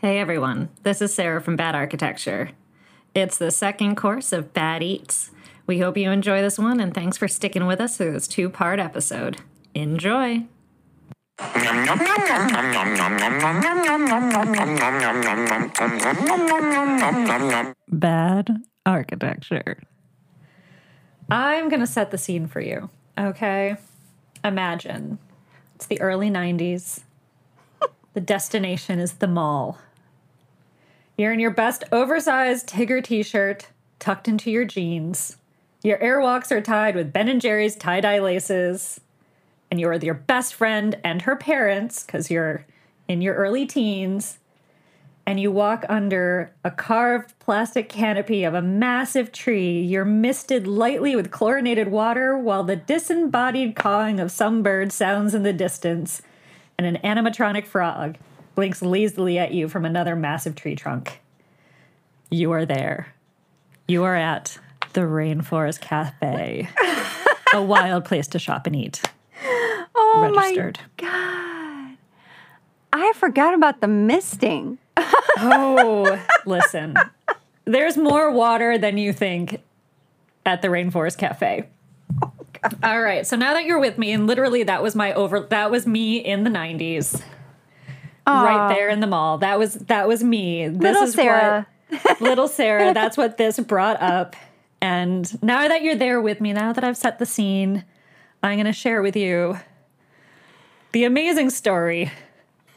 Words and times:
Hey 0.00 0.18
everyone, 0.18 0.68
this 0.82 1.00
is 1.00 1.14
Sarah 1.14 1.40
from 1.40 1.56
Bad 1.56 1.74
Architecture. 1.74 2.50
It's 3.14 3.38
the 3.38 3.50
second 3.50 3.96
course 3.96 4.30
of 4.30 4.52
Bad 4.52 4.82
Eats. 4.82 5.30
We 5.66 5.78
hope 5.78 5.96
you 5.96 6.10
enjoy 6.10 6.42
this 6.42 6.58
one 6.58 6.80
and 6.80 6.92
thanks 6.92 7.16
for 7.16 7.26
sticking 7.26 7.64
with 7.64 7.80
us 7.80 7.96
through 7.96 8.12
this 8.12 8.28
two 8.28 8.50
part 8.50 8.78
episode. 8.78 9.38
Enjoy! 9.74 10.44
Bad 17.88 18.62
Architecture. 18.84 19.82
I'm 21.30 21.70
going 21.70 21.80
to 21.80 21.86
set 21.86 22.10
the 22.10 22.18
scene 22.18 22.46
for 22.48 22.60
you, 22.60 22.90
okay? 23.18 23.78
Imagine 24.44 25.18
it's 25.74 25.86
the 25.86 25.98
early 26.02 26.28
90s. 26.28 27.00
The 28.16 28.20
destination 28.22 28.98
is 28.98 29.12
the 29.12 29.28
mall. 29.28 29.76
You're 31.18 31.34
in 31.34 31.38
your 31.38 31.50
best 31.50 31.84
oversized 31.92 32.66
Tigger 32.66 33.04
t 33.04 33.22
shirt, 33.22 33.68
tucked 33.98 34.26
into 34.26 34.50
your 34.50 34.64
jeans. 34.64 35.36
Your 35.82 35.98
airwalks 35.98 36.50
are 36.50 36.62
tied 36.62 36.96
with 36.96 37.12
Ben 37.12 37.28
and 37.28 37.42
Jerry's 37.42 37.76
tie 37.76 38.00
dye 38.00 38.18
laces. 38.18 39.02
And 39.70 39.78
you're 39.78 39.90
with 39.90 40.02
your 40.02 40.14
best 40.14 40.54
friend 40.54 40.98
and 41.04 41.20
her 41.22 41.36
parents, 41.36 42.04
because 42.04 42.30
you're 42.30 42.64
in 43.06 43.20
your 43.20 43.34
early 43.34 43.66
teens. 43.66 44.38
And 45.26 45.38
you 45.38 45.52
walk 45.52 45.84
under 45.86 46.54
a 46.64 46.70
carved 46.70 47.38
plastic 47.38 47.90
canopy 47.90 48.44
of 48.44 48.54
a 48.54 48.62
massive 48.62 49.30
tree. 49.30 49.82
You're 49.82 50.06
misted 50.06 50.66
lightly 50.66 51.14
with 51.14 51.30
chlorinated 51.30 51.88
water 51.88 52.38
while 52.38 52.64
the 52.64 52.76
disembodied 52.76 53.76
cawing 53.76 54.20
of 54.20 54.30
some 54.30 54.62
bird 54.62 54.90
sounds 54.90 55.34
in 55.34 55.42
the 55.42 55.52
distance. 55.52 56.22
And 56.78 56.86
an 56.86 56.98
animatronic 57.02 57.66
frog 57.66 58.16
blinks 58.54 58.82
lazily 58.82 59.38
at 59.38 59.52
you 59.52 59.68
from 59.68 59.84
another 59.84 60.16
massive 60.16 60.54
tree 60.54 60.74
trunk. 60.76 61.20
You 62.30 62.52
are 62.52 62.66
there. 62.66 63.14
You 63.88 64.04
are 64.04 64.14
at 64.16 64.58
the 64.94 65.02
Rainforest 65.02 65.80
Cafe, 65.80 66.68
a 67.54 67.62
wild 67.62 68.04
place 68.04 68.26
to 68.28 68.38
shop 68.38 68.66
and 68.66 68.74
eat. 68.74 69.02
Oh 69.94 70.30
Registered. 70.34 70.80
my 71.00 71.06
god. 71.06 71.96
I 72.92 73.12
forgot 73.14 73.54
about 73.54 73.80
the 73.80 73.88
misting. 73.88 74.78
Oh, 74.96 76.18
listen. 76.46 76.94
There's 77.66 77.96
more 77.96 78.30
water 78.30 78.78
than 78.78 78.96
you 78.96 79.12
think 79.12 79.62
at 80.46 80.62
the 80.62 80.68
Rainforest 80.68 81.18
Cafe. 81.18 81.68
All 82.82 83.00
right. 83.00 83.26
So 83.26 83.36
now 83.36 83.54
that 83.54 83.64
you're 83.64 83.78
with 83.78 83.98
me, 83.98 84.12
and 84.12 84.26
literally 84.26 84.62
that 84.64 84.82
was 84.82 84.94
my 84.94 85.12
over 85.14 85.40
that 85.40 85.70
was 85.70 85.86
me 85.86 86.18
in 86.18 86.44
the 86.44 86.50
90s. 86.50 87.22
Right 88.26 88.74
there 88.74 88.88
in 88.88 88.98
the 89.00 89.06
mall. 89.06 89.38
That 89.38 89.58
was 89.58 89.74
that 89.74 90.08
was 90.08 90.24
me. 90.24 90.68
This 90.68 90.80
Little 90.80 91.02
is 91.04 91.14
Sarah. 91.14 91.66
what 91.88 92.20
little 92.20 92.48
Sarah, 92.48 92.92
that's 92.92 93.16
what 93.16 93.36
this 93.36 93.58
brought 93.60 94.02
up. 94.02 94.34
And 94.80 95.42
now 95.42 95.68
that 95.68 95.82
you're 95.82 95.96
there 95.96 96.20
with 96.20 96.40
me, 96.40 96.52
now 96.52 96.72
that 96.72 96.82
I've 96.84 96.96
set 96.96 97.18
the 97.18 97.26
scene, 97.26 97.84
I'm 98.42 98.56
going 98.56 98.66
to 98.66 98.72
share 98.72 99.02
with 99.02 99.16
you 99.16 99.58
the 100.92 101.04
amazing 101.04 101.50
story 101.50 102.10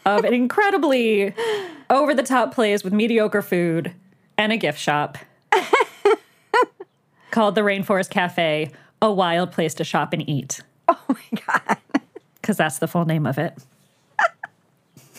of 0.06 0.24
an 0.24 0.34
incredibly 0.34 1.34
over 1.90 2.14
the 2.14 2.24
top 2.24 2.54
place 2.54 2.84
with 2.84 2.94
mediocre 2.94 3.42
food 3.42 3.94
and 4.38 4.52
a 4.52 4.58
gift 4.58 4.80
shop 4.80 5.18
called 7.32 7.56
the 7.56 7.62
Rainforest 7.62 8.10
Cafe, 8.10 8.72
a 9.02 9.12
wild 9.12 9.52
place 9.52 9.74
to 9.76 9.84
shop 9.84 10.14
and 10.14 10.28
eat. 10.30 10.62
Oh 10.88 11.00
my 11.08 11.40
god. 11.46 11.78
Because 12.42 12.58
that's 12.58 12.80
the 12.80 12.88
full 12.88 13.06
name 13.06 13.28
of 13.28 13.38
it. 13.38 13.54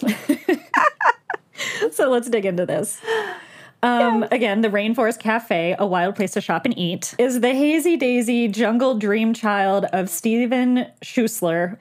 so 1.92 2.10
let's 2.10 2.28
dig 2.28 2.44
into 2.44 2.66
this. 2.66 3.00
Um, 3.82 4.24
again, 4.30 4.62
the 4.62 4.68
Rainforest 4.68 5.20
Cafe, 5.20 5.76
a 5.78 5.86
wild 5.86 6.16
place 6.16 6.32
to 6.32 6.40
shop 6.40 6.64
and 6.64 6.76
eat, 6.76 7.14
is 7.18 7.40
the 7.40 7.54
hazy 7.54 7.96
daisy 7.96 8.48
jungle 8.48 8.96
dream 8.96 9.32
child 9.32 9.86
of 9.92 10.10
Steven 10.10 10.86
Schussler, 11.02 11.78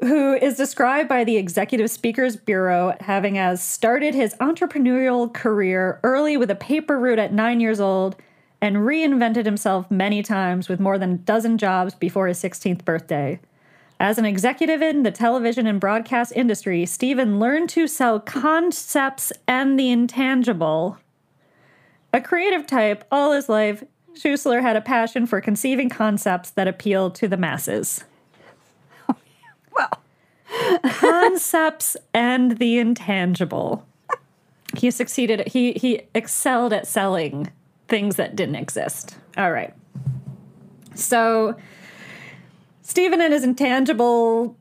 who 0.00 0.34
is 0.34 0.56
described 0.56 1.08
by 1.08 1.24
the 1.24 1.36
Executive 1.36 1.90
Speakers 1.90 2.36
Bureau 2.36 2.94
having 3.00 3.38
as 3.38 3.62
started 3.62 4.14
his 4.14 4.34
entrepreneurial 4.34 5.32
career 5.32 5.98
early 6.02 6.36
with 6.36 6.50
a 6.50 6.56
paper 6.56 6.98
route 6.98 7.18
at 7.18 7.32
nine 7.32 7.60
years 7.60 7.80
old 7.80 8.16
and 8.62 8.76
reinvented 8.76 9.44
himself 9.44 9.90
many 9.90 10.22
times 10.22 10.68
with 10.68 10.78
more 10.78 10.96
than 10.96 11.12
a 11.12 11.18
dozen 11.18 11.58
jobs 11.58 11.96
before 11.96 12.28
his 12.28 12.40
16th 12.40 12.84
birthday. 12.84 13.40
As 13.98 14.18
an 14.18 14.24
executive 14.24 14.80
in 14.80 15.02
the 15.02 15.10
television 15.10 15.66
and 15.66 15.80
broadcast 15.80 16.32
industry, 16.34 16.86
Steven 16.86 17.40
learned 17.40 17.68
to 17.70 17.88
sell 17.88 18.20
concepts 18.20 19.32
and 19.48 19.78
the 19.78 19.90
intangible. 19.90 20.98
A 22.12 22.20
creative 22.20 22.66
type 22.66 23.04
all 23.10 23.32
his 23.32 23.48
life, 23.48 23.82
Schussler 24.14 24.62
had 24.62 24.76
a 24.76 24.80
passion 24.80 25.26
for 25.26 25.40
conceiving 25.40 25.88
concepts 25.88 26.50
that 26.50 26.68
appealed 26.68 27.16
to 27.16 27.28
the 27.28 27.36
masses. 27.36 28.04
Well, 29.74 30.02
concepts 30.84 31.96
and 32.12 32.58
the 32.58 32.76
intangible. 32.76 33.86
He 34.76 34.90
succeeded. 34.90 35.48
He 35.48 35.72
he 35.72 36.02
excelled 36.14 36.74
at 36.74 36.86
selling 36.86 37.50
things 37.92 38.16
that 38.16 38.34
didn't 38.34 38.54
exist. 38.54 39.18
All 39.36 39.52
right. 39.52 39.74
So 40.94 41.56
Steven 42.80 43.20
and 43.20 43.34
his 43.34 43.44
intangible 43.44 44.56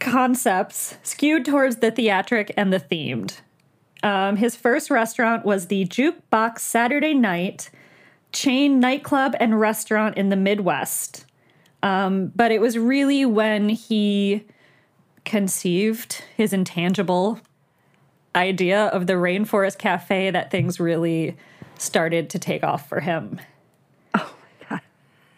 concepts 0.00 0.98
skewed 1.04 1.44
towards 1.44 1.76
the 1.76 1.92
theatric 1.92 2.52
and 2.56 2.72
the 2.72 2.80
themed. 2.80 3.36
Um, 4.02 4.34
his 4.34 4.56
first 4.56 4.90
restaurant 4.90 5.44
was 5.44 5.68
the 5.68 5.84
Jukebox 5.86 6.58
Saturday 6.58 7.14
Night 7.14 7.70
chain 8.32 8.80
nightclub 8.80 9.36
and 9.38 9.60
restaurant 9.60 10.16
in 10.16 10.30
the 10.30 10.36
Midwest. 10.36 11.26
Um, 11.84 12.32
but 12.34 12.50
it 12.50 12.60
was 12.60 12.76
really 12.76 13.24
when 13.24 13.68
he 13.68 14.44
conceived 15.24 16.24
his 16.36 16.52
intangible 16.52 17.38
idea 18.34 18.86
of 18.86 19.06
the 19.06 19.12
Rainforest 19.12 19.78
Cafe 19.78 20.32
that 20.32 20.50
things 20.50 20.80
really 20.80 21.36
started 21.80 22.28
to 22.30 22.38
take 22.38 22.62
off 22.62 22.88
for 22.88 23.00
him. 23.00 23.40
oh 24.14 24.34
my 24.60 24.68
god. 24.68 24.80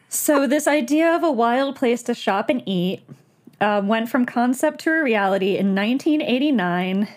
So, 0.08 0.46
this 0.46 0.66
idea 0.66 1.14
of 1.14 1.22
a 1.22 1.30
wild 1.30 1.76
place 1.76 2.02
to 2.04 2.14
shop 2.14 2.48
and 2.50 2.62
eat 2.66 3.02
um, 3.60 3.88
went 3.88 4.08
from 4.08 4.26
concept 4.26 4.80
to 4.80 4.92
a 4.92 5.02
reality 5.02 5.56
in 5.56 5.74
1989 5.74 7.08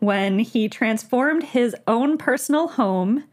when 0.00 0.38
he 0.38 0.68
transformed 0.68 1.42
his 1.42 1.74
own 1.86 2.18
personal 2.18 2.68
home 2.68 3.24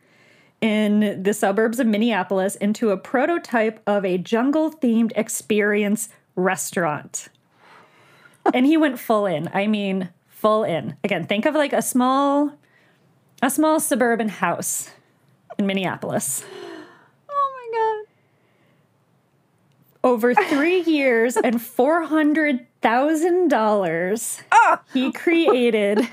in 0.62 1.22
the 1.22 1.34
suburbs 1.34 1.80
of 1.80 1.88
Minneapolis 1.88 2.56
into 2.56 2.92
a 2.92 2.98
prototype 2.98 3.82
of 3.86 4.06
a 4.06 4.18
jungle 4.18 4.72
themed 4.72 5.12
experience 5.16 6.08
restaurant. 6.36 7.28
and 8.54 8.66
he 8.66 8.78
went 8.78 9.00
full 9.00 9.26
in. 9.26 9.50
I 9.54 9.68
mean, 9.68 10.10
full 10.30 10.64
in. 10.64 10.96
Again, 11.04 11.26
think 11.26 11.46
of 11.46 11.56
like 11.56 11.74
a 11.74 11.82
small 11.82 12.54
a 13.44 13.50
small 13.50 13.80
suburban 13.80 14.30
house 14.30 14.92
in 15.62 15.68
Minneapolis. 15.68 16.44
Oh 17.30 17.72
my 17.72 17.78
God. 17.78 18.06
Over 20.04 20.34
3 20.34 20.82
years 20.88 21.38
and 21.38 21.58
$400,000 21.58 24.42
Oh. 24.52 24.52
Ah. 24.52 24.82
he 24.94 25.12
created 25.12 26.08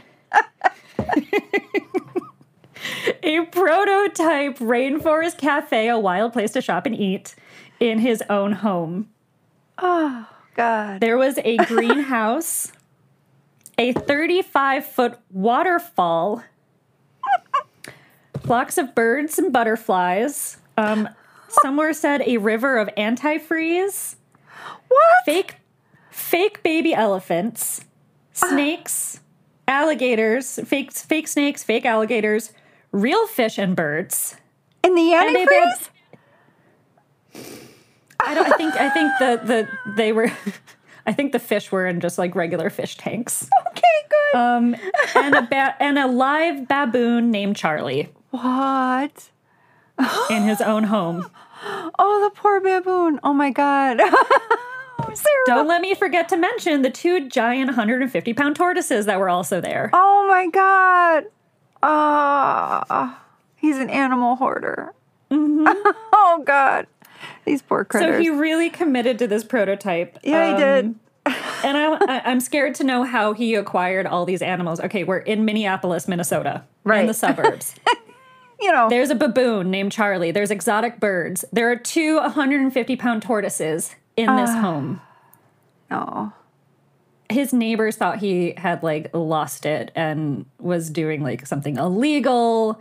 a 3.23 3.41
prototype 3.47 4.59
rainforest 4.59 5.39
cafe, 5.39 5.89
a 5.89 5.99
wild 5.99 6.33
place 6.35 6.51
to 6.53 6.61
shop 6.61 6.85
and 6.87 6.95
eat 6.95 7.35
in 7.81 7.99
his 8.01 8.23
own 8.29 8.53
home. 8.53 9.09
Oh 9.79 10.27
god. 10.55 11.01
There 11.01 11.17
was 11.17 11.39
a 11.39 11.57
greenhouse, 11.65 12.73
a 13.79 13.93
35 13.93 14.85
foot 14.87 15.19
waterfall, 15.31 16.43
flocks 18.49 18.79
of 18.79 18.95
birds 18.95 19.39
and 19.39 19.53
butterflies. 19.53 20.57
Um, 20.77 21.09
somewhere 21.63 21.93
said 21.93 22.23
a 22.27 22.39
river 22.39 22.79
of 22.79 22.89
antifreeze, 22.97 24.17
What? 24.89 25.01
fake, 25.27 25.57
fake 26.11 26.63
baby 26.63 26.95
elephants, 26.95 27.85
snakes, 28.33 29.21
alligators, 29.67 30.59
fake 30.67 30.93
fake 30.93 31.29
snakes, 31.29 31.63
fake 31.63 31.85
alligators, 31.85 32.53
real 32.91 33.27
fish 33.27 33.59
and 33.59 33.77
birds. 33.77 34.37
In 34.83 34.95
the 34.95 35.03
antifreeze? 35.13 35.91
I 38.21 38.35
don't. 38.35 38.53
I 38.53 38.57
think. 38.57 38.75
I 38.75 38.89
think 38.91 39.13
the 39.19 39.41
the 39.85 39.93
they 39.97 40.13
were. 40.13 40.31
I 41.07 41.13
think 41.13 41.33
the 41.33 41.39
fish 41.39 41.71
were 41.73 41.87
in 41.87 42.01
just 42.01 42.19
like 42.19 42.35
regular 42.35 42.69
fish 42.69 42.97
tanks. 42.97 43.49
Okay, 43.71 43.83
good. 44.11 44.39
Um, 44.39 44.77
and 45.15 45.35
a 45.35 45.43
ba- 45.43 45.75
and 45.81 45.99
a 45.99 46.07
live 46.07 46.67
baboon 46.69 47.31
named 47.31 47.57
Charlie 47.57 48.09
what? 48.31 49.31
in 50.31 50.43
his 50.43 50.61
own 50.61 50.85
home. 50.85 51.31
Oh, 51.99 52.21
the 52.23 52.41
poor 52.41 52.61
baboon. 52.61 53.19
Oh 53.23 53.33
my 53.33 53.51
god. 53.51 54.01
Sarah. 55.15 55.45
Don't 55.47 55.67
let 55.67 55.81
me 55.81 55.95
forget 55.95 56.29
to 56.29 56.37
mention 56.37 56.83
the 56.83 56.91
two 56.91 57.29
giant 57.29 57.69
150 57.69 58.35
pound 58.35 58.57
tortoises 58.57 59.07
that 59.07 59.19
were 59.19 59.29
also 59.29 59.61
there. 59.61 59.91
Oh 59.93 60.27
my 60.29 60.49
god. 60.49 61.25
Ah, 61.83 63.23
he's 63.57 63.79
an 63.79 63.91
animal 63.91 64.37
hoarder. 64.37 64.93
oh 65.31 66.43
god. 66.45 66.87
These 67.45 67.63
poor 67.63 67.85
critters. 67.85 68.17
So 68.17 68.21
he 68.21 68.31
really 68.31 68.71
committed 68.71 69.19
to 69.21 69.27
this 69.27 69.45
prototype. 69.45 70.19
yeah, 70.23 70.53
he 70.53 70.63
did. 70.63 70.85
Um, 70.85 71.01
and 71.65 71.77
I, 71.77 71.95
I, 71.95 72.23
I'm 72.25 72.41
scared 72.41 72.75
to 72.77 72.85
know 72.85 73.05
how 73.05 73.33
he 73.33 73.55
acquired 73.55 74.07
all 74.07 74.25
these 74.25 74.43
animals. 74.43 74.81
Okay, 74.81 75.05
we're 75.05 75.19
in 75.19 75.45
Minneapolis, 75.45 76.09
Minnesota, 76.09 76.65
right 76.85 77.01
in 77.01 77.07
the 77.07 77.15
suburbs. 77.15 77.75
You 78.61 78.73
know. 78.73 78.89
There's 78.89 79.11
a 79.11 79.15
baboon 79.15 79.71
named 79.71 79.93
Charlie. 79.93 80.31
There's 80.33 80.51
exotic 80.51 80.99
birds. 81.01 81.45
There 81.53 81.71
are 81.71 81.77
two 81.77 82.17
150 82.17 82.97
pound 82.97 83.23
tortoises 83.23 83.95
in 84.17 84.27
this 84.37 84.51
Ah. 84.51 84.61
home. 84.61 85.01
Oh. 85.91 86.33
His 87.31 87.53
neighbors 87.53 87.97
thought 87.97 88.19
he 88.19 88.55
had 88.57 88.83
like 88.83 89.11
lost 89.15 89.67
it 89.67 89.91
and 89.95 90.47
was 90.59 90.91
doing 90.91 91.23
like 91.23 91.47
something 91.47 91.77
illegal. 91.77 92.81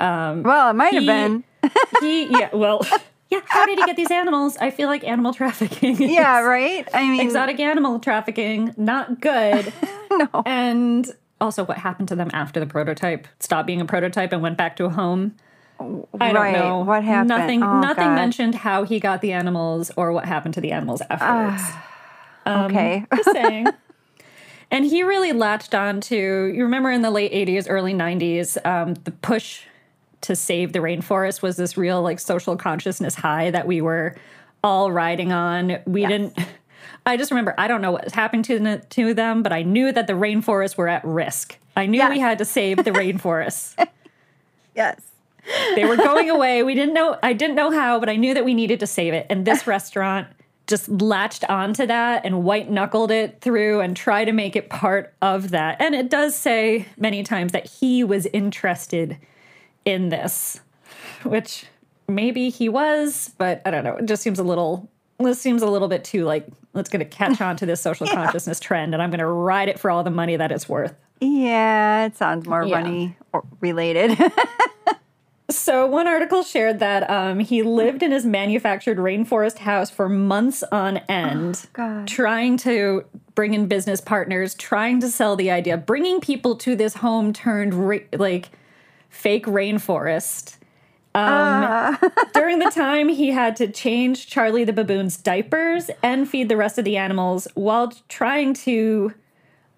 Well, 0.00 0.70
it 0.70 0.74
might 0.74 0.90
He- 0.90 0.96
have 0.96 1.06
been. 1.06 1.44
He, 2.00 2.24
yeah, 2.26 2.48
well, 2.52 2.84
yeah. 3.30 3.40
How 3.46 3.64
did 3.66 3.78
he 3.78 3.84
get 3.86 3.94
these 3.94 4.10
animals? 4.10 4.56
I 4.56 4.70
feel 4.72 4.88
like 4.88 5.04
animal 5.04 5.32
trafficking. 5.32 5.92
is- 6.02 6.10
Yeah, 6.10 6.40
right? 6.40 6.88
I 6.92 7.02
mean, 7.08 7.20
exotic 7.20 7.60
animal 7.60 8.00
trafficking, 8.00 8.74
not 8.76 9.20
good. 9.20 9.72
no. 10.10 10.42
and 10.44 11.06
also, 11.42 11.64
what 11.64 11.78
happened 11.78 12.08
to 12.08 12.16
them 12.16 12.30
after 12.32 12.58
the 12.60 12.66
prototype 12.66 13.26
stopped 13.40 13.66
being 13.66 13.80
a 13.80 13.84
prototype 13.84 14.32
and 14.32 14.40
went 14.40 14.56
back 14.56 14.76
to 14.76 14.84
a 14.86 14.90
home? 14.90 15.34
I 15.80 15.84
don't 15.84 16.34
Right. 16.36 16.52
know. 16.52 16.78
What 16.84 17.02
happened? 17.04 17.28
Nothing. 17.28 17.62
Oh, 17.62 17.80
nothing 17.80 18.04
God. 18.04 18.14
mentioned 18.14 18.54
how 18.54 18.84
he 18.84 19.00
got 19.00 19.20
the 19.20 19.32
animals 19.32 19.90
or 19.96 20.12
what 20.12 20.24
happened 20.24 20.54
to 20.54 20.60
the 20.60 20.70
animals 20.72 21.02
afterwards. 21.10 21.62
okay. 22.46 23.04
Just 23.14 23.32
saying. 23.32 23.66
And 24.70 24.86
he 24.86 25.02
really 25.02 25.32
latched 25.32 25.74
on 25.74 26.00
to, 26.02 26.16
you 26.16 26.62
remember 26.62 26.90
in 26.90 27.02
the 27.02 27.10
late 27.10 27.30
80s, 27.30 27.66
early 27.68 27.92
90s, 27.92 28.56
um, 28.64 28.94
the 29.04 29.10
push 29.10 29.64
to 30.22 30.34
save 30.34 30.72
the 30.72 30.78
rainforest 30.78 31.42
was 31.42 31.56
this 31.58 31.76
real 31.76 32.00
like 32.00 32.18
social 32.18 32.56
consciousness 32.56 33.14
high 33.14 33.50
that 33.50 33.66
we 33.66 33.82
were 33.82 34.16
all 34.64 34.90
riding 34.90 35.30
on. 35.30 35.76
We 35.84 36.06
didn't, 36.06 36.38
I 37.06 37.16
just 37.16 37.30
remember, 37.30 37.54
I 37.58 37.68
don't 37.68 37.80
know 37.80 37.92
what 37.92 38.10
happened 38.12 38.44
to, 38.46 38.78
to 38.78 39.14
them, 39.14 39.42
but 39.42 39.52
I 39.52 39.62
knew 39.62 39.92
that 39.92 40.06
the 40.06 40.12
rainforests 40.12 40.76
were 40.76 40.88
at 40.88 41.04
risk. 41.04 41.58
I 41.76 41.86
knew 41.86 42.06
we 42.08 42.18
had 42.18 42.38
to 42.38 42.44
save 42.44 42.78
the 42.78 42.90
rainforests. 42.90 43.74
yes. 44.74 45.00
They 45.74 45.84
were 45.84 45.96
going 45.96 46.30
away. 46.30 46.62
We 46.62 46.74
didn't 46.74 46.94
know, 46.94 47.18
I 47.22 47.32
didn't 47.32 47.56
know 47.56 47.70
how, 47.70 47.98
but 47.98 48.08
I 48.08 48.16
knew 48.16 48.34
that 48.34 48.44
we 48.44 48.54
needed 48.54 48.80
to 48.80 48.86
save 48.86 49.12
it. 49.12 49.26
And 49.28 49.44
this 49.44 49.66
restaurant 49.66 50.28
just 50.66 50.88
latched 50.88 51.44
onto 51.50 51.86
that 51.86 52.24
and 52.24 52.44
white 52.44 52.70
knuckled 52.70 53.10
it 53.10 53.40
through 53.40 53.80
and 53.80 53.96
tried 53.96 54.26
to 54.26 54.32
make 54.32 54.54
it 54.54 54.70
part 54.70 55.12
of 55.20 55.50
that. 55.50 55.80
And 55.80 55.94
it 55.94 56.08
does 56.08 56.36
say 56.36 56.86
many 56.96 57.22
times 57.22 57.52
that 57.52 57.66
he 57.66 58.04
was 58.04 58.26
interested 58.26 59.18
in 59.84 60.08
this, 60.10 60.60
which 61.24 61.66
maybe 62.08 62.48
he 62.48 62.68
was, 62.68 63.34
but 63.38 63.60
I 63.64 63.70
don't 63.70 63.84
know. 63.84 63.96
It 63.96 64.06
just 64.06 64.22
seems 64.22 64.38
a 64.38 64.44
little, 64.44 64.88
this 65.22 65.40
seems 65.40 65.62
a 65.62 65.66
little 65.66 65.88
bit 65.88 66.04
too 66.04 66.24
like, 66.24 66.46
let's 66.74 66.88
get 66.90 66.98
to 66.98 67.04
catch 67.04 67.40
on 67.40 67.56
to 67.56 67.66
this 67.66 67.80
social 67.88 68.06
consciousness 68.06 68.60
trend 68.60 68.94
and 68.94 69.02
I'm 69.02 69.10
going 69.10 69.18
to 69.20 69.26
ride 69.26 69.68
it 69.68 69.78
for 69.78 69.90
all 69.90 70.02
the 70.04 70.10
money 70.10 70.36
that 70.36 70.50
it's 70.52 70.68
worth. 70.68 70.94
Yeah, 71.20 72.06
it 72.06 72.16
sounds 72.16 72.46
more 72.46 72.64
Yeah. 72.64 72.80
money 72.80 73.16
related. 73.60 74.18
So 75.50 75.86
one 75.86 76.08
article 76.08 76.42
shared 76.42 76.78
that 76.78 77.08
um, 77.10 77.38
he 77.40 77.62
lived 77.62 78.02
in 78.02 78.10
his 78.10 78.24
manufactured 78.24 78.96
rainforest 78.96 79.58
house 79.58 79.90
for 79.90 80.08
months 80.08 80.62
on 80.72 80.98
end, 81.10 81.66
God. 81.74 82.08
trying 82.08 82.56
to 82.58 83.04
bring 83.34 83.52
in 83.52 83.66
business 83.66 84.00
partners, 84.00 84.54
trying 84.54 85.00
to 85.00 85.10
sell 85.10 85.36
the 85.36 85.50
idea, 85.50 85.76
bringing 85.76 86.20
people 86.20 86.56
to 86.56 86.74
this 86.74 86.94
home 86.94 87.34
turned 87.34 87.74
ra- 87.74 87.98
like 88.14 88.48
fake 89.10 89.44
rainforest. 89.44 90.56
Um, 91.14 91.98
during 92.34 92.58
the 92.58 92.70
time, 92.70 93.08
he 93.08 93.30
had 93.30 93.56
to 93.56 93.68
change 93.70 94.28
Charlie 94.28 94.64
the 94.64 94.72
baboon's 94.72 95.16
diapers 95.16 95.90
and 96.02 96.28
feed 96.28 96.48
the 96.48 96.56
rest 96.56 96.78
of 96.78 96.84
the 96.84 96.96
animals 96.96 97.46
while 97.54 97.92
trying 98.08 98.54
to 98.54 99.12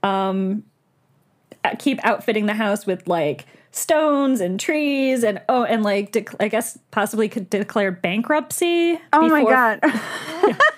um, 0.02 0.64
keep 1.78 1.98
outfitting 2.04 2.46
the 2.46 2.54
house 2.54 2.86
with 2.86 3.08
like 3.08 3.46
stones 3.72 4.40
and 4.40 4.60
trees 4.60 5.24
and 5.24 5.42
oh 5.48 5.64
and 5.64 5.82
like 5.82 6.16
I 6.38 6.46
guess 6.46 6.78
possibly 6.92 7.28
could 7.28 7.50
declare 7.50 7.90
bankruptcy. 7.90 9.00
oh 9.12 9.28
my 9.28 9.40
before- 9.40 9.50
god. 9.50 10.60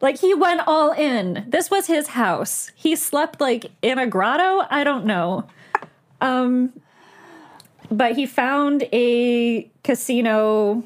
Like 0.00 0.20
he 0.20 0.32
went 0.34 0.60
all 0.66 0.92
in. 0.92 1.44
This 1.48 1.70
was 1.70 1.86
his 1.86 2.08
house. 2.08 2.70
He 2.74 2.94
slept 2.94 3.40
like 3.40 3.66
in 3.82 3.98
a 3.98 4.06
grotto. 4.06 4.64
I 4.70 4.84
don't 4.84 5.04
know. 5.06 5.46
Um, 6.20 6.72
but 7.90 8.12
he 8.16 8.26
found 8.26 8.86
a 8.92 9.70
casino 9.84 10.84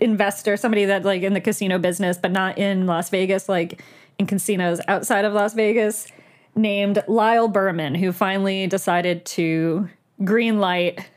investor, 0.00 0.56
somebody 0.56 0.84
that 0.86 1.04
like 1.04 1.22
in 1.22 1.32
the 1.32 1.40
casino 1.40 1.78
business, 1.78 2.18
but 2.18 2.32
not 2.32 2.58
in 2.58 2.86
Las 2.86 3.10
Vegas, 3.10 3.48
like 3.48 3.82
in 4.18 4.26
casinos 4.26 4.80
outside 4.88 5.24
of 5.24 5.32
Las 5.32 5.54
Vegas, 5.54 6.06
named 6.54 7.02
Lyle 7.08 7.48
Berman, 7.48 7.94
who 7.94 8.12
finally 8.12 8.66
decided 8.66 9.24
to 9.24 9.88
green 10.24 10.58
light 10.60 11.10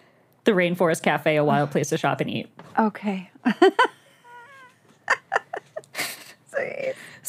the 0.45 0.51
Rainforest 0.51 1.01
Cafe, 1.01 1.35
a 1.35 1.43
wild 1.43 1.71
place 1.71 1.89
to 1.89 1.97
shop 1.97 2.21
and 2.21 2.29
eat. 2.29 2.49
okay. 2.77 3.29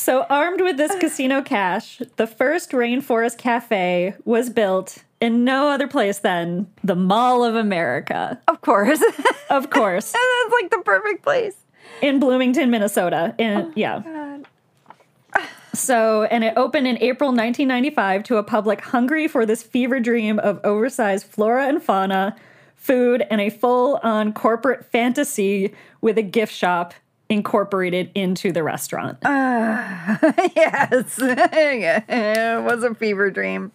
So, 0.07 0.25
armed 0.31 0.61
with 0.61 0.77
this 0.77 0.95
casino 1.01 1.43
cash, 1.43 2.01
the 2.15 2.29
first 2.29 2.71
Rainforest 2.71 3.39
Cafe 3.39 4.15
was 4.25 4.49
built 4.49 5.03
in 5.21 5.43
no 5.43 5.69
other 5.69 5.89
place 5.89 6.21
than 6.21 6.69
the 6.85 6.95
Mall 6.95 7.43
of 7.43 7.57
America. 7.57 8.41
Of 8.47 8.61
course. 8.61 9.03
Of 9.51 9.71
course, 9.71 10.13
And 10.13 10.23
That's 10.53 10.63
like 10.63 10.71
the 10.71 10.83
perfect 10.85 11.23
place. 11.23 11.57
in 12.03 12.19
Bloomington, 12.21 12.71
Minnesota. 12.71 13.35
In 13.39 13.57
oh 13.57 13.73
yeah. 13.75 14.39
So, 15.73 16.25
and 16.25 16.43
it 16.43 16.55
opened 16.57 16.87
in 16.87 16.99
April 16.99 17.31
1995 17.31 18.25
to 18.25 18.37
a 18.37 18.43
public 18.43 18.81
hungry 18.81 19.29
for 19.29 19.45
this 19.47 19.63
fever 19.63 19.99
dream 19.99 20.39
of 20.41 20.61
oversized 20.65 21.27
flora 21.27 21.69
and 21.69 21.83
fauna, 21.83 22.37
food, 22.75 23.25
and 23.31 23.41
a 23.41 23.51
full 23.51 24.01
on 24.03 24.33
corporate 24.33 24.85
fantasy 24.91 25.73
with 26.01 26.19
a 26.19 26.23
gift 26.23 26.53
shop 26.53 26.95
incorporated 27.29 28.11
into 28.15 28.53
the 28.53 28.63
restaurant. 28.63 29.19
Ah, 29.25 30.19
yes. 30.57 31.19
it 31.21 32.63
was 32.65 32.85
a 32.85 32.95
fever 32.95 33.31
dream. 33.31 33.73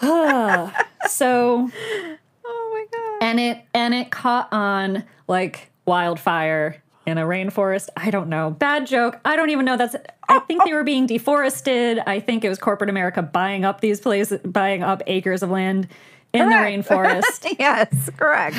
Ah, 0.00 0.86
so, 1.08 1.70
Oh 2.50 2.70
my 2.72 2.86
god. 2.96 3.26
and 3.26 3.40
it 3.40 3.64
and 3.74 3.94
it 3.94 4.10
caught 4.10 4.48
on 4.52 5.04
like 5.26 5.70
wildfire 5.86 6.82
in 7.06 7.18
a 7.18 7.22
rainforest. 7.24 7.88
I 7.96 8.10
don't 8.10 8.28
know. 8.28 8.50
Bad 8.50 8.86
joke. 8.86 9.18
I 9.24 9.36
don't 9.36 9.50
even 9.50 9.64
know 9.64 9.76
that's 9.76 9.96
I 10.28 10.38
think 10.40 10.64
they 10.64 10.72
were 10.72 10.84
being 10.84 11.06
deforested. 11.06 11.98
I 12.06 12.20
think 12.20 12.44
it 12.44 12.48
was 12.48 12.58
corporate 12.58 12.90
America 12.90 13.22
buying 13.22 13.64
up 13.64 13.80
these 13.80 14.00
places, 14.00 14.40
buying 14.42 14.82
up 14.82 15.02
acres 15.06 15.42
of 15.42 15.50
land 15.50 15.88
in 16.32 16.48
Correct. 16.48 16.88
the 16.88 16.94
rainforest. 16.94 17.56
yes, 17.58 18.10
correct. 18.16 18.56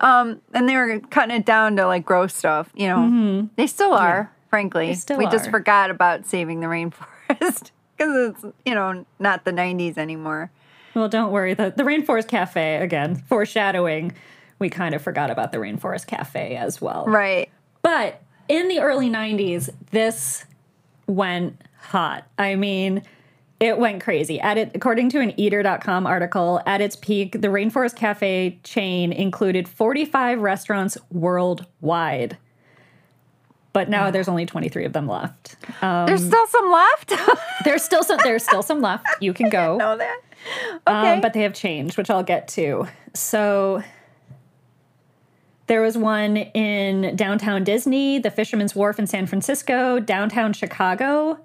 Um, 0.00 0.40
and 0.54 0.68
they 0.68 0.76
were 0.76 1.00
cutting 1.10 1.36
it 1.36 1.44
down 1.46 1.76
to 1.76 1.86
like 1.86 2.04
grow 2.04 2.26
stuff. 2.26 2.70
You 2.74 2.88
know, 2.88 3.48
they 3.56 3.66
still 3.66 3.92
are. 3.92 4.32
Frankly, 4.50 4.94
still 4.94 5.18
we 5.18 5.26
just 5.26 5.50
forgot 5.50 5.90
about 5.90 6.24
saving 6.24 6.60
the 6.60 6.66
rainforest 6.66 6.92
because 7.96 8.34
it's 8.34 8.44
you 8.64 8.74
know 8.74 9.04
not 9.18 9.44
the 9.44 9.50
'90s 9.50 9.98
anymore. 9.98 10.50
well, 10.94 11.08
don't 11.08 11.32
worry. 11.32 11.54
The 11.54 11.72
the 11.76 11.82
Rainforest 11.82 12.28
Cafe 12.28 12.76
again, 12.76 13.16
foreshadowing. 13.16 14.12
We 14.58 14.70
kind 14.70 14.94
of 14.94 15.02
forgot 15.02 15.30
about 15.30 15.52
the 15.52 15.58
Rainforest 15.58 16.06
Cafe 16.06 16.56
as 16.56 16.80
well. 16.80 17.04
Right. 17.06 17.50
But 17.82 18.22
in 18.48 18.68
the 18.68 18.80
early 18.80 19.10
90s, 19.10 19.68
this 19.90 20.46
went 21.06 21.60
hot. 21.78 22.26
I 22.38 22.54
mean, 22.54 23.02
it 23.58 23.78
went 23.78 24.02
crazy. 24.02 24.38
At 24.40 24.58
it, 24.58 24.72
according 24.74 25.10
to 25.10 25.20
an 25.20 25.38
eater.com 25.38 26.06
article, 26.06 26.60
at 26.66 26.80
its 26.80 26.96
peak, 26.96 27.40
the 27.40 27.48
Rainforest 27.48 27.96
Cafe 27.96 28.58
chain 28.62 29.12
included 29.12 29.68
45 29.68 30.40
restaurants 30.40 30.98
worldwide. 31.10 32.36
But 33.72 33.90
now 33.90 34.10
there's 34.10 34.28
only 34.28 34.46
23 34.46 34.86
of 34.86 34.94
them 34.94 35.06
left. 35.06 35.56
Um, 35.82 36.06
There's 36.06 36.24
still 36.24 36.46
some 36.46 36.72
left. 36.72 37.12
there's 37.64 37.82
still 37.82 38.02
some 38.02 38.18
there's 38.24 38.42
still 38.42 38.62
some 38.62 38.80
left. 38.80 39.06
You 39.20 39.34
can 39.34 39.48
go. 39.50 39.76
know 39.76 39.98
that. 39.98 40.20
Okay. 40.86 41.12
Um, 41.12 41.20
but 41.20 41.34
they 41.34 41.42
have 41.42 41.52
changed, 41.52 41.98
which 41.98 42.08
I'll 42.08 42.22
get 42.22 42.48
to. 42.48 42.88
So 43.12 43.82
there 45.66 45.82
was 45.82 45.98
one 45.98 46.36
in 46.38 47.16
downtown 47.16 47.64
Disney, 47.64 48.18
the 48.18 48.30
Fisherman's 48.30 48.74
Wharf 48.74 48.98
in 48.98 49.06
San 49.06 49.26
Francisco, 49.26 49.98
downtown 50.00 50.54
Chicago, 50.54 51.38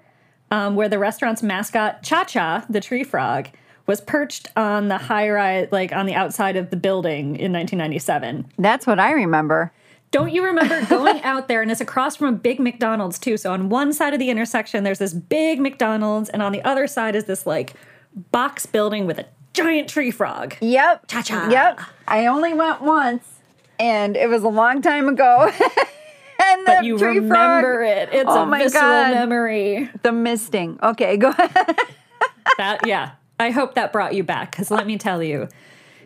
um, 0.52 0.76
where 0.76 0.88
the 0.88 0.98
restaurant's 0.98 1.42
mascot, 1.42 2.02
Cha 2.02 2.24
Cha, 2.24 2.64
the 2.68 2.80
tree 2.80 3.02
frog, 3.02 3.48
was 3.86 4.02
perched 4.02 4.48
on 4.54 4.88
the 4.88 4.98
high 4.98 5.28
rise, 5.30 5.68
like 5.72 5.92
on 5.92 6.04
the 6.04 6.14
outside 6.14 6.56
of 6.56 6.68
the 6.68 6.76
building 6.76 7.36
in 7.36 7.52
1997. 7.52 8.52
That's 8.58 8.86
what 8.86 9.00
I 9.00 9.12
remember. 9.12 9.72
Don't 10.10 10.30
you 10.30 10.44
remember 10.44 10.84
going 10.86 11.22
out 11.24 11.48
there 11.48 11.62
and 11.62 11.70
it's 11.70 11.80
across 11.80 12.16
from 12.16 12.28
a 12.28 12.36
big 12.36 12.60
McDonald's 12.60 13.18
too? 13.18 13.38
So 13.38 13.50
on 13.50 13.70
one 13.70 13.94
side 13.94 14.12
of 14.12 14.20
the 14.20 14.28
intersection, 14.28 14.84
there's 14.84 14.98
this 14.98 15.14
big 15.14 15.58
McDonald's, 15.58 16.28
and 16.28 16.42
on 16.42 16.52
the 16.52 16.62
other 16.62 16.86
side 16.86 17.16
is 17.16 17.24
this 17.24 17.46
like 17.46 17.72
box 18.30 18.66
building 18.66 19.06
with 19.06 19.18
a 19.18 19.26
giant 19.54 19.88
tree 19.88 20.10
frog. 20.10 20.54
Yep. 20.60 21.06
Cha-cha. 21.08 21.48
Yep. 21.50 21.80
I 22.06 22.26
only 22.26 22.52
went 22.52 22.82
once, 22.82 23.24
and 23.80 24.18
it 24.18 24.28
was 24.28 24.42
a 24.42 24.48
long 24.48 24.82
time 24.82 25.08
ago. 25.08 25.50
and 26.58 26.66
But 26.66 26.84
you 26.84 26.98
tree 26.98 27.18
remember 27.18 27.78
frog, 27.84 27.86
it. 27.86 28.08
It's 28.12 28.28
Oh 28.30 28.42
a 28.42 28.46
my 28.46 28.58
visceral 28.62 28.82
God. 28.82 29.10
memory. 29.12 29.90
the 30.02 30.12
misting. 30.12 30.78
Okay, 30.82 31.16
go 31.16 31.30
ahead. 31.30 31.76
That 32.58 32.86
yeah. 32.86 33.12
I 33.40 33.50
hope 33.50 33.74
that 33.74 33.92
brought 33.92 34.14
you 34.14 34.22
back 34.22 34.52
because 34.52 34.70
let 34.70 34.86
me 34.86 34.96
tell 34.98 35.22
you, 35.22 35.48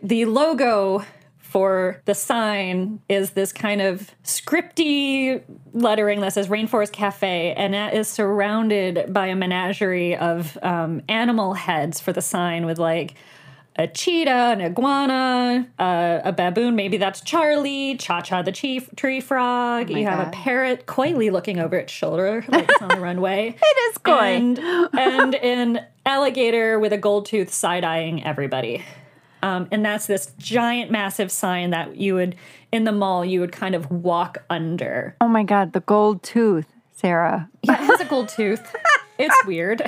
the 0.01 0.25
logo 0.25 1.05
for 1.37 2.01
the 2.05 2.13
sign 2.15 2.99
is 3.07 3.31
this 3.31 3.53
kind 3.53 3.81
of 3.81 4.11
scripty 4.23 5.41
lettering 5.73 6.19
that 6.21 6.33
says 6.33 6.47
Rainforest 6.47 6.91
Cafe, 6.91 7.53
and 7.53 7.73
that 7.73 7.93
is 7.93 8.07
surrounded 8.07 9.13
by 9.13 9.27
a 9.27 9.35
menagerie 9.35 10.15
of 10.15 10.57
um, 10.63 11.01
animal 11.07 11.53
heads 11.53 11.99
for 11.99 12.11
the 12.11 12.21
sign 12.21 12.65
with 12.65 12.79
like 12.79 13.13
a 13.77 13.87
cheetah, 13.87 14.31
an 14.31 14.61
iguana, 14.61 15.67
uh, 15.77 16.19
a 16.23 16.31
baboon. 16.33 16.75
Maybe 16.75 16.97
that's 16.97 17.21
Charlie, 17.21 17.95
Cha 17.97 18.21
Cha 18.21 18.41
the 18.41 18.51
chief, 18.51 18.89
tree 18.95 19.21
frog. 19.21 19.89
you 19.89 20.05
have 20.05 20.17
God. 20.17 20.27
a 20.27 20.31
parrot 20.31 20.85
coyly 20.85 21.29
looking 21.29 21.59
over 21.59 21.75
its 21.77 21.93
shoulder 21.93 22.43
like 22.47 22.69
it's 22.69 22.81
on 22.81 22.89
the 22.89 22.99
runway. 22.99 23.55
It 23.61 23.91
is 23.91 23.97
coy. 23.99 24.13
And, 24.13 24.59
and 24.93 25.35
an 25.35 25.85
alligator 26.05 26.79
with 26.79 26.93
a 26.93 26.97
gold 26.97 27.25
tooth 27.27 27.53
side 27.53 27.83
eyeing 27.83 28.23
everybody. 28.23 28.83
Um, 29.43 29.67
and 29.71 29.85
that's 29.85 30.07
this 30.07 30.33
giant, 30.39 30.89
massive 30.89 31.31
sign 31.31 31.69
that 31.69 31.95
you 31.97 32.15
would, 32.15 32.35
in 32.71 32.85
the 32.85 32.91
mall, 32.91 33.23
you 33.23 33.39
would 33.39 33.51
kind 33.51 33.75
of 33.75 33.91
walk 33.91 34.39
under. 34.49 35.15
oh 35.21 35.27
my 35.27 35.43
God, 35.43 35.73
the 35.73 35.81
gold 35.81 36.23
tooth, 36.23 36.65
Sarah. 36.93 37.47
Yeah, 37.61 37.73
it 37.73 37.85
has 37.85 38.01
a 38.01 38.05
gold 38.05 38.29
tooth. 38.29 38.75
It's 39.19 39.45
weird. 39.47 39.81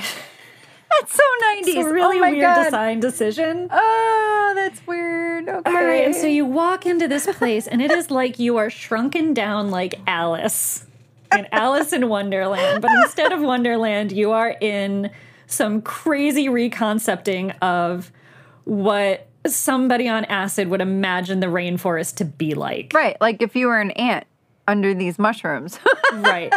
That's 0.98 1.14
so 1.14 1.22
90s. 1.44 1.66
It's 1.66 1.88
a 1.88 1.92
really 1.92 2.18
oh 2.18 2.30
weird 2.30 2.42
God. 2.42 2.64
design 2.64 3.00
decision. 3.00 3.68
Oh, 3.70 4.52
that's 4.54 4.84
weird. 4.86 5.48
Okay. 5.48 5.70
All 5.70 5.84
right, 5.84 6.04
and 6.04 6.14
so 6.14 6.26
you 6.26 6.44
walk 6.44 6.86
into 6.86 7.08
this 7.08 7.26
place, 7.38 7.66
and 7.66 7.80
it 7.80 7.90
is 7.90 8.10
like 8.10 8.38
you 8.38 8.56
are 8.56 8.70
shrunken 8.70 9.34
down 9.34 9.70
like 9.70 9.94
Alice 10.06 10.86
in 11.32 11.46
Alice 11.52 11.92
in 11.92 12.08
Wonderland. 12.08 12.82
But 12.82 12.90
instead 13.04 13.32
of 13.32 13.40
Wonderland, 13.40 14.12
you 14.12 14.32
are 14.32 14.56
in 14.60 15.10
some 15.46 15.82
crazy 15.82 16.48
reconcepting 16.48 17.50
of 17.62 18.10
what 18.64 19.26
somebody 19.46 20.08
on 20.08 20.24
acid 20.26 20.68
would 20.68 20.80
imagine 20.80 21.40
the 21.40 21.46
rainforest 21.46 22.16
to 22.16 22.24
be 22.24 22.54
like. 22.54 22.92
Right, 22.94 23.16
like 23.20 23.42
if 23.42 23.56
you 23.56 23.68
were 23.68 23.80
an 23.80 23.90
ant 23.92 24.26
under 24.66 24.94
these 24.94 25.18
mushrooms. 25.18 25.78
Right. 26.12 26.52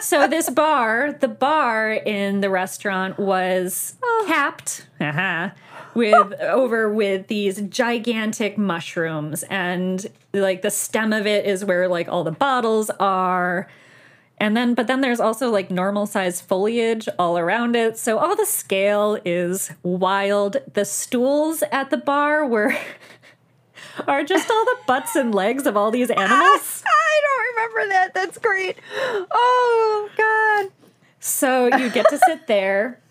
So 0.00 0.26
this 0.26 0.48
bar, 0.50 1.12
the 1.12 1.28
bar 1.28 1.92
in 1.92 2.40
the 2.40 2.50
restaurant 2.50 3.18
was 3.18 3.96
oh. 4.02 4.24
capped 4.26 4.86
haha, 4.98 5.50
with 5.94 6.32
over 6.40 6.92
with 6.92 7.26
these 7.26 7.60
gigantic 7.62 8.56
mushrooms 8.56 9.42
and 9.44 10.06
like 10.32 10.62
the 10.62 10.70
stem 10.70 11.12
of 11.12 11.26
it 11.26 11.44
is 11.44 11.64
where 11.64 11.88
like 11.88 12.08
all 12.08 12.24
the 12.24 12.30
bottles 12.32 12.90
are. 13.00 13.68
And 14.38 14.56
then 14.56 14.74
but 14.74 14.86
then 14.86 15.00
there's 15.00 15.20
also 15.20 15.50
like 15.50 15.70
normal 15.70 16.06
size 16.06 16.40
foliage 16.40 17.08
all 17.18 17.38
around 17.38 17.76
it. 17.76 17.98
So 17.98 18.18
all 18.18 18.36
the 18.36 18.46
scale 18.46 19.18
is 19.24 19.70
wild. 19.82 20.56
The 20.72 20.84
stools 20.84 21.62
at 21.70 21.90
the 21.90 21.98
bar 21.98 22.46
were 22.46 22.74
are 24.06 24.24
just 24.24 24.50
all 24.50 24.64
the 24.64 24.78
butts 24.86 25.16
and 25.16 25.34
legs 25.34 25.66
of 25.66 25.76
all 25.76 25.90
these 25.90 26.10
animals. 26.10 26.82
Remember 27.66 27.88
that. 27.92 28.14
That's 28.14 28.38
great. 28.38 28.76
Oh 29.30 30.08
God. 30.16 30.72
So 31.20 31.66
you 31.76 31.90
get 31.90 32.08
to 32.10 32.18
sit 32.18 32.46
there. 32.46 33.00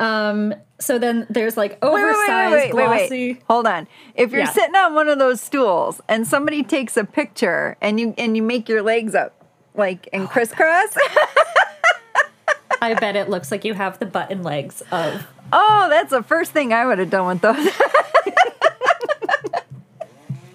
Um, 0.00 0.52
so 0.80 0.98
then 0.98 1.28
there's 1.30 1.56
like 1.56 1.78
oversized, 1.80 2.52
wait, 2.52 2.74
wait, 2.74 2.88
wait, 2.88 3.08
glossy. 3.08 3.40
Hold 3.48 3.68
on. 3.68 3.86
If 4.16 4.32
you're 4.32 4.40
Yeah. 4.40 4.50
sitting 4.50 4.74
on 4.74 4.96
one 4.96 5.08
of 5.08 5.20
those 5.20 5.40
stools 5.40 6.00
and 6.08 6.26
somebody 6.26 6.64
takes 6.64 6.96
a 6.96 7.04
picture 7.04 7.76
and 7.80 8.00
you 8.00 8.12
and 8.18 8.36
you 8.36 8.42
make 8.42 8.68
your 8.68 8.82
legs 8.82 9.14
up 9.14 9.46
like 9.76 10.08
in 10.08 10.26
crisscross, 10.26 10.96
I 12.82 12.94
bet 12.94 13.14
it 13.14 13.28
looks 13.30 13.52
like 13.52 13.64
you 13.64 13.74
have 13.74 14.00
the 14.00 14.06
butt 14.06 14.32
and 14.32 14.42
legs 14.42 14.82
of. 14.90 15.24
oh, 15.52 15.86
that's 15.88 16.10
the 16.10 16.24
first 16.24 16.50
thing 16.50 16.72
I 16.72 16.84
would 16.84 16.98
have 16.98 17.10
done 17.10 17.26
with 17.28 17.40
those. 17.42 17.68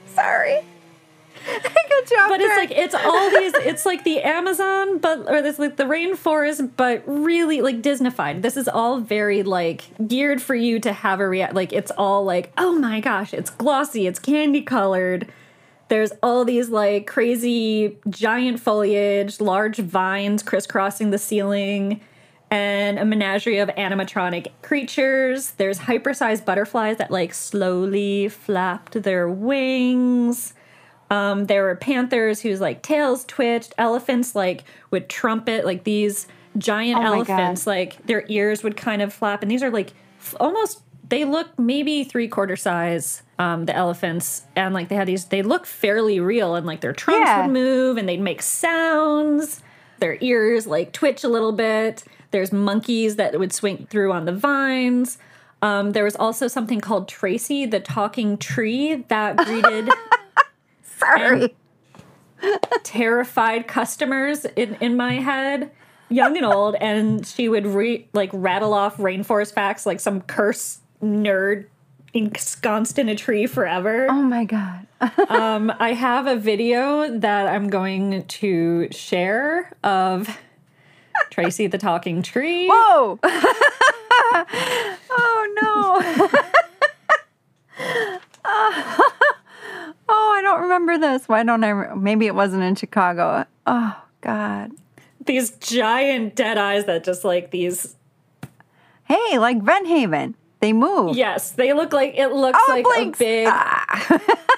Sorry. 0.13 0.61
But 2.29 2.41
it's 2.41 2.57
like 2.57 2.71
it's 2.71 2.95
all 2.95 3.29
these. 3.29 3.53
It's 3.55 3.85
like 3.85 4.03
the 4.03 4.21
Amazon, 4.21 4.97
but 4.97 5.29
or 5.29 5.41
this 5.41 5.59
like 5.59 5.77
the 5.77 5.83
rainforest, 5.83 6.71
but 6.75 7.03
really 7.05 7.61
like 7.61 7.81
Disneyfied. 7.81 8.41
This 8.41 8.57
is 8.57 8.67
all 8.67 8.99
very 8.99 9.43
like 9.43 9.85
geared 10.07 10.41
for 10.41 10.55
you 10.55 10.79
to 10.79 10.93
have 10.93 11.19
a 11.19 11.27
react. 11.27 11.53
Like 11.53 11.73
it's 11.73 11.91
all 11.91 12.23
like, 12.23 12.51
oh 12.57 12.77
my 12.77 12.99
gosh, 12.99 13.33
it's 13.33 13.49
glossy, 13.49 14.07
it's 14.07 14.19
candy 14.19 14.61
colored. 14.61 15.31
There's 15.87 16.11
all 16.23 16.45
these 16.45 16.69
like 16.69 17.05
crazy 17.05 17.97
giant 18.09 18.59
foliage, 18.59 19.41
large 19.41 19.77
vines 19.77 20.41
crisscrossing 20.41 21.11
the 21.11 21.17
ceiling, 21.17 22.01
and 22.49 22.97
a 22.97 23.05
menagerie 23.05 23.59
of 23.59 23.69
animatronic 23.69 24.51
creatures. 24.61 25.51
There's 25.51 25.79
hypersized 25.79 26.45
butterflies 26.45 26.97
that 26.97 27.11
like 27.11 27.33
slowly 27.33 28.29
flapped 28.29 29.03
their 29.03 29.29
wings. 29.29 30.53
Um, 31.11 31.45
there 31.45 31.63
were 31.63 31.75
panthers 31.75 32.41
whose 32.41 32.59
like 32.59 32.81
tails 32.81 33.23
twitched, 33.25 33.73
elephants 33.77 34.33
like 34.33 34.63
would 34.89 35.09
trumpet, 35.09 35.65
like 35.65 35.83
these 35.83 36.27
giant 36.57 36.99
Oh 36.99 37.03
elephants, 37.13 37.65
God. 37.65 37.71
like 37.71 38.05
their 38.07 38.25
ears 38.29 38.63
would 38.63 38.75
kind 38.77 39.01
of 39.03 39.13
flap, 39.13 39.41
and 39.43 39.51
these 39.51 39.61
are 39.61 39.69
like 39.69 39.93
f- 40.19 40.35
almost 40.39 40.81
they 41.09 41.25
look 41.25 41.59
maybe 41.59 42.03
three 42.05 42.27
quarter 42.29 42.55
size. 42.55 43.21
Um, 43.37 43.65
the 43.65 43.75
elephants 43.75 44.43
and 44.55 44.73
like 44.73 44.87
they 44.89 44.95
had 44.95 45.07
these, 45.07 45.25
they 45.25 45.41
look 45.41 45.65
fairly 45.65 46.19
real, 46.19 46.55
and 46.55 46.65
like 46.65 46.81
their 46.81 46.93
trunks 46.93 47.27
Yeah. 47.27 47.45
would 47.45 47.51
move 47.53 47.97
and 47.97 48.07
they'd 48.07 48.19
make 48.21 48.41
sounds. 48.41 49.61
Their 49.99 50.17
ears 50.21 50.65
like 50.67 50.93
twitch 50.93 51.23
a 51.23 51.27
little 51.27 51.51
bit. 51.51 52.03
There's 52.31 52.51
monkeys 52.53 53.17
that 53.17 53.37
would 53.37 53.51
swing 53.51 53.87
through 53.89 54.13
on 54.13 54.25
the 54.25 54.31
vines. 54.31 55.17
Um, 55.61 55.91
there 55.91 56.03
was 56.03 56.15
also 56.15 56.47
something 56.47 56.79
called 56.79 57.07
Tracy, 57.07 57.65
the 57.65 57.79
talking 57.79 58.37
tree, 58.37 59.03
that 59.09 59.37
greeted 59.37 59.89
Sorry. 61.01 61.55
terrified 62.83 63.67
customers 63.67 64.45
in, 64.55 64.75
in 64.75 64.95
my 64.97 65.15
head, 65.15 65.71
young 66.09 66.37
and 66.37 66.45
old, 66.45 66.75
and 66.75 67.25
she 67.25 67.49
would 67.49 67.65
re, 67.67 68.07
like 68.13 68.29
rattle 68.33 68.73
off 68.73 68.97
rainforest 68.97 69.53
facts 69.53 69.85
like 69.85 69.99
some 69.99 70.21
curse 70.21 70.79
nerd 71.03 71.65
ensconced 72.13 72.99
in 72.99 73.09
a 73.09 73.15
tree 73.15 73.47
forever. 73.47 74.07
Oh 74.09 74.21
my 74.21 74.45
God. 74.45 74.87
Um, 75.29 75.73
I 75.79 75.93
have 75.93 76.27
a 76.27 76.35
video 76.35 77.17
that 77.17 77.47
I'm 77.47 77.71
going 77.71 78.23
to 78.23 78.87
share 78.91 79.75
of 79.83 80.37
Tracy 81.31 81.65
the 81.65 81.79
talking 81.79 82.21
tree. 82.21 82.67
Whoa. 82.67 83.17
oh 83.23 84.45
no. 85.61 86.29
oh, 90.07 90.35
I 90.37 90.41
don't 90.43 90.61
remember 90.61 90.99
this. 91.11 91.27
Why 91.27 91.43
don't 91.43 91.63
I? 91.63 91.93
Maybe 91.95 92.27
it 92.27 92.35
wasn't 92.35 92.63
in 92.63 92.75
Chicago. 92.75 93.45
Oh 93.67 94.01
God. 94.21 94.71
These 95.25 95.51
giant 95.51 96.35
dead 96.35 96.57
eyes 96.57 96.85
that 96.85 97.03
just 97.03 97.23
like 97.23 97.51
these. 97.51 97.95
Hey, 99.03 99.37
like 99.37 99.61
Vent 99.61 99.87
Haven. 99.87 100.35
They 100.61 100.73
move. 100.73 101.15
Yes, 101.17 101.51
they 101.51 101.73
look 101.73 101.91
like 101.93 102.13
it 102.17 102.29
looks 102.29 102.59
Oh, 102.67 102.71
like 102.71 102.83
blinks. 102.85 103.19
a 103.19 103.23
big. 103.23 103.47
Ah. 103.49 104.19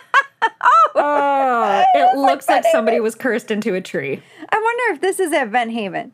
Oh, 0.96 1.84
it 1.96 2.18
looks 2.18 2.48
like 2.48 2.64
Vent 2.64 2.72
somebody 2.72 3.00
was 3.00 3.16
cursed 3.16 3.50
into 3.50 3.74
a 3.74 3.82
tree. 3.82 4.22
I 4.50 4.58
wonder 4.60 4.94
if 4.96 5.02
this 5.02 5.20
is 5.20 5.34
at 5.34 5.48
Vent 5.50 5.72
Haven. 5.72 6.14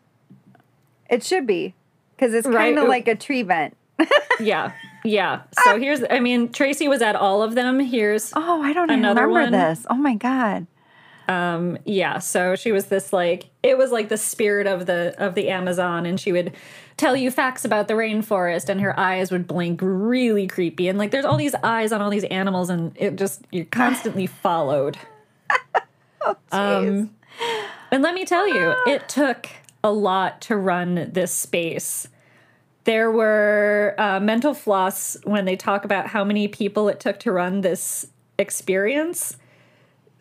It 1.10 1.24
should 1.24 1.46
be, 1.46 1.74
because 2.16 2.34
it's 2.34 2.48
kind 2.48 2.78
of 2.80 2.88
like 2.88 3.08
a 3.08 3.16
tree 3.16 3.42
vent. 3.42 3.76
Yeah, 4.40 4.72
yeah. 5.04 5.42
So 5.64 5.80
here's, 5.80 6.02
I 6.10 6.20
mean, 6.20 6.52
Tracy 6.52 6.88
was 6.88 7.02
at 7.02 7.16
all 7.16 7.42
of 7.42 7.56
them. 7.56 7.80
Here's, 7.80 8.32
Oh, 8.36 8.62
I 8.62 8.74
don't 8.74 8.90
Another 8.90 9.28
remember 9.28 9.52
one. 9.58 9.70
this. 9.70 9.86
Oh 9.90 9.96
my 9.96 10.16
God. 10.16 10.68
um, 11.28 11.78
yeah. 11.86 12.20
So 12.20 12.56
she 12.56 12.72
was 12.72 12.86
this 12.88 13.14
like, 13.14 13.50
it 13.64 13.78
was 13.78 13.92
like 13.92 14.10
the 14.10 14.18
spirit 14.18 14.68
of 14.68 14.86
the 14.86 15.14
of 15.18 15.36
the 15.36 15.50
Amazon, 15.50 16.06
and 16.06 16.20
she 16.20 16.32
would 16.32 16.54
tell 16.98 17.16
you 17.16 17.30
facts 17.32 17.64
about 17.66 17.88
the 17.88 17.94
rainforest, 17.94 18.68
and 18.70 18.82
her 18.82 18.98
eyes 19.00 19.32
would 19.32 19.46
blink 19.48 19.80
really 19.84 20.48
creepy, 20.48 20.88
and 20.88 20.98
like 20.98 21.12
there's 21.12 21.26
all 21.26 21.38
these 21.38 21.56
eyes 21.64 21.92
on 21.92 22.02
all 22.02 22.10
these 22.10 22.24
animals, 22.26 22.70
and 22.70 22.94
it 22.96 23.16
just 23.16 23.42
you're 23.52 23.66
constantly 23.66 24.26
followed. 24.44 24.98
Um, 26.52 27.12
and 27.92 28.02
let 28.04 28.14
me 28.14 28.26
tell 28.26 28.48
you, 28.48 28.76
it 28.88 29.08
took 29.10 29.48
a 29.84 29.92
lot 29.92 30.42
to 30.42 30.58
run 30.58 31.10
this 31.14 31.32
space. 31.32 32.08
There 32.90 33.12
were 33.12 33.94
uh, 34.00 34.20
mental 34.20 34.56
floss 34.56 35.16
when 35.24 35.46
they 35.46 35.56
talk 35.56 35.86
about 35.86 36.08
how 36.08 36.24
many 36.24 36.48
people 36.48 36.90
it 36.90 37.00
took 37.00 37.20
to 37.20 37.32
run 37.32 37.62
this 37.62 38.08
experience. 38.40 39.38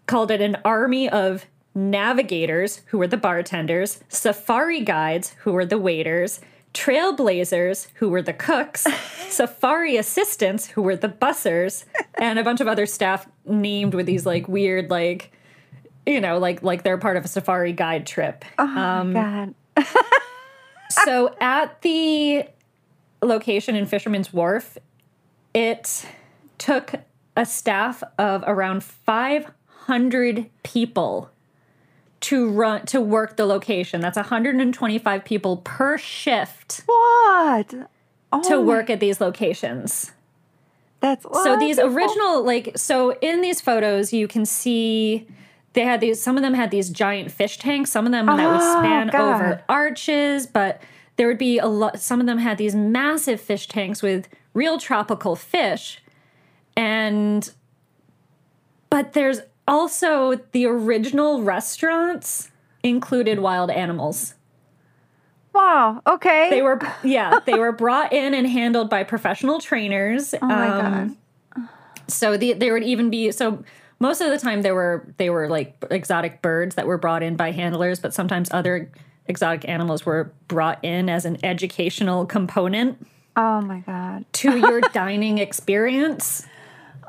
called 0.04 0.30
it 0.30 0.42
an 0.42 0.58
army 0.66 1.08
of 1.08 1.46
navigators, 1.74 2.82
who 2.88 2.98
were 2.98 3.06
the 3.06 3.16
bartenders, 3.16 4.00
safari 4.10 4.82
guides, 4.82 5.30
who 5.44 5.52
were 5.54 5.64
the 5.64 5.78
waiters, 5.78 6.42
trailblazers, 6.74 7.86
who 7.94 8.10
were 8.10 8.20
the 8.20 8.34
cooks, 8.34 8.86
safari 9.30 9.96
assistants, 9.96 10.66
who 10.66 10.82
were 10.82 10.96
the 10.96 11.08
bussers, 11.08 11.86
and 12.18 12.38
a 12.38 12.44
bunch 12.44 12.60
of 12.60 12.68
other 12.68 12.84
staff 12.84 13.26
named 13.46 13.94
with 13.94 14.04
these 14.04 14.26
like 14.26 14.46
weird, 14.46 14.90
like, 14.90 15.32
you 16.04 16.20
know, 16.20 16.36
like 16.36 16.62
like 16.62 16.82
they're 16.82 16.98
part 16.98 17.16
of 17.16 17.24
a 17.24 17.28
safari 17.28 17.72
guide 17.72 18.06
trip. 18.06 18.44
Oh 18.58 18.66
my 18.66 19.54
God. 19.74 19.86
so 20.90 21.34
at 21.40 21.80
the 21.80 22.46
location 23.22 23.74
in 23.76 23.86
Fisherman's 23.86 24.32
Wharf, 24.32 24.78
it 25.54 26.06
took 26.58 26.94
a 27.36 27.44
staff 27.46 28.02
of 28.18 28.42
around 28.46 28.82
500 28.84 30.50
people 30.62 31.30
to 32.20 32.48
run 32.50 32.84
to 32.86 33.00
work 33.00 33.36
the 33.36 33.46
location. 33.46 34.00
That's 34.00 34.16
125 34.16 35.24
people 35.24 35.58
per 35.58 35.96
shift 35.98 36.82
What? 36.86 37.74
Oh, 38.32 38.42
to 38.48 38.60
work 38.60 38.90
at 38.90 38.98
these 39.00 39.20
locations. 39.20 40.12
That's 41.00 41.24
So 41.44 41.56
these 41.58 41.78
original 41.78 42.42
like 42.44 42.72
so 42.76 43.16
in 43.20 43.40
these 43.40 43.60
photos 43.60 44.12
you 44.12 44.26
can 44.26 44.44
see 44.44 45.28
they 45.74 45.82
had 45.84 46.00
these 46.00 46.20
some 46.20 46.36
of 46.36 46.42
them 46.42 46.54
had 46.54 46.72
these 46.72 46.90
giant 46.90 47.30
fish 47.30 47.58
tanks, 47.58 47.90
some 47.90 48.04
of 48.04 48.10
them 48.10 48.26
that 48.26 48.36
would 48.50 48.60
Oh, 48.60 48.78
span 48.80 49.06
God. 49.08 49.34
over 49.36 49.62
arches, 49.68 50.46
but 50.48 50.82
there 51.18 51.26
would 51.28 51.36
be 51.38 51.58
a 51.58 51.66
lot 51.66 52.00
some 52.00 52.20
of 52.20 52.26
them 52.26 52.38
had 52.38 52.56
these 52.56 52.74
massive 52.74 53.40
fish 53.40 53.68
tanks 53.68 54.02
with 54.02 54.28
real 54.54 54.78
tropical 54.78 55.36
fish. 55.36 56.00
And 56.76 57.50
but 58.88 59.12
there's 59.12 59.40
also 59.66 60.40
the 60.52 60.64
original 60.64 61.42
restaurants 61.42 62.50
included 62.82 63.40
wild 63.40 63.70
animals. 63.70 64.34
Wow. 65.52 66.00
Okay. 66.06 66.50
They 66.50 66.62
were 66.62 66.80
yeah, 67.02 67.40
they 67.44 67.58
were 67.58 67.72
brought 67.72 68.12
in 68.12 68.32
and 68.32 68.46
handled 68.46 68.88
by 68.88 69.02
professional 69.02 69.60
trainers. 69.60 70.34
oh 70.40 70.46
my 70.46 70.68
Um, 70.68 71.16
God. 71.56 71.68
so 72.06 72.36
the, 72.36 72.52
there 72.54 72.72
would 72.72 72.84
even 72.84 73.10
be 73.10 73.32
so 73.32 73.64
most 73.98 74.20
of 74.20 74.30
the 74.30 74.38
time 74.38 74.62
there 74.62 74.74
were 74.76 75.04
they 75.16 75.30
were 75.30 75.48
like 75.48 75.76
exotic 75.90 76.42
birds 76.42 76.76
that 76.76 76.86
were 76.86 76.96
brought 76.98 77.24
in 77.24 77.34
by 77.34 77.50
handlers, 77.50 77.98
but 77.98 78.14
sometimes 78.14 78.48
other 78.52 78.88
exotic 79.28 79.68
animals 79.68 80.04
were 80.06 80.32
brought 80.48 80.82
in 80.84 81.08
as 81.08 81.24
an 81.24 81.38
educational 81.44 82.26
component 82.26 83.06
Oh 83.36 83.60
my 83.60 83.80
God. 83.80 84.24
to 84.32 84.58
your 84.58 84.80
dining 84.92 85.38
experience. 85.38 86.44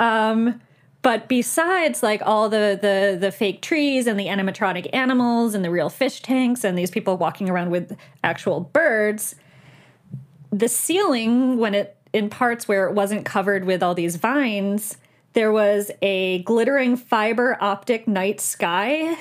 um, 0.00 0.60
but 1.02 1.28
besides 1.28 2.02
like 2.02 2.22
all 2.24 2.48
the, 2.48 2.78
the 2.80 3.16
the 3.20 3.30
fake 3.30 3.60
trees 3.62 4.06
and 4.06 4.18
the 4.18 4.26
animatronic 4.26 4.88
animals 4.92 5.54
and 5.54 5.64
the 5.64 5.70
real 5.70 5.90
fish 5.90 6.20
tanks 6.22 6.64
and 6.64 6.76
these 6.78 6.90
people 6.90 7.16
walking 7.16 7.48
around 7.50 7.70
with 7.70 7.96
actual 8.22 8.60
birds, 8.60 9.34
the 10.50 10.68
ceiling 10.68 11.58
when 11.58 11.74
it 11.74 11.96
in 12.12 12.30
parts 12.30 12.66
where 12.68 12.86
it 12.88 12.94
wasn't 12.94 13.24
covered 13.24 13.64
with 13.64 13.82
all 13.82 13.94
these 13.94 14.16
vines, 14.16 14.96
there 15.34 15.52
was 15.52 15.90
a 16.00 16.42
glittering 16.44 16.96
fiber 16.96 17.58
optic 17.60 18.06
night 18.08 18.40
sky 18.40 19.16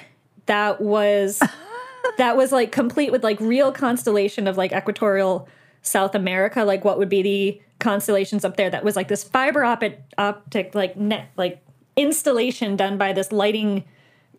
that 0.45 0.81
was 0.81 1.41
that 2.17 2.37
was 2.37 2.51
like 2.51 2.71
complete 2.71 3.11
with 3.11 3.23
like 3.23 3.39
real 3.39 3.71
constellation 3.71 4.47
of 4.47 4.57
like 4.57 4.71
equatorial 4.71 5.47
South 5.81 6.15
America, 6.15 6.63
like 6.63 6.85
what 6.85 6.97
would 6.97 7.09
be 7.09 7.21
the 7.21 7.61
constellations 7.79 8.45
up 8.45 8.57
there. 8.57 8.69
That 8.69 8.83
was 8.83 8.95
like 8.95 9.07
this 9.07 9.23
fiber 9.23 9.63
optic 9.63 10.01
optic 10.17 10.73
like 10.75 10.95
net 10.97 11.29
like 11.37 11.61
installation 11.95 12.75
done 12.75 12.97
by 12.97 13.13
this 13.13 13.31
lighting 13.31 13.83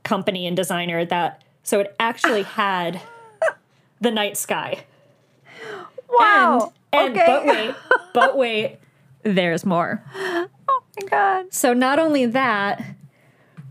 company 0.02 0.46
and 0.46 0.56
designer 0.56 1.04
that 1.04 1.42
so 1.62 1.80
it 1.80 1.94
actually 2.00 2.42
had 2.60 3.00
the 4.00 4.10
night 4.10 4.36
sky. 4.36 4.84
Wow. 6.08 6.72
And, 6.92 7.16
and 7.16 7.18
okay. 7.18 7.26
but 7.26 7.46
wait, 7.46 7.74
but 8.12 8.36
wait, 8.36 8.78
there's 9.22 9.64
more. 9.64 10.02
oh 10.14 10.48
my 11.00 11.08
God. 11.08 11.52
So 11.52 11.72
not 11.72 11.98
only 11.98 12.26
that, 12.26 12.82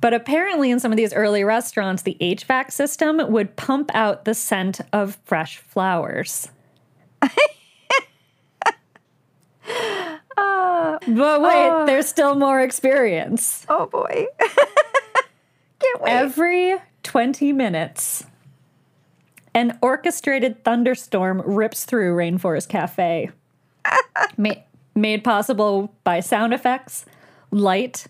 but 0.04 0.14
apparently 0.14 0.70
in 0.70 0.82
some 0.82 0.92
of 0.92 0.98
these 0.98 1.14
early 1.14 1.46
restaurants, 1.46 2.02
the 2.02 2.18
HVAC 2.20 2.74
system 2.74 3.22
would 3.32 3.56
pump 3.56 3.90
out 3.94 4.26
the 4.26 4.34
scent 4.34 4.82
of 4.92 5.18
fresh 5.24 5.60
flowers. 5.60 6.50
Uh, 7.22 7.26
But 11.08 11.42
wait, 11.42 11.70
Oh. 11.70 11.86
there's 11.86 12.08
still 12.08 12.36
more 12.36 12.60
experience. 12.60 13.66
oh 13.70 13.86
boy. 13.86 14.28
Can't 15.80 16.02
wait. 16.02 16.12
Every 16.12 16.76
20 17.04 17.54
minutes, 17.54 18.26
an 19.56 19.78
orchestrated 19.82 20.66
thunderstorm 20.66 21.42
rips 21.46 21.86
through 21.86 22.14
Rainforest 22.16 22.68
Cafe. 22.68 23.30
Ma- 24.38 24.56
made 24.96 25.24
possible 25.24 25.94
by 26.04 26.20
sound 26.20 26.54
effects, 26.54 27.06
light, 27.52 28.06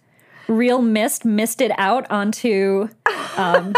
real 0.47 0.82
mist 0.82 1.25
misted 1.25 1.71
out 1.77 2.10
onto 2.12 2.89
um, 3.38 3.73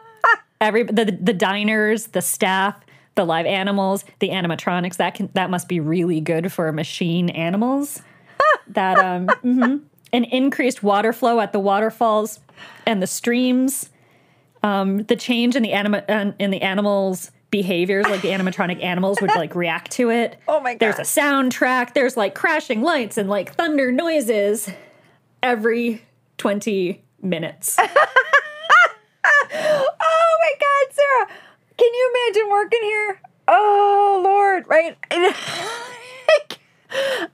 every 0.60 0.84
the, 0.84 1.04
the 1.20 1.32
diners, 1.32 2.08
the 2.08 2.22
staff, 2.22 2.78
the 3.14 3.24
live 3.24 3.46
animals, 3.46 4.04
the 4.20 4.30
animatronics. 4.30 4.96
That 4.96 5.14
can 5.14 5.30
that 5.34 5.50
must 5.50 5.68
be 5.68 5.80
really 5.80 6.20
good 6.20 6.52
for 6.52 6.70
machine 6.72 7.30
animals. 7.30 8.02
that 8.68 8.98
um, 8.98 9.26
mhm. 9.44 9.82
an 10.12 10.24
increased 10.24 10.82
water 10.82 11.12
flow 11.12 11.40
at 11.40 11.52
the 11.52 11.60
waterfalls 11.60 12.40
and 12.86 13.02
the 13.02 13.06
streams. 13.06 13.90
Um, 14.62 15.02
the 15.04 15.16
change 15.16 15.56
in 15.56 15.62
the 15.62 15.72
anima- 15.72 16.34
in 16.38 16.50
the 16.50 16.62
animals' 16.62 17.30
behaviors, 17.50 18.06
like 18.06 18.22
the 18.22 18.30
animatronic 18.30 18.82
animals 18.82 19.20
would 19.20 19.30
like 19.34 19.54
react 19.54 19.92
to 19.92 20.10
it. 20.10 20.38
Oh 20.48 20.60
my 20.60 20.74
god 20.74 20.80
There's 20.80 20.98
a 20.98 21.02
soundtrack. 21.02 21.94
There's 21.94 22.16
like 22.16 22.34
crashing 22.34 22.82
lights 22.82 23.18
and 23.18 23.28
like 23.28 23.54
thunder 23.54 23.92
noises 23.92 24.70
every 25.44 26.02
twenty 26.36 27.04
minutes. 27.22 27.78
Oh 29.56 30.36
my 30.40 30.52
God, 30.60 30.94
Sarah. 30.94 31.26
Can 31.76 31.92
you 31.92 32.14
imagine 32.14 32.50
working 32.50 32.82
here? 32.82 33.20
Oh 33.48 34.20
Lord, 34.24 34.64
right? 34.68 34.96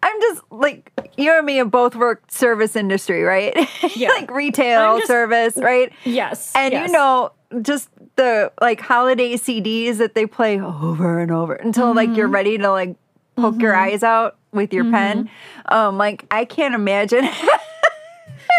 I'm 0.03 0.20
just 0.20 0.42
like 0.51 0.92
you 1.16 1.37
and 1.37 1.44
me 1.44 1.57
have 1.57 1.70
both 1.70 1.94
worked 1.94 2.33
service 2.33 2.77
industry, 2.77 3.23
right? 3.23 3.57
Yeah. 3.96 4.09
like 4.11 4.31
retail 4.31 4.99
just- 4.99 5.09
service, 5.09 5.57
right? 5.57 5.92
yes, 6.05 6.53
And 6.55 6.73
yes. 6.73 6.87
you 6.87 6.92
know, 6.92 7.33
just 7.62 7.88
the 8.16 8.53
like 8.61 8.81
holiday 8.81 9.35
CDs 9.35 9.99
that 9.99 10.14
they 10.14 10.27
play 10.27 10.61
over 10.61 11.18
and 11.18 11.31
over 11.31 11.55
until 11.55 11.94
like 11.94 12.14
you're 12.16 12.27
mm-hmm. 12.27 12.35
ready 12.35 12.59
to 12.59 12.70
like 12.70 12.96
poke 13.37 13.61
your 13.61 13.73
mm-hmm. 13.73 13.92
eyes 13.92 14.03
out 14.03 14.37
with 14.53 14.73
your 14.73 14.90
pen. 14.90 15.25
Mm-hmm. 15.25 15.75
Um, 15.75 15.99
like 15.99 16.27
I 16.31 16.44
can't 16.44 16.75
imagine. 16.75 17.29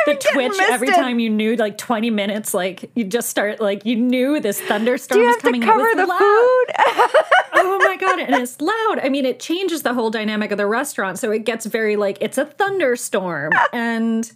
the 0.06 0.16
twitch 0.16 0.54
every 0.60 0.88
misted. 0.88 1.02
time 1.02 1.20
you 1.20 1.30
knew 1.30 1.56
like 1.56 1.78
20 1.78 2.10
minutes 2.10 2.54
like 2.54 2.90
you 2.96 3.04
just 3.04 3.30
start 3.30 3.60
like 3.60 3.86
you 3.86 3.96
knew 3.96 4.40
this 4.40 4.60
thunderstorm 4.62 5.26
was 5.26 5.36
to 5.38 5.42
coming 5.42 5.62
It 5.62 5.66
cover 5.66 5.84
was 5.84 5.96
the 5.96 6.06
loud. 6.06 6.20
food? 6.20 7.22
oh 7.54 7.78
my 7.80 7.98
god 7.98 8.20
and 8.20 8.36
it's 8.36 8.60
loud 8.62 9.00
i 9.04 9.10
mean 9.10 9.26
it 9.26 9.40
changes 9.40 9.84
the 9.84 9.94
whole 9.94 10.10
dynamic 10.10 10.52
of 10.52 10.58
the 10.58 10.68
restaurant 10.68 11.20
so 11.20 11.32
it 11.32 11.46
gets 11.46 11.66
very 11.66 11.96
like 11.96 12.18
it's 12.22 12.38
a 12.38 12.46
thunderstorm 12.46 13.52
and 13.74 14.32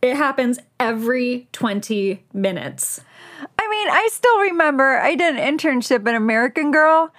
it 0.00 0.16
happens 0.16 0.58
every 0.80 1.48
20 1.52 2.24
minutes 2.32 3.00
I 3.58 3.68
mean, 3.68 3.88
I 3.88 4.08
still 4.12 4.38
remember 4.40 4.98
I 4.98 5.14
did 5.14 5.36
an 5.36 5.58
internship 5.58 6.06
at 6.08 6.14
American 6.14 6.70
Girl, 6.70 7.12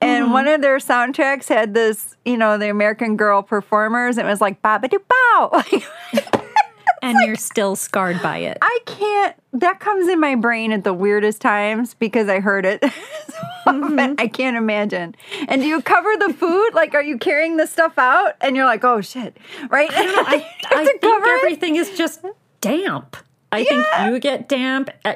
and 0.00 0.24
mm-hmm. 0.24 0.32
one 0.32 0.48
of 0.48 0.62
their 0.62 0.78
soundtracks 0.78 1.48
had 1.48 1.74
this, 1.74 2.16
you 2.24 2.36
know, 2.36 2.58
the 2.58 2.70
American 2.70 3.16
Girl 3.16 3.42
performers. 3.42 4.18
And 4.18 4.26
it 4.26 4.30
was 4.30 4.40
like 4.40 4.62
"Baba 4.62 4.88
ba 4.88 4.96
doo 4.96 5.04
bow. 5.08 6.42
Like, 7.02 7.14
and 7.14 7.26
you're 7.26 7.36
still 7.36 7.76
scarred 7.76 8.22
by 8.22 8.38
it 8.38 8.58
I 8.62 8.78
can't. 8.86 9.36
That 9.52 9.80
comes 9.80 10.08
in 10.08 10.20
my 10.20 10.34
brain 10.36 10.72
at 10.72 10.84
the 10.84 10.94
weirdest 10.94 11.40
times 11.40 11.94
because 11.94 12.28
I 12.28 12.40
heard 12.40 12.64
it. 12.64 12.82
often. 13.66 13.98
I 14.18 14.28
can't 14.28 14.56
imagine. 14.56 15.14
And 15.48 15.62
do 15.62 15.68
you 15.68 15.82
cover 15.82 16.10
the 16.18 16.32
food? 16.32 16.70
Like, 16.74 16.94
are 16.94 17.02
you 17.02 17.18
carrying 17.18 17.56
the 17.56 17.66
stuff 17.66 17.98
out? 17.98 18.34
And 18.40 18.54
you're 18.56 18.66
like, 18.66 18.84
oh 18.84 19.00
shit, 19.00 19.36
right? 19.68 19.90
i, 19.92 20.46
I 20.70 20.84
to 20.84 20.98
think 20.98 21.26
everything 21.26 21.76
is 21.76 21.90
just 21.96 22.24
damp 22.60 23.16
I 23.52 23.64
think 23.64 23.86
you 24.04 24.18
get 24.20 24.48
damp. 24.48 24.90
uh, 25.04 25.14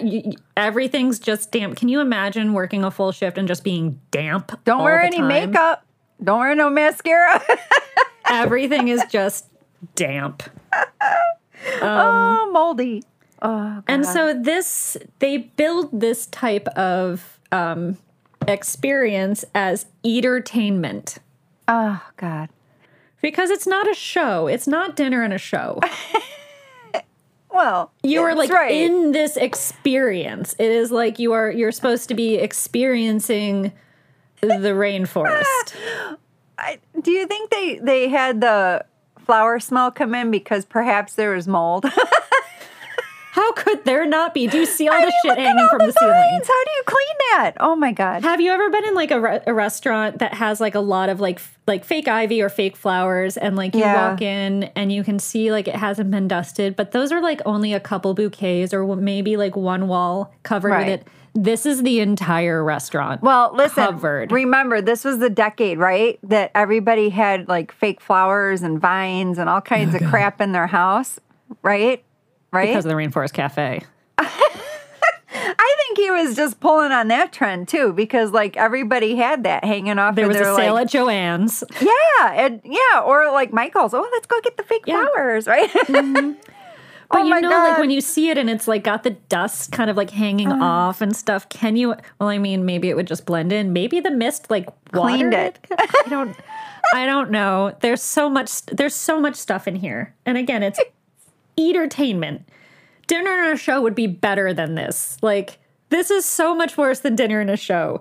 Everything's 0.57 1.19
just 1.19 1.53
damp. 1.53 1.77
Can 1.77 1.89
you 1.89 2.01
imagine 2.01 2.53
working 2.53 2.85
a 2.85 2.91
full 2.91 3.13
shift 3.13 3.39
and 3.39 3.47
just 3.47 3.63
being 3.63 4.01
damp? 4.11 4.59
Don't 4.65 4.83
wear 4.83 5.01
any 5.01 5.19
time? 5.19 5.29
makeup. 5.29 5.87
Don't 6.23 6.41
wear 6.41 6.55
no 6.55 6.71
mascara. 6.71 7.43
Everything 8.29 8.89
is 8.89 9.05
just 9.11 9.47
damp. 9.95 10.43
Oh, 11.83 12.51
moldy. 12.53 13.03
Oh, 13.43 13.83
And 13.87 14.07
so 14.07 14.35
this 14.35 14.97
they 15.19 15.39
build 15.39 16.01
this 16.01 16.27
type 16.27 16.67
of 16.69 17.39
um, 17.53 17.99
experience 18.47 19.45
as 19.55 19.87
entertainment 20.05 21.19
oh 21.69 22.03
God. 22.17 22.49
because 23.21 23.51
it's 23.51 23.67
not 23.67 23.91
a 23.91 23.95
show. 23.95 24.47
It's 24.47 24.67
not 24.67 24.97
dinner 24.97 25.23
and 25.23 25.33
a 25.33 25.39
show. 25.39 25.81
Well, 27.55 27.93
you 28.03 28.21
are 28.23 28.35
like 28.35 28.51
right. 28.51 28.73
in 28.73 29.13
this 29.13 29.37
experience. 29.37 30.57
It 30.59 30.73
is 30.73 30.91
like 30.91 31.21
you 31.21 31.35
are 31.35 31.53
you're 31.53 31.71
supposed 31.71 32.09
to 32.09 32.15
be 32.15 32.35
experiencing 32.35 33.73
the 34.41 34.49
rainforest. 34.75 35.75
I, 36.59 36.81
do 37.01 37.13
you 37.13 37.29
think 37.29 37.51
they 37.51 37.79
they 37.81 38.09
had 38.09 38.41
the 38.41 38.85
flower 39.25 39.59
smell 39.59 39.91
come 39.91 40.15
in 40.15 40.31
because 40.31 40.65
perhaps 40.65 41.15
there 41.15 41.35
is 41.35 41.49
mold? 41.49 41.87
How 43.35 43.51
could 43.55 43.85
there 43.85 44.07
not 44.07 44.33
be? 44.33 44.47
Do 44.47 44.59
you 44.59 44.65
see 44.65 44.87
all 44.87 45.01
the 45.01 45.13
shit 45.25 45.37
hanging 45.37 45.69
from 45.69 45.81
the 45.81 45.87
the 45.87 45.93
ceiling? 45.99 46.41
How 46.47 46.65
do 46.65 46.71
you 46.71 46.83
clean 46.87 47.17
that? 47.33 47.53
Oh 47.59 47.75
my 47.75 47.91
god. 47.91 48.23
Have 48.23 48.41
you 48.41 48.53
ever 48.53 48.71
been 48.71 48.85
in 48.85 48.95
like 48.95 49.11
a, 49.11 49.21
re- 49.21 49.41
a 49.45 49.53
restaurant 49.53 50.21
that 50.21 50.35
has 50.35 50.61
like 50.61 50.77
a 50.77 50.81
lot 50.81 51.09
of 51.09 51.19
like 51.19 51.39
f- 51.41 51.59
like 51.67 51.85
fake 51.85 52.07
ivy 52.07 52.41
or 52.41 52.49
fake 52.49 52.77
flowers 52.77 53.37
and 53.37 53.57
like 53.57 53.75
you 53.75 53.81
Yeah. 53.81 54.11
walk 54.13 54.23
in 54.23 54.65
and 54.77 54.93
you 54.93 55.03
can 55.03 55.19
see 55.19 55.51
like 55.51 55.67
it 55.67 55.75
hasn't 55.75 56.13
been 56.13 56.29
dusted, 56.29 56.77
but 56.77 56.93
those 56.93 57.11
are 57.11 57.21
like 57.21 57.41
only 57.45 57.73
a 57.73 57.81
couple 57.81 58.15
bouquets 58.15 58.73
or 58.73 58.95
maybe 58.95 59.37
like 59.37 59.57
one 59.57 59.89
wall 59.89 60.33
covered 60.45 60.69
Right. 60.71 60.87
with 60.87 61.01
it. 61.01 61.09
This 61.35 61.67
is 61.67 61.83
the 61.83 61.99
entire 61.99 62.63
restaurant. 62.63 63.21
Well, 63.21 63.51
listen. 63.53 63.85
covered. 63.85 64.31
Remember, 64.31 64.81
this 64.81 65.03
was 65.05 65.19
the 65.19 65.29
decade, 65.29 65.79
right? 65.79 66.21
That 66.23 66.53
everybody 66.55 67.09
had 67.09 67.49
like 67.49 67.73
fake 67.73 68.01
flowers 68.01 68.63
and 68.63 68.81
vines 68.81 69.39
and 69.39 69.51
all 69.51 69.61
kinds 69.61 69.97
oh, 69.97 69.99
of 69.99 70.09
crap 70.09 70.41
in 70.41 70.53
their 70.53 70.69
house, 70.69 71.19
right? 71.63 72.05
Right. 72.55 72.69
because 72.69 72.85
of 72.85 72.91
the 72.91 72.95
Rainforest 72.95 73.33
Cafe. 73.33 73.83
I 75.37 75.77
think 75.79 75.99
he 75.99 76.11
was 76.11 76.37
just 76.37 76.61
pulling 76.61 76.93
on 76.93 77.09
that 77.09 77.33
trend 77.33 77.69
too, 77.69 77.93
because 77.93 78.31
like 78.31 78.57
everybody 78.57 79.17
had 79.17 79.45
that 79.45 79.65
hanging 79.65 79.99
off. 79.99 80.15
There 80.15 80.29
was 80.29 80.37
their, 80.37 80.53
a 80.53 80.57
sale 80.57 80.75
like, 80.75 80.87
at 80.87 80.91
Joanne's. 80.93 81.65
yeah, 81.81 82.33
and 82.33 82.61
yeah, 82.65 83.01
or 83.05 83.31
like 83.33 83.53
Michael's. 83.53 83.95
Oh, 83.95 84.09
let's 84.13 84.27
go 84.27 84.41
get 84.41 84.57
the 84.57 84.63
fake 84.63 84.85
Yeah. 84.87 85.07
flowers, 85.15 85.47
right? 85.49 85.71
Mm-hmm. 85.71 86.33
But 87.11 87.21
oh 87.21 87.25
you 87.25 87.31
my 87.31 87.41
know, 87.41 87.51
god! 87.51 87.69
like 87.69 87.79
when 87.79 87.91
you 87.91 88.01
see 88.01 88.31
it 88.31 88.39
and 88.39 88.49
it's 88.51 88.67
like 88.67 88.83
got 88.83 89.05
the 89.05 89.11
dust 89.11 89.71
kind 89.71 89.89
of 89.91 89.97
like 89.97 90.11
hanging 90.11 90.51
uh-huh. 90.51 90.65
off 90.65 91.01
and 91.01 91.15
stuff. 91.15 91.49
Can 91.49 91.77
you? 91.77 91.95
Well, 92.19 92.29
I 92.29 92.39
mean, 92.39 92.65
maybe 92.65 92.89
it 92.89 92.97
would 92.97 93.07
just 93.07 93.25
blend 93.27 93.53
in. 93.53 93.73
Maybe 93.73 94.01
the 94.01 94.11
mist 94.11 94.51
like 94.51 94.67
Cleaned 94.91 95.33
watered 95.33 95.35
it. 95.35 95.59
I 95.79 96.07
don't. 96.09 96.35
I 96.95 97.07
don't 97.07 97.31
know. 97.31 97.77
There's 97.81 98.03
so 98.03 98.29
much. 98.29 98.67
There's 98.67 98.95
so 98.95 99.21
much 99.21 99.37
stuff 99.37 99.69
in 99.69 99.77
here, 99.77 100.15
and 100.27 100.37
again, 100.39 100.63
it's 100.65 100.81
entertainment. 101.59 102.49
Dinner 103.07 103.31
and 103.31 103.53
a 103.53 103.57
show 103.57 103.81
would 103.83 103.95
be 103.95 104.07
better 104.07 104.53
than 104.53 104.75
this. 104.75 105.19
Like 105.23 105.59
this 105.91 106.11
is 106.11 106.25
so 106.25 106.55
much 106.55 106.77
worse 106.77 107.01
than 107.01 107.17
dinner 107.17 107.41
and 107.41 107.51
a 107.51 107.57
show. 107.57 108.01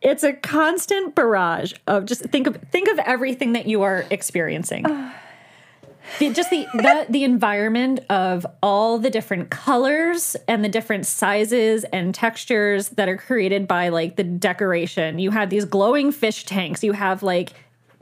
It's 0.00 0.24
a 0.24 0.32
constant 0.32 1.14
barrage 1.14 1.74
of 1.86 2.06
just 2.06 2.22
think 2.22 2.46
of 2.46 2.56
think 2.70 2.88
of 2.88 2.98
everything 3.00 3.52
that 3.52 3.66
you 3.66 3.82
are 3.82 4.04
experiencing 4.10 4.82
the, 6.18 6.32
just 6.32 6.50
the, 6.50 6.66
the 6.74 7.06
the 7.08 7.24
environment 7.24 8.00
of 8.10 8.44
all 8.62 8.98
the 8.98 9.10
different 9.10 9.50
colors 9.50 10.36
and 10.48 10.64
the 10.64 10.68
different 10.68 11.06
sizes 11.06 11.84
and 11.84 12.14
textures 12.14 12.90
that 12.90 13.08
are 13.08 13.16
created 13.16 13.68
by 13.68 13.88
like 13.88 14.16
the 14.16 14.24
decoration. 14.24 15.18
You 15.18 15.30
have 15.30 15.50
these 15.50 15.64
glowing 15.64 16.12
fish 16.12 16.44
tanks. 16.44 16.82
You 16.82 16.92
have 16.92 17.22
like 17.22 17.52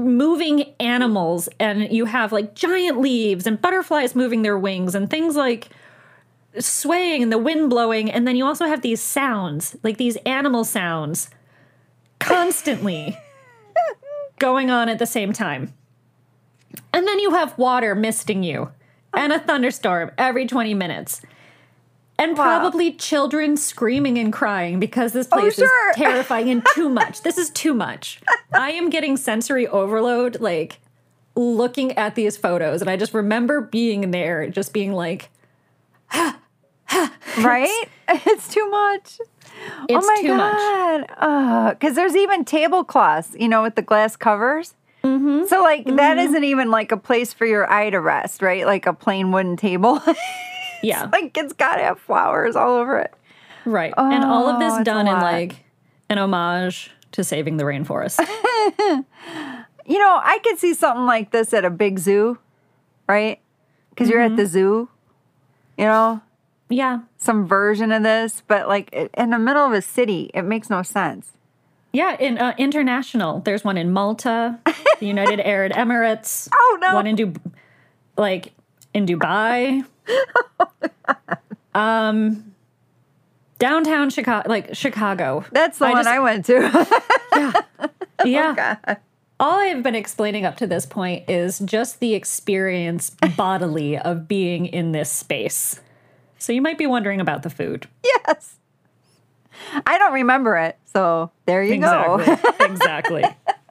moving 0.01 0.75
animals 0.81 1.49
and 1.59 1.93
you 1.93 2.07
have 2.07 2.33
like 2.33 2.55
giant 2.55 3.01
leaves 3.01 3.47
and 3.47 3.61
butterflies 3.61 4.15
moving 4.15 4.43
their 4.43 4.59
wings 4.59 4.95
and 4.95 5.09
things 5.11 5.37
like 5.37 5.69
swaying 6.59 7.23
and 7.23 7.33
the 7.33 7.39
wind 7.39 7.71
blowing 7.71 8.11
and 8.11 8.27
then 8.27 8.37
you 8.37 8.45
also 8.45 8.67
have 8.67 8.83
these 8.83 9.01
sounds 9.01 9.77
like 9.83 9.97
these 9.97 10.17
animal 10.27 10.65
sounds 10.65 11.31
constantly 12.19 13.17
going 14.39 14.71
on 14.71 14.89
at 14.89 14.99
the 14.99 15.07
same 15.07 15.33
time 15.33 15.73
and 16.93 17.07
then 17.07 17.19
you 17.19 17.31
have 17.31 17.57
water 17.57 17.95
misting 17.95 18.43
you 18.43 18.71
and 19.15 19.33
a 19.33 19.39
thunderstorm 19.39 20.11
every 20.19 20.47
20 20.47 20.75
minutes. 20.75 21.23
And 22.21 22.37
Wow. 22.37 22.45
probably 22.45 22.93
children 22.93 23.57
screaming 23.57 24.19
and 24.19 24.31
crying 24.33 24.79
because 24.79 25.13
this 25.13 25.27
place 25.27 25.55
sure. 25.55 25.91
is 25.91 25.97
terrifying 25.97 26.51
and 26.51 26.63
too 26.75 26.91
much. 26.91 27.23
This 27.23 27.39
is 27.39 27.49
too 27.51 27.73
much. 27.73 28.21
I 28.53 28.73
am 28.73 28.91
getting 28.91 29.17
sensory 29.17 29.67
overload, 29.67 30.39
like 30.39 30.81
looking 31.35 31.93
at 31.97 32.17
these 32.17 32.37
photos. 32.37 32.83
And 32.83 32.91
I 32.91 32.97
just 32.97 33.15
remember 33.15 33.63
being 33.63 34.11
there, 34.11 34.49
just 34.51 34.75
being 34.75 34.93
like, 34.93 35.31
right? 37.39 37.85
It's 38.13 38.53
too 38.53 38.69
much. 38.69 39.21
it's 39.89 40.05
oh 40.05 40.05
my 40.05 40.21
too 40.21 40.37
god! 40.37 41.71
Because 41.79 41.95
there's 41.95 42.17
even 42.17 42.45
tablecloths, 42.45 43.37
you 43.39 43.49
know, 43.49 43.63
with 43.63 43.77
the 43.77 43.83
glass 43.83 44.17
covers. 44.17 44.75
Mm-hmm. 45.05 45.47
So 45.47 45.63
like 45.63 45.85
that 45.87 46.19
isn't 46.19 46.43
even 46.43 46.73
like 46.73 46.91
a 46.91 46.97
place 46.97 47.33
for 47.33 47.47
your 47.47 47.71
eye 47.73 47.89
to 47.91 48.01
rest, 48.01 48.43
right? 48.43 48.67
Like 48.67 48.87
a 48.87 48.93
plain 48.93 49.31
wooden 49.31 49.57
table. 49.57 50.03
Yeah. 50.83 51.09
like 51.13 51.37
it's 51.37 51.53
got 51.53 51.77
to 51.77 51.83
have 51.83 51.99
flowers 52.01 52.57
all 52.57 52.75
over 52.77 52.99
it. 52.99 53.13
Right. 53.65 53.93
and 53.97 54.25
all 54.25 54.49
of 54.49 54.57
Oh, 54.57 54.59
this 54.59 54.85
done 54.85 55.07
in 55.07 55.15
like 55.21 55.65
an 56.09 56.19
homage 56.19 56.91
to 57.13 57.23
saving 57.25 57.57
the 57.59 57.65
rainforest. 57.65 58.19
You 59.87 59.99
know, 59.99 60.21
I 60.23 60.39
could 60.45 60.59
see 60.59 60.75
something 60.75 61.07
like 61.07 61.33
this 61.33 61.53
at 61.53 61.65
a 61.65 61.71
big 61.71 61.99
zoo, 61.99 62.39
right? 63.09 63.41
Because 63.89 64.09
you're 64.09 64.21
Mm-hmm. 64.21 64.35
at 64.35 64.37
the 64.37 64.47
zoo, 64.47 64.89
you 65.77 65.85
know, 65.85 66.21
yeah. 66.69 67.01
some 67.19 67.45
version 67.47 67.91
of 67.91 68.05
this, 68.05 68.43
but 68.47 68.69
like 68.69 68.93
in 68.93 69.31
the 69.31 69.39
middle 69.39 69.67
of 69.67 69.73
a 69.73 69.83
city, 69.83 70.31
it 70.33 70.43
makes 70.43 70.71
no 70.71 70.83
sense. 70.83 71.33
Yeah, 71.93 72.17
in 72.21 72.39
uh, 72.39 72.55
international, 72.57 73.41
there's 73.41 73.65
one 73.65 73.77
in 73.77 73.91
Malta, 73.91 74.61
the 75.01 75.07
United 75.07 75.41
Arab 75.45 75.73
Emirates. 75.73 76.49
Oh, 76.55 76.79
no. 76.81 76.95
One 76.95 77.09
in 77.09 77.17
Du, 77.17 77.33
like 78.17 78.53
in 78.95 79.07
Dubai. 79.07 79.85
Um, 81.75 82.55
downtown 83.59 84.11
Chicago, 84.11 84.49
like 84.49 84.75
Chicago. 84.75 85.45
That's 85.53 85.79
the 85.79 85.87
I 85.87 85.91
one 85.93 85.99
just- 86.05 86.09
I 86.09 86.19
went 86.21 86.45
to. 86.47 87.65
Yeah. 88.25 88.55
God. 88.85 88.97
All 89.39 89.59
I've 89.59 89.83
been 89.83 89.95
explaining 89.95 90.45
up 90.45 90.59
to 90.59 90.67
this 90.67 90.85
point 90.85 91.31
is 91.31 91.59
just 91.61 91.99
the 92.01 92.13
experience 92.15 93.11
bodily 93.37 93.97
of 93.97 94.29
being 94.29 94.67
in 94.67 94.93
this 94.93 95.11
space. 95.11 95.81
So 96.39 96.53
you 96.53 96.61
might 96.61 96.77
be 96.77 96.87
wondering 96.87 97.21
about 97.21 97.43
the 97.43 97.49
food. 97.51 97.87
yes. 98.05 98.57
I 99.87 99.97
don't 99.99 100.13
remember 100.13 100.57
it. 100.57 100.79
So 100.93 101.31
there 101.47 101.63
you 101.63 101.79
go. 101.81 102.17
Exactly. 102.19 102.67
exactly. 102.67 103.25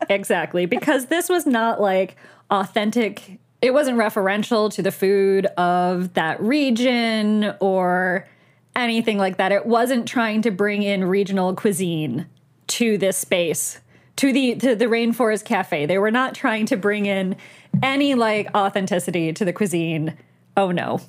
Exactly. 0.09 0.65
Because 0.65 1.05
this 1.07 1.29
was 1.29 1.45
not 1.45 1.79
like 1.79 2.15
authentic, 2.49 3.39
it 3.61 3.73
wasn't 3.73 3.97
referential 3.97 4.71
to 4.73 4.81
the 4.81 4.91
food 4.91 5.45
of 5.57 6.13
that 6.13 6.41
region 6.41 7.53
or 7.59 8.27
anything 8.75 9.17
like 9.17 9.37
that. 9.37 9.51
It 9.51 9.65
wasn't 9.65 10.07
trying 10.07 10.41
to 10.43 10.51
bring 10.51 10.83
in 10.83 11.03
regional 11.05 11.53
cuisine 11.55 12.27
to 12.67 12.97
this 12.97 13.17
space. 13.17 13.79
To 14.17 14.33
the 14.33 14.55
to 14.55 14.75
the 14.75 14.85
Rainforest 14.85 15.45
Cafe. 15.45 15.85
They 15.85 15.97
were 15.97 16.11
not 16.11 16.35
trying 16.35 16.65
to 16.67 16.75
bring 16.75 17.05
in 17.05 17.37
any 17.81 18.15
like 18.15 18.49
authenticity 18.53 19.31
to 19.31 19.45
the 19.45 19.53
cuisine. 19.53 20.17
Oh 20.57 20.71
no. 20.71 20.99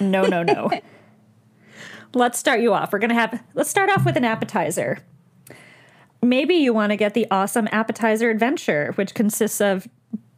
No, 0.00 0.24
no, 0.26 0.42
no. 0.42 0.68
let's 2.14 2.38
start 2.38 2.60
you 2.60 2.72
off. 2.72 2.92
We're 2.92 2.98
going 2.98 3.10
to 3.10 3.14
have 3.14 3.42
let's 3.54 3.70
start 3.70 3.90
off 3.90 4.04
with 4.04 4.16
an 4.16 4.24
appetizer. 4.24 4.98
Maybe 6.22 6.54
you 6.54 6.72
want 6.72 6.90
to 6.90 6.96
get 6.96 7.14
the 7.14 7.26
awesome 7.30 7.68
appetizer 7.70 8.30
adventure, 8.30 8.92
which 8.94 9.14
consists 9.14 9.60
of 9.60 9.86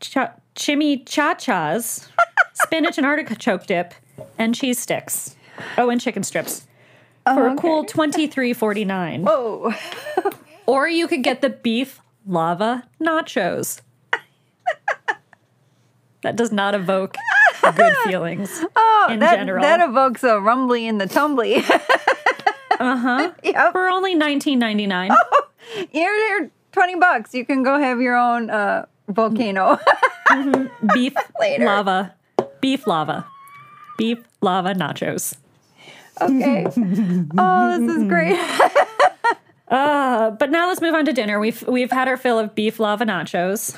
ch- 0.00 0.16
chimichangas, 0.54 2.08
spinach 2.54 2.98
and 2.98 3.06
artichoke 3.06 3.66
dip, 3.66 3.94
and 4.38 4.54
cheese 4.54 4.78
sticks. 4.78 5.36
Oh, 5.78 5.88
and 5.90 6.00
chicken 6.00 6.22
strips 6.22 6.66
for 7.24 7.48
a 7.48 7.56
cool 7.56 7.84
twenty 7.88 8.26
three 8.26 8.52
forty 8.52 8.84
nine. 8.84 9.24
Oh, 9.26 9.74
Or 10.66 10.88
you 10.88 11.06
could 11.06 11.22
get 11.22 11.42
the 11.42 11.50
beef 11.50 12.00
lava 12.26 12.82
nachos. 13.00 13.80
that 16.22 16.34
does 16.34 16.50
not 16.50 16.74
evoke 16.74 17.14
good 17.76 17.94
feelings 18.04 18.64
oh 18.74 19.06
in 19.10 19.20
that, 19.20 19.36
general. 19.36 19.62
that 19.62 19.80
evokes 19.80 20.24
a 20.24 20.40
rumbly 20.40 20.86
in 20.88 20.98
the 20.98 21.06
tumbly. 21.06 21.58
uh 22.80 22.96
huh. 22.96 23.32
yep. 23.44 23.72
For 23.72 23.88
only 23.88 24.14
nineteen 24.16 24.58
ninety 24.58 24.86
nine. 24.88 25.12
Here, 25.90 26.14
here, 26.38 26.50
20 26.72 26.94
bucks. 26.96 27.34
You 27.34 27.44
can 27.44 27.62
go 27.62 27.78
have 27.78 28.00
your 28.00 28.16
own 28.16 28.50
uh, 28.50 28.86
volcano. 29.08 29.78
beef 30.94 31.14
Later. 31.40 31.64
lava, 31.64 32.14
beef 32.60 32.86
lava, 32.86 33.26
beef 33.96 34.18
lava 34.40 34.74
nachos. 34.74 35.36
okay. 36.20 36.66
oh, 37.38 37.80
this 37.80 37.96
is 37.96 38.04
great. 38.04 38.38
Uh, 39.68 40.30
but 40.30 40.50
now 40.50 40.68
let's 40.68 40.80
move 40.80 40.94
on 40.94 41.04
to 41.04 41.12
dinner. 41.12 41.40
We've 41.40 41.62
we've 41.66 41.90
had 41.90 42.08
our 42.08 42.16
fill 42.16 42.38
of 42.38 42.54
beef 42.54 42.78
lava 42.78 43.04
nachos. 43.04 43.76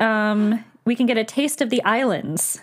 Um, 0.00 0.64
we 0.84 0.94
can 0.94 1.06
get 1.06 1.16
a 1.16 1.24
taste 1.24 1.60
of 1.60 1.70
the 1.70 1.82
islands: 1.84 2.60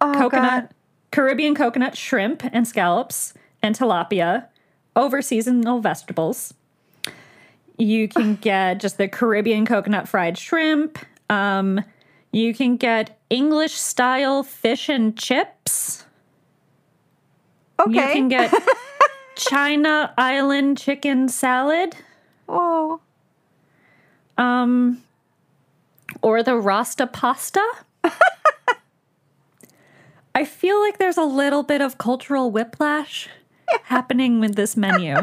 Oh, 0.00 0.12
coconut, 0.12 0.64
God. 0.64 0.68
Caribbean 1.10 1.54
coconut 1.54 1.96
shrimp 1.96 2.44
and 2.52 2.66
scallops, 2.66 3.34
and 3.62 3.76
tilapia, 3.76 4.46
over 4.94 5.22
seasonal 5.22 5.80
vegetables. 5.80 6.54
You 7.78 8.06
can 8.06 8.36
get 8.36 8.78
just 8.80 8.96
the 8.98 9.08
Caribbean 9.08 9.66
coconut 9.66 10.08
fried 10.08 10.38
shrimp. 10.38 10.98
Um, 11.32 11.82
you 12.30 12.54
can 12.54 12.76
get 12.76 13.18
English 13.30 13.72
style 13.72 14.42
fish 14.42 14.90
and 14.90 15.16
chips. 15.16 16.04
Okay. 17.80 17.92
You 17.92 18.00
can 18.00 18.28
get 18.28 18.52
China 19.36 20.12
Island 20.18 20.76
chicken 20.78 21.28
salad. 21.28 21.96
Whoa. 22.46 23.00
Um, 24.36 25.02
or 26.20 26.42
the 26.42 26.56
Rasta 26.56 27.06
pasta. 27.06 27.64
I 30.34 30.44
feel 30.44 30.80
like 30.80 30.98
there's 30.98 31.16
a 31.16 31.24
little 31.24 31.62
bit 31.62 31.80
of 31.80 31.96
cultural 31.98 32.50
whiplash 32.50 33.28
happening 33.84 34.38
with 34.40 34.54
this 34.54 34.76
menu. 34.76 35.16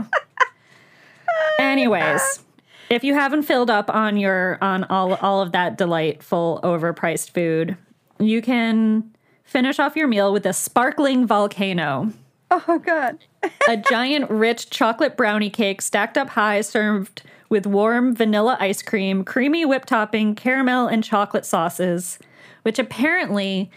Anyways, 1.59 2.41
if 2.89 3.03
you 3.03 3.13
haven't 3.13 3.43
filled 3.43 3.69
up 3.69 3.89
on 3.89 4.17
your 4.17 4.57
on 4.61 4.83
all 4.85 5.15
all 5.15 5.41
of 5.41 5.51
that 5.51 5.77
delightful 5.77 6.59
overpriced 6.63 7.29
food, 7.31 7.77
you 8.19 8.41
can 8.41 9.11
finish 9.43 9.79
off 9.79 9.95
your 9.95 10.07
meal 10.07 10.31
with 10.31 10.45
a 10.45 10.53
sparkling 10.53 11.25
volcano 11.25 12.11
Oh 12.51 12.79
God. 12.79 13.19
a 13.67 13.77
giant 13.77 14.29
rich 14.29 14.69
chocolate 14.69 15.15
brownie 15.15 15.49
cake 15.51 15.81
stacked 15.81 16.17
up 16.17 16.29
high, 16.29 16.61
served 16.61 17.21
with 17.47 17.65
warm 17.67 18.15
vanilla 18.15 18.57
ice 18.59 18.81
cream, 18.81 19.23
creamy 19.23 19.65
whipped 19.65 19.89
topping, 19.89 20.35
caramel, 20.35 20.87
and 20.87 21.03
chocolate 21.03 21.45
sauces, 21.45 22.17
which 22.63 22.79
apparently 22.79 23.69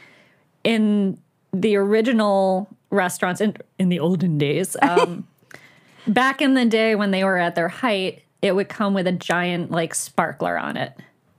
in 0.65 1.19
the 1.53 1.77
original 1.77 2.69
restaurants 2.91 3.41
in, 3.41 3.57
in 3.79 3.89
the 3.89 3.99
olden 3.99 4.39
days, 4.39 4.77
um, 4.81 5.27
back 6.07 6.41
in 6.41 6.55
the 6.55 6.65
day 6.65 6.95
when 6.95 7.11
they 7.11 7.25
were 7.25 7.39
at 7.39 7.55
their 7.55 7.69
height, 7.69 8.23
it 8.43 8.55
would 8.55 8.69
come 8.69 8.93
with 8.93 9.07
a 9.07 9.13
giant 9.13 9.71
like 9.71 9.95
sparkler 9.95 10.59
on 10.59 10.77
it. 10.77 10.93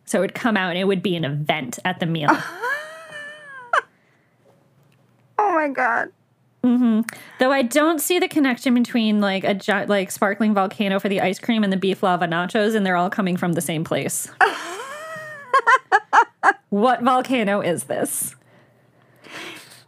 So 0.05 0.19
it 0.19 0.21
would 0.21 0.35
come 0.35 0.57
out 0.57 0.69
and 0.69 0.77
it 0.79 0.85
would 0.85 1.03
be 1.03 1.15
an 1.15 1.25
event 1.25 1.79
at 1.85 1.99
the 1.99 2.05
meal. 2.05 2.29
Oh 5.39 5.51
my 5.55 5.67
God. 5.67 6.09
Mhm. 6.63 7.09
Though 7.39 7.51
I 7.51 7.63
don't 7.63 7.99
see 7.99 8.19
the 8.19 8.27
connection 8.27 8.73
between 8.75 9.19
like 9.19 9.43
a 9.43 9.55
gi- 9.55 9.87
like 9.87 10.11
sparkling 10.11 10.53
volcano 10.53 10.99
for 10.99 11.09
the 11.09 11.21
ice 11.21 11.39
cream 11.39 11.63
and 11.63 11.73
the 11.73 11.77
beef 11.77 12.03
lava 12.03 12.27
nachos, 12.27 12.75
and 12.75 12.85
they're 12.85 12.95
all 12.95 13.09
coming 13.09 13.35
from 13.35 13.53
the 13.53 13.61
same 13.61 13.83
place. 13.83 14.29
what 16.69 17.01
volcano 17.01 17.61
is 17.61 17.85
this? 17.85 18.35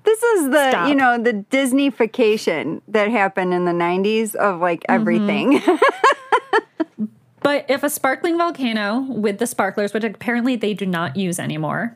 This 0.04 0.22
is 0.22 0.50
the 0.50 0.70
Stop. 0.72 0.90
you 0.90 0.96
know 0.96 1.18
the 1.18 1.46
Disneyfication 1.50 2.82
that 2.88 3.10
happened 3.10 3.54
in 3.54 3.66
the 3.66 3.72
'90s 3.72 4.36
of 4.36 4.60
like 4.60 4.84
everything. 4.90 5.62
But 7.46 7.66
if 7.70 7.84
a 7.84 7.92
sparkling 7.92 8.40
volcano 8.40 9.02
with 9.02 9.38
the 9.38 9.46
sparklers, 9.46 9.94
which 9.94 10.04
apparently 10.04 10.56
they 10.56 10.74
do 10.74 10.88
not 10.88 11.16
use 11.16 11.38
anymore, 11.38 11.96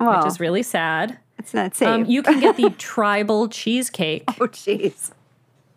well, 0.00 0.18
which 0.18 0.26
is 0.26 0.40
really 0.40 0.64
sad, 0.64 1.16
it's 1.38 1.54
not 1.54 1.76
safe. 1.76 1.86
um, 1.88 2.04
you 2.06 2.24
can 2.24 2.40
get 2.40 2.56
the 2.56 2.70
tribal 2.78 3.46
cheesecake, 3.48 4.24
oh 4.40 4.48
jeez. 4.48 5.12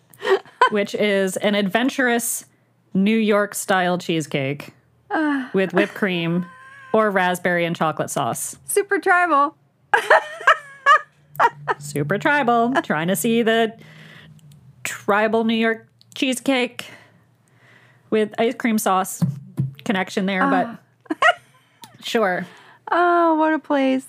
which 0.71 0.95
is 0.95 1.37
an 1.37 1.53
adventurous 1.53 2.45
New 2.95 3.15
York 3.17 3.53
style 3.53 3.99
cheesecake 3.99 4.73
with 5.53 5.73
whipped 5.75 5.93
cream 5.93 6.47
or 6.91 7.11
raspberry 7.11 7.65
and 7.65 7.75
chocolate 7.75 8.09
sauce. 8.09 8.57
Super 8.65 8.97
tribal. 8.97 9.55
super 11.77 12.17
tribal, 12.17 12.73
trying 12.81 13.09
to 13.09 13.15
see 13.15 13.43
the 13.43 13.77
tribal 14.83 15.43
New 15.43 15.53
York 15.53 15.87
cheesecake 16.15 16.87
with 18.11 18.33
ice 18.37 18.53
cream 18.53 18.77
sauce 18.77 19.23
connection 19.83 20.27
there, 20.27 20.47
but 20.47 20.67
ah. 21.09 21.15
sure. 22.03 22.45
Oh, 22.91 23.35
what 23.35 23.53
a 23.53 23.59
place. 23.59 24.05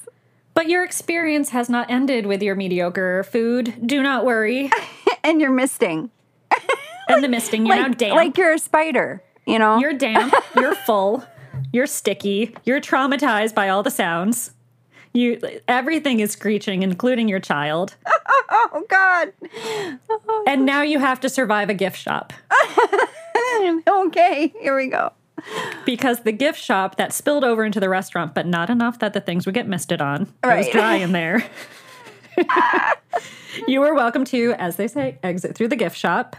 But 0.55 0.69
your 0.69 0.85
experience 0.85 1.49
has 1.51 1.71
not 1.71 1.91
ended 1.91 2.27
with 2.27 2.43
your 2.43 2.55
mediocre 2.55 3.23
food. 3.25 3.87
Do 3.87 4.03
not 4.03 4.25
worry. 4.25 4.71
And 5.25 5.41
you're 5.41 5.53
misting. 5.53 6.11
And 7.09 7.23
the 7.23 7.29
misting, 7.29 7.65
you're 7.65 7.77
now 7.77 7.83
Like, 7.89 7.97
damp. 7.99 8.17
like 8.17 8.37
you're 8.37 8.53
a 8.55 8.59
spider, 8.59 9.23
you 9.47 9.57
know? 9.57 9.79
you're 9.79 9.93
damp, 9.93 10.35
you're 10.57 10.75
full, 10.87 11.23
you're 11.73 11.87
sticky, 11.87 12.57
you're 12.65 12.81
traumatized 12.81 13.55
by 13.55 13.69
all 13.69 13.85
the 13.85 13.91
sounds. 13.91 14.51
You 15.13 15.39
everything 15.69 16.19
is 16.19 16.33
screeching, 16.33 16.83
including 16.83 17.29
your 17.29 17.39
child. 17.39 17.95
oh 18.51 18.85
God. 18.89 19.33
And 20.49 20.67
now 20.67 20.83
you 20.83 20.99
have 20.99 21.21
to 21.21 21.29
survive 21.29 21.71
a 21.71 21.75
gift 21.75 21.99
shop. 21.99 22.33
okay, 23.89 24.53
here 24.61 24.77
we 24.77 24.89
go. 24.89 25.13
because 25.85 26.21
the 26.21 26.33
gift 26.33 26.61
shop 26.61 26.97
that 26.97 27.13
spilled 27.13 27.45
over 27.45 27.65
into 27.65 27.81
the 27.81 27.89
restaurant, 27.89 28.35
but 28.35 28.47
not 28.47 28.71
enough 28.71 28.99
that 29.01 29.13
the 29.13 29.21
things 29.21 29.47
would 29.47 29.55
get 29.55 29.67
misted 29.67 30.01
on. 30.01 30.23
It 30.45 30.47
was 30.47 30.69
dry 30.69 30.97
in 30.97 31.13
there. 31.13 31.45
you 33.69 33.81
were 33.81 33.95
welcome 33.95 34.25
to, 34.27 34.55
as 34.59 34.77
they 34.77 34.89
say, 34.89 35.19
exit 35.23 35.55
through 35.55 35.69
the 35.69 35.77
gift 35.77 35.97
shop. 35.97 36.37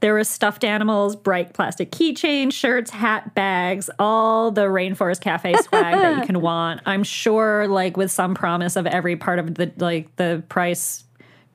There 0.00 0.14
was 0.14 0.28
stuffed 0.30 0.64
animals, 0.64 1.14
bright 1.14 1.52
plastic 1.52 1.90
keychains, 1.90 2.54
shirts, 2.54 2.90
hat 2.90 3.34
bags, 3.34 3.90
all 3.98 4.50
the 4.50 4.62
Rainforest 4.62 5.20
Cafe 5.20 5.52
swag 5.56 5.94
that 5.94 6.16
you 6.18 6.24
can 6.24 6.40
want. 6.40 6.80
I'm 6.86 7.02
sure, 7.04 7.68
like 7.68 7.98
with 7.98 8.10
some 8.10 8.34
promise 8.34 8.76
of 8.76 8.86
every 8.86 9.16
part 9.16 9.38
of 9.38 9.56
the 9.56 9.70
like 9.76 10.14
the 10.16 10.42
price 10.48 11.04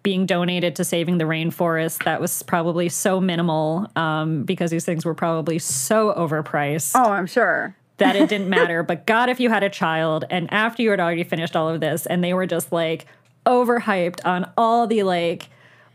being 0.05 0.25
donated 0.25 0.75
to 0.77 0.83
saving 0.85 1.17
the 1.17 1.25
rainforest. 1.25 2.03
That 2.05 2.21
was 2.21 2.43
probably 2.43 2.87
so 2.87 3.19
minimal 3.19 3.87
um, 3.97 4.43
because 4.43 4.71
these 4.71 4.85
things 4.85 5.03
were 5.03 5.15
probably 5.15 5.59
so 5.59 6.13
overpriced 6.15 6.91
Oh, 6.95 7.11
I'm 7.11 7.25
sure. 7.25 7.75
that 7.97 8.15
it 8.15 8.29
didn't 8.29 8.47
matter. 8.49 8.83
But 8.83 9.05
God, 9.07 9.29
if 9.29 9.39
you 9.39 9.49
had 9.49 9.63
a 9.63 9.69
child 9.69 10.23
and 10.29 10.47
after 10.53 10.83
you 10.83 10.91
had 10.91 10.99
already 10.99 11.23
finished 11.23 11.55
all 11.55 11.67
of 11.67 11.81
this 11.81 12.05
and 12.05 12.23
they 12.23 12.33
were 12.33 12.45
just 12.45 12.71
like 12.71 13.07
overhyped 13.45 14.19
on 14.25 14.49
all 14.57 14.85
the 14.87 15.03
like 15.03 15.49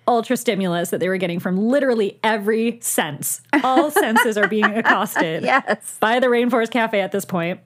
ultra 0.08 0.36
stimulus 0.36 0.90
that 0.90 0.98
they 0.98 1.08
were 1.08 1.16
getting 1.18 1.38
from 1.38 1.56
literally 1.68 2.18
every 2.24 2.80
sense, 2.80 3.40
all 3.62 3.90
senses 4.04 4.36
are 4.36 4.48
being 4.48 4.64
accosted 4.64 5.44
Yes. 5.44 5.96
by 6.00 6.18
the 6.18 6.26
Rainforest 6.26 6.70
Cafe 6.72 7.00
at 7.00 7.12
this 7.12 7.24
point. 7.24 7.60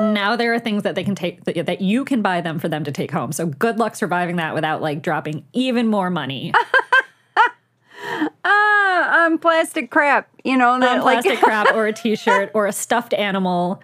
Now 0.00 0.34
there 0.36 0.54
are 0.54 0.58
things 0.58 0.82
that 0.84 0.94
they 0.94 1.04
can 1.04 1.14
take 1.14 1.44
that, 1.44 1.66
that 1.66 1.80
you 1.80 2.04
can 2.04 2.22
buy 2.22 2.40
them 2.40 2.58
for 2.58 2.68
them 2.68 2.84
to 2.84 2.92
take 2.92 3.10
home. 3.10 3.32
So 3.32 3.46
good 3.46 3.78
luck 3.78 3.94
surviving 3.96 4.36
that 4.36 4.54
without 4.54 4.80
like 4.80 5.02
dropping 5.02 5.44
even 5.52 5.86
more 5.88 6.08
money 6.10 6.52
Ah, 8.44 9.26
um, 9.26 9.38
plastic 9.38 9.90
crap, 9.90 10.28
you 10.42 10.56
know, 10.56 10.78
that 10.80 10.98
on 10.98 11.04
like 11.04 11.22
plastic 11.22 11.38
crap 11.44 11.74
or 11.74 11.86
a 11.86 11.92
t-shirt 11.92 12.50
or 12.54 12.66
a 12.66 12.72
stuffed 12.72 13.12
animal. 13.12 13.82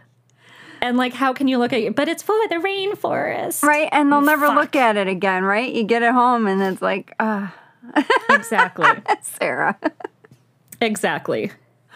And 0.81 0.97
like 0.97 1.13
how 1.13 1.33
can 1.35 1.49
you 1.49 1.59
look 1.59 1.73
at 1.73 1.81
it? 1.81 1.95
But 1.95 2.09
it's 2.09 2.23
for 2.23 2.35
the 2.49 2.57
rainforest. 2.57 3.63
right, 3.63 3.89
and 3.93 4.11
they'll 4.11 4.21
never 4.23 4.47
Fuck. 4.47 4.57
look 4.57 4.77
at 4.77 4.97
it 4.97 5.09
again, 5.09 5.45
right? 5.45 5.73
You 5.73 5.85
get 5.85 6.03
it 6.03 6.13
home 6.13 6.47
and 6.47 6.63
it's 6.63 6.81
like, 6.83 7.13
ah, 7.21 7.55
Exactly. 8.31 8.87
Sarah. 9.23 9.77
exactly. 10.81 11.53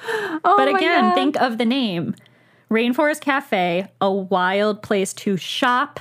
Oh 0.08 0.54
But 0.56 0.68
again, 0.68 1.04
God. 1.04 1.14
think 1.14 1.36
of 1.40 1.58
the 1.58 1.64
name. 1.64 2.14
Rainforest 2.70 3.20
Cafe, 3.20 3.88
a 4.00 4.12
wild 4.12 4.82
place 4.82 5.12
to 5.14 5.36
shop 5.36 5.98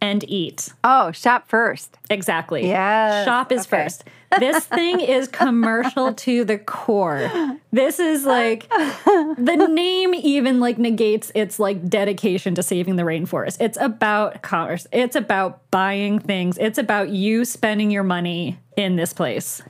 and 0.00 0.22
eat. 0.28 0.68
Oh, 0.84 1.10
shop 1.12 1.48
first. 1.48 1.96
Exactly. 2.10 2.68
Yeah. 2.68 3.24
Shop 3.24 3.50
is 3.50 3.62
okay. 3.62 3.84
first. 3.84 4.04
This 4.38 4.64
thing 4.66 5.00
is 5.00 5.28
commercial 5.28 6.12
to 6.14 6.44
the 6.44 6.58
core. 6.58 7.58
This 7.72 7.98
is 7.98 8.26
like 8.26 8.68
the 8.68 9.66
name 9.70 10.14
even 10.14 10.60
like 10.60 10.78
negates 10.78 11.32
its 11.34 11.58
like 11.58 11.88
dedication 11.88 12.54
to 12.56 12.62
saving 12.62 12.96
the 12.96 13.02
rainforest. 13.02 13.56
It's 13.60 13.78
about 13.80 14.42
commerce. 14.42 14.86
It's 14.92 15.16
about 15.16 15.68
buying 15.70 16.18
things. 16.18 16.58
It's 16.58 16.78
about 16.78 17.08
you 17.08 17.44
spending 17.44 17.90
your 17.90 18.04
money 18.04 18.58
in 18.76 18.96
this 18.96 19.12
place. 19.12 19.62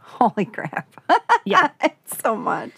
Holy 0.00 0.46
crap. 0.46 0.88
Yeah. 1.44 1.70
it's 1.82 2.22
so 2.22 2.36
much. 2.36 2.70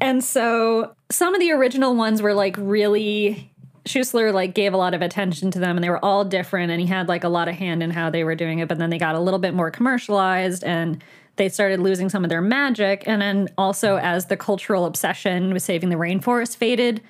And 0.00 0.22
so 0.22 0.94
some 1.10 1.34
of 1.34 1.40
the 1.40 1.52
original 1.52 1.94
ones 1.94 2.22
were 2.22 2.34
like 2.34 2.56
really 2.58 3.52
Schussler 3.86 4.32
like 4.32 4.54
gave 4.54 4.74
a 4.74 4.76
lot 4.76 4.94
of 4.94 5.02
attention 5.02 5.50
to 5.52 5.58
them 5.58 5.76
and 5.76 5.84
they 5.84 5.88
were 5.88 6.04
all 6.04 6.24
different 6.24 6.70
and 6.70 6.80
he 6.80 6.86
had 6.86 7.08
like 7.08 7.24
a 7.24 7.28
lot 7.28 7.48
of 7.48 7.54
hand 7.54 7.82
in 7.82 7.90
how 7.90 8.10
they 8.10 8.24
were 8.24 8.34
doing 8.34 8.58
it 8.58 8.68
but 8.68 8.78
then 8.78 8.90
they 8.90 8.98
got 8.98 9.14
a 9.14 9.20
little 9.20 9.38
bit 9.38 9.54
more 9.54 9.70
commercialized 9.70 10.64
and 10.64 11.02
they 11.36 11.48
started 11.48 11.80
losing 11.80 12.08
some 12.08 12.24
of 12.24 12.30
their 12.30 12.40
magic. 12.40 13.04
And 13.06 13.20
then 13.20 13.48
also 13.56 13.98
as 13.98 14.26
the 14.26 14.36
cultural 14.36 14.86
obsession 14.86 15.52
with 15.52 15.62
saving 15.62 15.90
the 15.90 15.96
rainforest 15.96 16.56
faded 16.56 17.00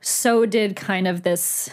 so 0.00 0.44
did 0.44 0.76
kind 0.76 1.08
of 1.08 1.22
this 1.22 1.70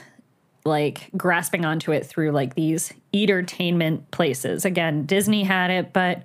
like 0.63 1.10
grasping 1.17 1.65
onto 1.65 1.91
it 1.91 2.06
through 2.06 2.32
like 2.32 2.56
these 2.56 2.94
entertainment 3.13 4.10
places. 4.12 4.63
Again 4.63 5.06
Disney 5.06 5.44
had 5.44 5.70
it 5.70 5.91
but 5.91 6.24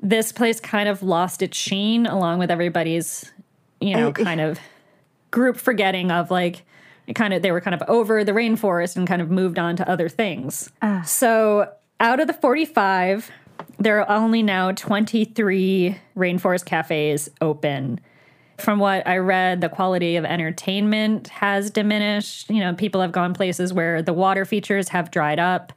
this 0.00 0.32
place 0.32 0.60
kind 0.60 0.88
of 0.88 1.02
lost 1.02 1.42
its 1.42 1.56
sheen 1.56 2.06
along 2.06 2.38
with 2.38 2.50
everybody's 2.50 3.32
you 3.80 3.94
know 3.94 4.08
oh, 4.08 4.12
kind 4.12 4.40
of 4.40 4.58
group 5.30 5.56
forgetting 5.56 6.10
of 6.10 6.30
like 6.30 6.64
it 7.06 7.14
kind 7.14 7.32
of 7.34 7.42
they 7.42 7.52
were 7.52 7.60
kind 7.60 7.74
of 7.74 7.82
over 7.88 8.24
the 8.24 8.32
rainforest 8.32 8.96
and 8.96 9.06
kind 9.06 9.22
of 9.22 9.30
moved 9.30 9.58
on 9.58 9.76
to 9.76 9.88
other 9.88 10.08
things 10.08 10.70
ah. 10.82 11.02
so 11.02 11.70
out 12.00 12.20
of 12.20 12.26
the 12.26 12.32
45 12.32 13.30
there 13.78 14.00
are 14.00 14.10
only 14.10 14.42
now 14.42 14.72
23 14.72 15.98
rainforest 16.16 16.64
cafes 16.64 17.28
open 17.40 18.00
from 18.58 18.80
what 18.80 19.06
I 19.06 19.18
read, 19.18 19.60
the 19.60 19.68
quality 19.68 20.16
of 20.16 20.24
entertainment 20.24 21.28
has 21.28 21.70
diminished. 21.70 22.50
You 22.50 22.58
know, 22.58 22.74
people 22.74 23.00
have 23.00 23.12
gone 23.12 23.32
places 23.32 23.72
where 23.72 24.02
the 24.02 24.12
water 24.12 24.44
features 24.44 24.88
have 24.88 25.12
dried 25.12 25.38
up. 25.38 25.72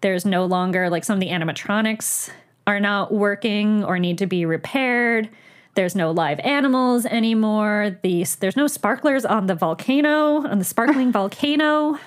There's 0.00 0.24
no 0.24 0.46
longer 0.46 0.88
like 0.88 1.04
some 1.04 1.14
of 1.14 1.20
the 1.20 1.28
animatronics 1.28 2.30
are 2.66 2.80
not 2.80 3.12
working 3.12 3.84
or 3.84 3.98
need 3.98 4.18
to 4.18 4.26
be 4.26 4.44
repaired. 4.44 5.28
There's 5.74 5.96
no 5.96 6.10
live 6.10 6.38
animals 6.40 7.06
anymore. 7.06 7.96
These 8.02 8.36
there's 8.36 8.56
no 8.56 8.66
sparklers 8.66 9.24
on 9.24 9.46
the 9.46 9.54
volcano, 9.54 10.46
on 10.46 10.58
the 10.58 10.64
sparkling 10.64 11.12
volcano. 11.20 11.98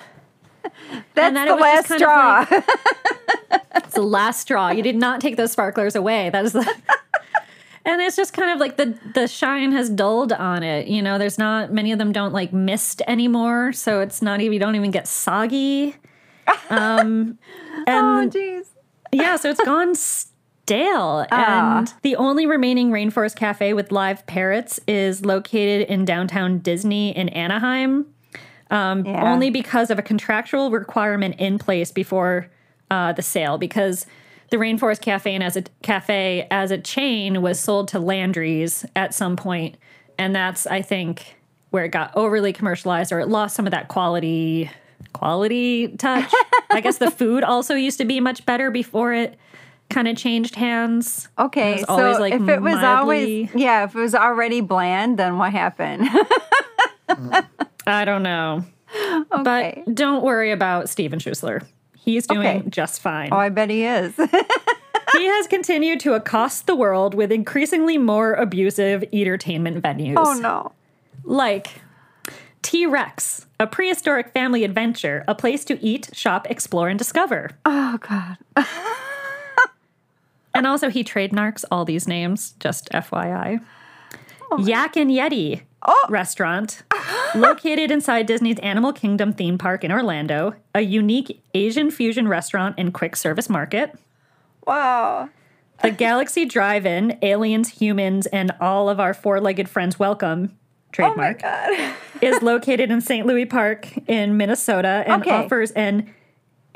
That's 1.14 1.34
that 1.34 1.44
the 1.46 1.52
it 1.52 1.54
was 1.54 1.60
last 1.60 1.88
just 1.88 2.04
kind 2.04 2.42
of 2.42 2.46
straw. 2.48 2.62
It's 3.76 3.94
the 3.94 4.02
last 4.02 4.40
straw. 4.40 4.70
You 4.70 4.82
did 4.82 4.96
not 4.96 5.20
take 5.20 5.36
those 5.36 5.52
sparklers 5.52 5.94
away. 5.94 6.30
That 6.30 6.44
is 6.44 6.52
the 6.52 6.64
And 7.84 8.02
it's 8.02 8.16
just 8.16 8.32
kind 8.32 8.50
of 8.50 8.58
like 8.58 8.76
the 8.76 8.98
the 9.14 9.28
shine 9.28 9.70
has 9.70 9.88
dulled 9.88 10.32
on 10.32 10.64
it. 10.64 10.88
You 10.88 11.02
know, 11.02 11.18
there's 11.18 11.38
not 11.38 11.72
many 11.72 11.92
of 11.92 11.98
them 11.98 12.10
don't 12.12 12.32
like 12.32 12.52
mist 12.52 13.00
anymore, 13.06 13.72
so 13.72 14.00
it's 14.00 14.20
not 14.20 14.40
even 14.40 14.52
you 14.54 14.58
don't 14.58 14.74
even 14.74 14.90
get 14.90 15.06
soggy. 15.06 15.94
Um 16.68 17.38
oh, 17.86 18.20
and 18.20 18.32
jeez. 18.32 18.66
yeah, 19.12 19.36
so 19.36 19.50
it's 19.50 19.62
gone 19.62 19.94
stale. 20.66 21.24
And 21.30 21.94
the 22.02 22.16
only 22.16 22.44
remaining 22.44 22.90
Rainforest 22.90 23.36
Cafe 23.36 23.72
with 23.72 23.92
live 23.92 24.26
parrots 24.26 24.80
is 24.88 25.24
located 25.24 25.88
in 25.88 26.04
downtown 26.04 26.58
Disney 26.58 27.16
in 27.16 27.28
Anaheim. 27.28 28.06
Um, 28.70 29.06
Yeah. 29.06 29.32
Only 29.32 29.50
because 29.50 29.90
of 29.90 29.98
a 29.98 30.02
contractual 30.02 30.72
requirement 30.72 31.36
in 31.38 31.58
place 31.58 31.92
before 31.92 32.50
uh, 32.90 33.12
the 33.12 33.22
sale, 33.22 33.58
because 33.58 34.06
the 34.50 34.56
Rainforest 34.56 35.00
Cafe 35.02 35.32
and 35.32 35.42
as 35.42 35.56
a 35.56 35.62
cafe 35.82 36.48
as 36.50 36.72
a 36.72 36.78
chain 36.78 37.42
was 37.42 37.60
sold 37.60 37.86
to 37.88 38.00
Landry's 38.00 38.84
at 38.96 39.14
some 39.14 39.36
point, 39.36 39.76
and 40.18 40.34
that's 40.34 40.66
I 40.66 40.82
think 40.82 41.36
where 41.70 41.84
it 41.84 41.90
got 41.90 42.16
overly 42.16 42.52
commercialized 42.52 43.12
or 43.12 43.20
it 43.20 43.28
lost 43.28 43.54
some 43.54 43.66
of 43.66 43.70
that 43.70 43.86
quality 43.86 44.68
quality 45.12 45.88
touch. 45.96 46.32
I 46.70 46.80
guess 46.80 46.98
the 46.98 47.10
food 47.10 47.44
also 47.44 47.74
used 47.74 47.98
to 47.98 48.04
be 48.04 48.18
much 48.18 48.44
better 48.46 48.70
before 48.70 49.12
it 49.12 49.38
kind 49.88 50.08
of 50.08 50.16
changed 50.16 50.54
hands. 50.56 51.28
Okay, 51.38 51.78
so 51.78 51.84
always, 51.88 52.18
like, 52.18 52.32
if 52.34 52.48
it 52.48 52.60
was 52.62 52.82
always 52.82 53.48
yeah, 53.54 53.84
if 53.84 53.94
it 53.94 53.98
was 53.98 54.14
already 54.14 54.60
bland, 54.60 55.18
then 55.18 55.38
what 55.38 55.52
happened? 55.52 56.08
I 57.86 58.04
don't 58.04 58.22
know. 58.22 58.64
okay. 59.32 59.82
But 59.84 59.94
don't 59.94 60.22
worry 60.24 60.50
about 60.50 60.88
Steven 60.88 61.18
Schussler. 61.18 61.64
He's 61.96 62.26
doing 62.26 62.46
Okay. 62.60 62.68
just 62.68 63.00
fine. 63.00 63.30
oh, 63.32 63.36
I 63.36 63.48
bet 63.48 63.68
he 63.70 63.84
is. 63.84 64.14
he 65.12 65.24
has 65.26 65.46
continued 65.48 66.00
to 66.00 66.14
accost 66.14 66.66
the 66.66 66.74
world 66.76 67.14
with 67.14 67.32
increasingly 67.32 67.98
more 67.98 68.34
abusive 68.34 69.04
entertainment 69.12 69.82
venues. 69.82 70.14
oh 70.18 70.38
no. 70.40 70.72
Like 71.24 71.80
T 72.62 72.86
Rex, 72.86 73.46
a 73.58 73.66
prehistoric 73.66 74.32
family 74.32 74.62
adventure, 74.64 75.24
a 75.28 75.34
place 75.34 75.64
to 75.66 75.80
eat, 75.84 76.10
shop, 76.12 76.46
explore, 76.50 76.88
and 76.88 76.98
discover. 76.98 77.50
Oh 77.64 77.98
god. 77.98 78.36
And 80.56 80.66
also, 80.66 80.88
he 80.88 81.04
trademarks 81.04 81.64
all 81.70 81.84
these 81.84 82.08
names, 82.08 82.54
just 82.58 82.88
FYI. 82.90 83.60
Oh 84.50 84.58
Yak 84.58 84.96
and 84.96 85.10
Yeti 85.10 85.62
Oh. 85.88 86.06
restaurant, 86.08 86.82
located 87.34 87.90
inside 87.90 88.26
Disney's 88.26 88.58
Animal 88.60 88.92
Kingdom 88.92 89.32
theme 89.32 89.58
park 89.58 89.84
in 89.84 89.92
Orlando, 89.92 90.54
a 90.74 90.80
unique 90.80 91.42
Asian 91.54 91.90
fusion 91.90 92.26
restaurant 92.26 92.74
and 92.78 92.92
quick 92.94 93.14
service 93.16 93.48
market. 93.50 93.96
Wow. 94.66 95.28
The 95.82 95.90
Galaxy 95.90 96.44
Drive 96.46 96.86
In, 96.86 97.18
aliens, 97.22 97.68
humans, 97.68 98.26
and 98.26 98.50
all 98.60 98.88
of 98.88 98.98
our 98.98 99.12
four 99.14 99.40
legged 99.40 99.68
friends 99.68 99.98
welcome, 99.98 100.52
Oh 100.98 101.14
my 101.14 101.34
trademark, 101.34 101.42
god. 101.42 101.94
is 102.22 102.40
located 102.42 102.90
in 102.90 103.00
St. 103.02 103.26
Louis 103.26 103.44
Park 103.44 103.86
in 104.08 104.36
Minnesota 104.38 105.04
and 105.06 105.20
Okay. 105.22 105.30
offers 105.30 105.70
an 105.72 106.12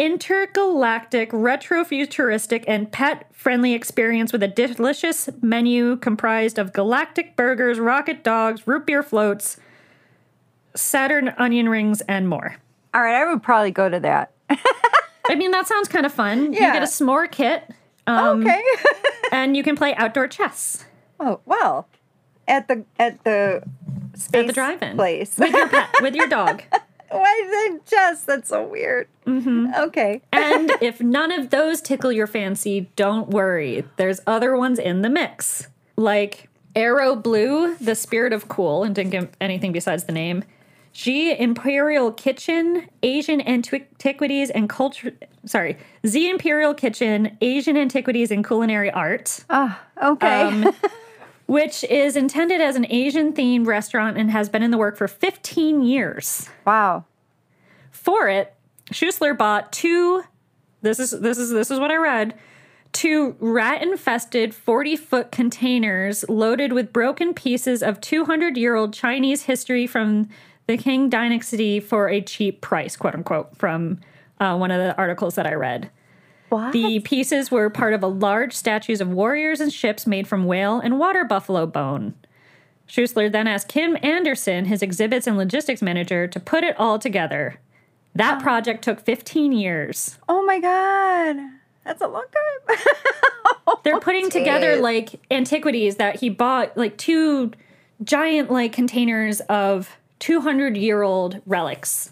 intergalactic, 0.01 1.31
retrofuturistic, 1.31 2.65
and 2.67 2.91
pet 2.91 3.27
friendly 3.35 3.75
experience 3.75 4.33
with 4.33 4.43
a 4.43 4.49
delicious 4.49 5.29
menu 5.43 5.97
comprised 5.97 6.59
of 6.59 6.73
galactic 6.73 7.37
burgers, 7.37 7.79
rocket 7.79 8.25
dogs, 8.25 8.67
root 8.67 8.87
beer 8.87 9.03
floats, 9.03 9.59
Saturn 10.75 11.35
onion 11.37 11.69
rings, 11.69 12.01
and 12.03 12.29
more. 12.29 12.57
All 12.95 13.03
right, 13.03 13.15
I 13.17 13.31
would 13.31 13.43
probably 13.43 13.73
go 13.73 13.89
to 13.89 14.01
that. 14.01 14.33
I 15.29 15.35
mean, 15.35 15.51
that 15.51 15.67
sounds 15.69 15.89
kind 15.89 16.07
of 16.07 16.13
fun. 16.13 16.53
You 16.55 16.61
Yeah. 16.61 16.73
get 16.73 16.83
a 16.83 16.87
s'more 16.87 17.31
kit, 17.31 17.65
um, 18.07 18.41
okay. 18.41 18.63
and 19.33 19.57
you 19.57 19.63
can 19.63 19.77
play 19.77 19.95
outdoor 19.97 20.29
chess 20.29 20.87
oh 21.21 21.41
well. 21.45 21.87
At 22.49 22.67
the 22.69 22.85
at 22.99 23.23
the 23.25 23.63
space 24.15 24.41
at 24.41 24.47
the 24.47 24.53
drive-in 24.53 24.97
place. 24.97 25.37
with 25.39 25.53
your 25.53 25.69
pet, 25.69 25.89
with 26.01 26.15
your 26.15 26.27
dog. 26.39 26.63
Why 27.11 27.43
is 27.45 27.75
it 27.75 27.87
just? 27.87 28.27
That's 28.27 28.49
so 28.49 28.67
weird. 28.67 29.09
Mm-hmm. 29.27 29.73
Okay. 29.77 30.23
And 30.33 30.71
if 30.81 31.01
none 31.01 31.31
of 31.33 31.51
those 31.51 31.81
tickle 31.81 32.13
your 32.13 32.27
fancy, 32.27 32.91
don't 32.97 33.29
worry. 33.29 33.85
There's 33.97 34.21
other 34.27 34.57
ones 34.57 34.79
in 34.79 35.03
the 35.03 35.11
mix. 35.11 35.69
Like 35.97 36.49
Arrow 36.75 37.15
Blue, 37.17 37.77
the 37.77 37.95
spirit 37.95 38.33
of 38.33 38.49
cool, 38.49 38.85
and 38.85 38.95
didn't 38.95 39.11
give 39.11 39.29
anything 39.41 39.73
besides 39.73 40.05
the 40.05 40.13
name. 40.13 40.45
G 40.93 41.33
Imperial 41.39 42.11
Kitchen, 42.13 42.89
Asian 43.03 43.41
Antiquities 43.41 44.51
and 44.51 44.69
Culture. 44.69 45.13
Sorry, 45.47 45.77
Z 46.07 46.29
Imperial 46.29 46.75
Kitchen, 46.75 47.37
Asian 47.41 47.77
Antiquities 47.77 48.31
and 48.33 48.45
Culinary 48.47 48.91
Art, 48.91 49.45
Oh, 49.51 49.79
okay. 50.03 50.43
um, 50.43 50.65
which 51.51 51.83
is 51.83 52.15
intended 52.15 52.61
as 52.61 52.77
an 52.77 52.87
Asian 52.91 53.33
themed 53.33 53.67
restaurant 53.67 54.17
and 54.17 54.31
has 54.31 54.49
been 54.49 54.63
in 54.63 54.71
the 54.71 54.79
work 54.79 54.97
for 54.97 55.09
15 55.09 55.83
years. 55.83 56.49
wow. 56.65 57.05
For 57.91 58.29
it, 58.29 58.55
Schussler 58.93 59.37
bought 59.37 59.73
two. 59.73 60.23
This 60.83 61.01
is 61.01 61.11
this 61.11 61.39
is 61.39 61.51
this 61.51 61.73
is 61.73 61.81
what 61.81 61.91
I 61.91 61.97
read. 61.97 62.35
Two 62.93 63.35
rat-infested 63.41 64.53
40-foot 64.53 65.33
containers 65.33 66.25
loaded 66.29 66.73
with 66.73 66.93
broken 66.93 67.35
pieces 67.35 67.83
of 67.83 68.01
200-year-old 68.01 68.95
Chinese 68.95 69.43
history 69.43 69.89
from 69.89 70.29
the 70.69 70.79
Qing 70.79 71.11
Dynasty 71.11 71.81
for 71.81 72.09
a 72.09 72.21
cheap 72.21 72.61
price, 72.61 72.95
quote 72.95 73.17
unquote, 73.17 73.57
from 73.57 73.99
uh, 74.39 74.57
one 74.57 74.71
of 74.71 74.79
the 74.79 74.97
articles 74.97 75.35
that 75.35 75.49
I 75.49 75.55
read. 75.55 75.91
What? 76.51 76.73
The 76.73 77.01
pieces 77.01 77.51
were 77.51 77.71
part 77.71 77.95
of 77.95 78.03
a 78.03 78.09
large 78.09 78.53
statues 78.53 79.01
of 79.01 79.09
warriors 79.09 79.61
and 79.61 79.73
ships 79.73 80.07
made 80.07 80.29
from 80.29 80.45
whale 80.45 80.79
and 80.81 80.99
water 80.99 81.25
buffalo 81.25 81.65
bone. 81.65 82.15
Schussler 82.89 83.31
then 83.31 83.47
asked 83.47 83.69
Kim 83.69 83.97
Anderson, 84.03 84.65
his 84.65 84.83
exhibits 84.83 85.29
and 85.29 85.39
logistics 85.39 85.81
manager, 85.81 86.27
to 86.27 86.41
put 86.41 86.65
it 86.65 86.79
all 86.79 86.99
together. 86.99 87.61
That 88.17 88.43
project 88.43 88.83
took 88.83 89.01
15 89.01 89.53
years. 89.53 90.19
oh 90.29 90.45
my 90.45 90.59
god. 90.59 91.37
That's 91.85 92.03
a 92.03 92.09
long 92.09 92.27
time. 92.69 92.77
They're 93.85 94.01
putting 94.01 94.29
together 94.29 94.77
like 94.77 95.21
antiquities 95.31 95.97
that 95.97 96.21
he 96.21 96.29
bought, 96.29 96.77
like 96.77 96.97
two 96.99 97.53
giant 98.03 98.51
like 98.51 98.73
containers 98.73 99.41
of 99.43 99.97
200 100.19 100.77
year 100.77 101.03
old 101.03 101.41
relics 101.47 102.11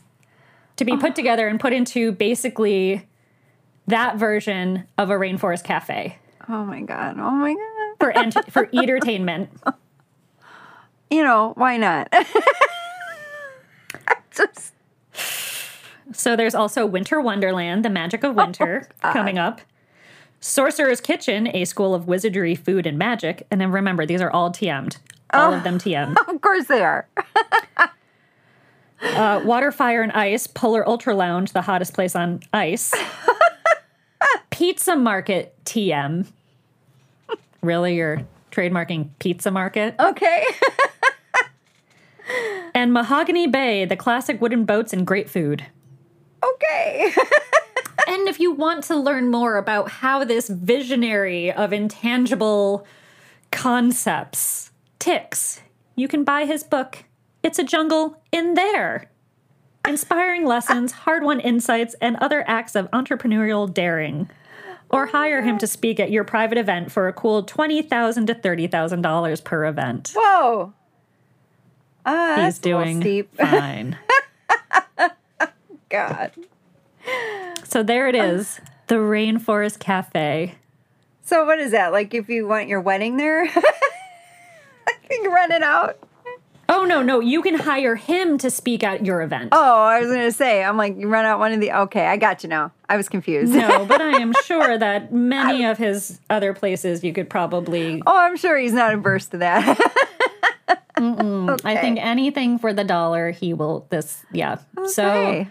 to 0.77 0.85
be 0.85 0.93
oh. 0.93 0.97
put 0.99 1.15
together 1.15 1.49
and 1.49 1.59
put 1.61 1.73
into 1.73 2.13
basically 2.13 3.08
that 3.89 4.17
version 4.17 4.87
of 4.97 5.11
a 5.11 5.15
rainforest 5.15 5.65
cafe 5.65 6.17
Oh 6.51 6.65
my 6.65 6.81
god. 6.81 7.17
Oh 7.19 7.31
my 7.31 7.53
god. 7.53 7.97
for 8.01 8.11
ent- 8.11 8.51
for 8.53 8.71
entertainment. 8.73 9.51
You 11.11 11.23
know, 11.23 11.53
why 11.57 11.77
not? 11.77 12.11
Just 14.31 14.73
So 16.13 16.37
there's 16.37 16.55
also 16.55 16.87
Winter 16.87 17.21
Wonderland, 17.21 17.85
the 17.85 17.91
magic 17.91 18.25
of 18.25 18.35
winter, 18.35 18.89
coming 19.03 19.37
up. 19.39 19.61
Sorcerer's 20.41 21.01
Kitchen, 21.03 21.55
a 21.55 21.67
school 21.67 21.95
of 21.95 22.07
wizardry, 22.07 22.55
food, 22.55 22.87
and 22.87 22.97
magic. 22.97 23.47
And 23.51 23.61
then 23.61 23.71
remember, 23.73 24.07
these 24.07 24.23
are 24.23 24.31
all 24.31 24.51
TM'd. 24.51 24.97
All 25.35 25.53
of 25.53 25.65
them 25.65 25.79
TM'd. 25.79 26.17
of 26.29 26.41
course 26.41 26.65
they 26.67 26.83
are. 26.83 27.07
Uh, 29.03 29.41
Water, 29.45 29.71
Fire, 29.71 30.03
and 30.03 30.13
Ice, 30.13 30.47
Polar 30.47 30.87
Ultra 30.89 31.15
Lounge, 31.15 31.53
the 31.53 31.63
hottest 31.63 31.93
place 31.95 32.17
on 32.17 32.41
ice. 32.53 32.93
Pizza 34.51 34.97
Market, 34.97 35.55
TM. 35.65 36.27
Really? 37.63 37.97
You're 37.97 38.27
trademarking 38.51 39.11
Pizza 39.19 39.51
Market? 39.51 39.95
Okay. 39.99 40.45
And 42.75 42.93
Mahogany 42.93 43.47
Bay, 43.47 43.85
the 43.87 43.97
classic 43.97 44.41
wooden 44.41 44.65
boats 44.65 44.93
and 44.93 45.07
great 45.07 45.29
food. 45.31 45.65
okay. 46.45 47.13
And 48.07 48.27
if 48.27 48.41
you 48.41 48.53
want 48.53 48.85
to 48.85 48.97
learn 48.97 49.31
more 49.31 49.57
about 49.59 49.91
how 49.91 50.25
this 50.25 50.49
visionary 50.49 51.53
of 51.53 51.75
intangible 51.75 52.87
concepts 53.53 54.71
ticks, 54.99 55.61
you 55.95 56.09
can 56.09 56.25
buy 56.25 56.47
his 56.47 56.65
book, 56.65 57.05
It's 57.43 57.59
a 57.59 57.65
Jungle 57.65 58.23
in 58.33 58.55
There. 58.55 59.11
Inspiring 59.89 60.45
lessons, 60.45 60.93
hard 60.93 61.23
won 61.23 61.41
insights, 61.41 61.95
and 62.01 62.17
other 62.17 62.45
acts 62.47 62.77
of 62.77 62.91
entrepreneurial 62.91 63.73
daring. 63.73 64.29
Or 64.91 65.07
hire 65.07 65.43
him 65.43 65.59
to 65.59 65.67
speak 65.67 65.99
at 65.99 66.11
your 66.11 66.25
private 66.25 66.59
event 66.59 66.93
for 66.93 67.09
a 67.09 67.13
cool 67.13 67.45
$20,000 67.45 68.27
to 68.27 68.35
$30,000 68.35 69.45
per 69.45 69.67
event. 69.67 70.13
Whoa. 70.15 70.73
Ah, 72.07 72.35
He's 72.37 72.59
that's 72.59 72.67
a 72.67 72.77
little 72.77 73.01
doing 73.01 73.29
fine. 73.39 73.99
God. 75.91 76.33
So 77.65 77.83
there 77.83 78.09
it 78.09 78.15
is 78.15 78.61
the 78.87 78.97
Rainforest 78.97 79.79
Cafe. 79.79 80.55
So 81.23 81.45
what 81.45 81.59
is 81.59 81.73
that? 81.73 81.93
Like 81.93 82.15
if 82.15 82.29
you 82.29 82.47
want 82.47 82.69
your 82.69 82.81
wedding 82.81 83.19
there? 83.19 83.45
you 83.47 83.53
can 85.11 85.31
rent 85.31 85.53
it 85.53 85.63
out. 85.63 85.99
Oh 86.71 86.85
no, 86.85 87.03
no, 87.03 87.21
you 87.21 87.41
can 87.41 87.55
hire 87.55 87.97
him 87.97 88.37
to 88.39 88.51
speak 88.51 88.85
at 88.85 89.07
your 89.07 89.23
event. 89.23 89.51
Oh, 89.53 89.83
I 89.83 90.01
was 90.01 90.09
gonna 90.09 90.33
say, 90.33 90.63
I'm 90.63 90.77
like, 90.77 90.99
you 90.99 91.09
run 91.09 91.25
out 91.25 91.39
one 91.39 91.53
of 91.53 91.61
the 91.61 91.73
okay, 91.73 92.07
I 92.07 92.19
got 92.19 92.43
you 92.43 92.51
now. 92.51 92.73
I 92.89 92.97
was 92.97 93.09
confused. 93.09 93.53
No, 93.55 93.87
but 93.87 94.01
I 94.01 94.19
am 94.21 94.35
sure 94.45 94.77
that 94.77 95.13
many 95.13 95.65
of 95.65 95.79
his 95.79 96.21
other 96.29 96.53
places 96.53 97.03
you 97.03 97.13
could 97.13 97.31
probably. 97.31 98.03
oh, 98.07 98.19
I'm 98.19 98.37
sure 98.37 98.59
he's 98.59 98.75
not 98.75 98.93
averse 98.93 99.27
to 99.29 99.39
that. 99.39 99.79
I 101.01 101.77
think 101.81 101.99
anything 102.01 102.59
for 102.59 102.73
the 102.73 102.85
dollar, 102.85 103.31
he 103.31 103.55
will. 103.55 103.87
This, 103.89 104.25
yeah. 104.33 104.59
So 104.87 105.47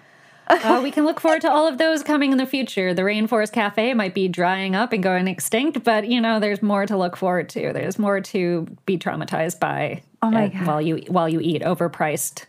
uh, 0.49 0.79
we 0.83 0.91
can 0.91 1.05
look 1.05 1.19
forward 1.19 1.41
to 1.41 1.51
all 1.51 1.67
of 1.67 1.77
those 1.77 2.03
coming 2.03 2.31
in 2.31 2.37
the 2.37 2.45
future. 2.45 2.93
The 2.93 3.01
Rainforest 3.01 3.51
Cafe 3.53 3.93
might 3.93 4.13
be 4.13 4.27
drying 4.27 4.75
up 4.75 4.93
and 4.93 5.01
going 5.01 5.27
extinct, 5.27 5.83
but 5.83 6.07
you 6.07 6.21
know, 6.21 6.39
there's 6.39 6.61
more 6.61 6.85
to 6.85 6.97
look 6.97 7.15
forward 7.17 7.49
to. 7.49 7.73
There's 7.73 7.97
more 7.97 8.21
to 8.21 8.67
be 8.85 8.97
traumatized 8.97 9.59
by. 9.59 10.03
Oh 10.23 10.31
my 10.31 10.47
God. 10.47 10.65
While 10.67 10.81
you 10.81 10.97
while 11.07 11.29
you 11.29 11.39
eat 11.39 11.61
overpriced 11.61 12.45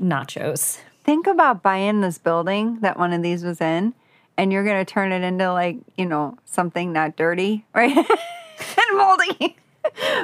nachos. 0.00 0.78
think 1.04 1.26
about 1.26 1.62
buying 1.62 2.00
this 2.00 2.18
building 2.18 2.78
that 2.80 2.96
one 2.98 3.12
of 3.12 3.22
these 3.22 3.42
was 3.42 3.60
in, 3.60 3.92
and 4.36 4.52
you're 4.52 4.64
gonna 4.64 4.84
turn 4.84 5.10
it 5.10 5.22
into 5.22 5.52
like, 5.52 5.78
you 5.96 6.06
know, 6.06 6.38
something 6.44 6.92
not 6.92 7.16
dirty, 7.16 7.64
right? 7.74 7.96
and 7.96 8.96
moldy. 8.96 9.56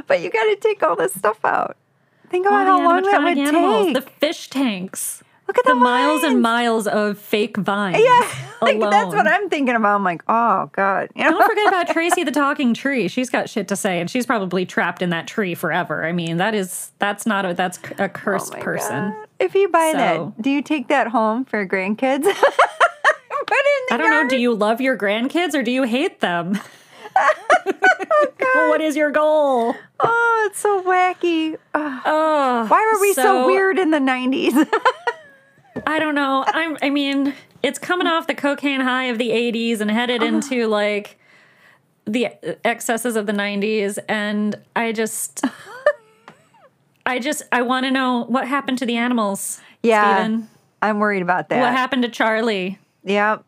but 0.07 0.21
you 0.21 0.31
gotta 0.31 0.57
take 0.61 0.83
all 0.85 0.95
this 0.95 1.13
stuff 1.15 1.45
out. 1.45 1.77
Think 2.31 2.47
about 2.47 2.67
All 2.69 2.79
how 2.81 2.85
long 2.89 3.03
that 3.03 3.23
would 3.23 3.39
animals, 3.39 3.87
take. 3.87 3.95
the 3.95 4.01
fish 4.03 4.49
tanks. 4.49 5.24
Look 5.47 5.59
at 5.59 5.65
the 5.65 5.75
the, 5.75 5.81
miles 5.81 6.23
and 6.23 6.41
miles 6.41 6.87
of 6.87 7.19
fake 7.19 7.57
vines. 7.59 7.99
Yeah, 8.03 8.29
like 8.63 8.81
that's 8.81 9.15
what 9.15 9.27
I'm 9.27 9.51
thinking 9.51 9.75
about. 9.75 9.97
I'm 9.97 10.05
like, 10.05 10.23
oh 10.29 10.71
god, 10.73 11.11
you 11.15 11.25
know? 11.25 11.31
Don't 11.33 11.49
forget 11.49 11.69
about 11.69 11.89
Tracy 11.93 12.25
the 12.25 12.31
talking 12.31 12.73
tree. 12.73 13.09
She's 13.09 13.29
got 13.29 13.49
shit 13.51 13.69
to 13.69 13.77
say, 13.77 14.01
and 14.01 14.09
she's 14.11 14.25
probably 14.27 14.65
trapped 14.65 15.03
in 15.03 15.11
that 15.11 15.27
tree 15.27 15.55
forever. 15.55 16.05
I 16.05 16.13
mean, 16.13 16.39
that 16.39 16.55
is 16.55 16.93
that's 16.99 17.27
not 17.27 17.45
a 17.45 17.53
that's 17.55 17.79
a 17.99 18.09
cursed 18.09 18.55
Oh 18.57 18.61
person. 18.61 19.11
God. 19.11 19.27
If 19.39 19.55
you 19.55 19.69
buy 19.69 19.91
So- 19.93 19.99
that, 20.37 20.43
do 20.43 20.51
you 20.51 20.63
take 20.63 20.89
that 20.89 21.09
home 21.09 21.45
for 21.45 21.67
grandkids? 21.67 22.25
Put 23.47 23.57
it 23.59 23.83
in 23.83 23.87
the 23.89 23.95
I 23.95 23.97
don't 23.99 24.11
know. 24.11 24.29
Do 24.29 24.39
you 24.39 24.55
love 24.55 24.81
your 24.81 24.97
grandkids 24.97 25.53
or 25.55 25.63
do 25.63 25.71
you 25.71 25.83
hate 25.83 26.21
them? 26.21 26.59
what 28.55 28.81
is 28.81 28.97
your 28.97 29.11
goal? 29.11 29.75
Oh, 30.01 30.49
it's 30.49 30.59
so 30.61 30.83
wacky. 30.83 31.59
Oh, 31.75 32.67
Why 32.69 32.91
were 32.93 33.01
we 33.01 33.13
so, 33.13 33.47
weird 33.47 33.79
in 33.79 33.91
the 33.91 33.99
90s? 33.99 34.67
I 35.87 35.99
don't 35.99 36.15
know. 36.15 36.45
I'm. 36.47 36.77
I 36.83 36.91
mean, 36.91 37.35
it's 37.63 37.79
coming 37.79 38.07
off 38.07 38.27
the 38.27 38.35
cocaine 38.35 38.81
high 38.81 39.05
of 39.05 39.19
the 39.19 39.31
'80s 39.31 39.81
and 39.81 39.91
headed 39.91 40.23
into 40.23 40.67
like 40.67 41.19
the 42.05 42.29
excesses 42.65 43.17
of 43.17 43.27
the 43.27 43.33
'90s, 43.33 43.99
and 44.09 44.57
I 44.77 44.93
just, 44.93 45.45
I 47.07 47.19
just, 47.19 47.43
I 47.51 47.63
want 47.63 47.85
to 47.87 47.91
know 47.91 48.25
what 48.29 48.47
happened 48.47 48.79
to 48.79 48.87
the 48.87 48.97
animals. 48.97 49.61
yeah. 49.83 50.25
Steven. 50.25 50.49
I'm 50.83 50.99
worried 50.99 51.23
about 51.23 51.49
that. 51.49 51.61
What 51.61 51.73
happened 51.73 52.03
to 52.03 52.11
Charlie? 52.11 52.79
Yep. 53.05 53.43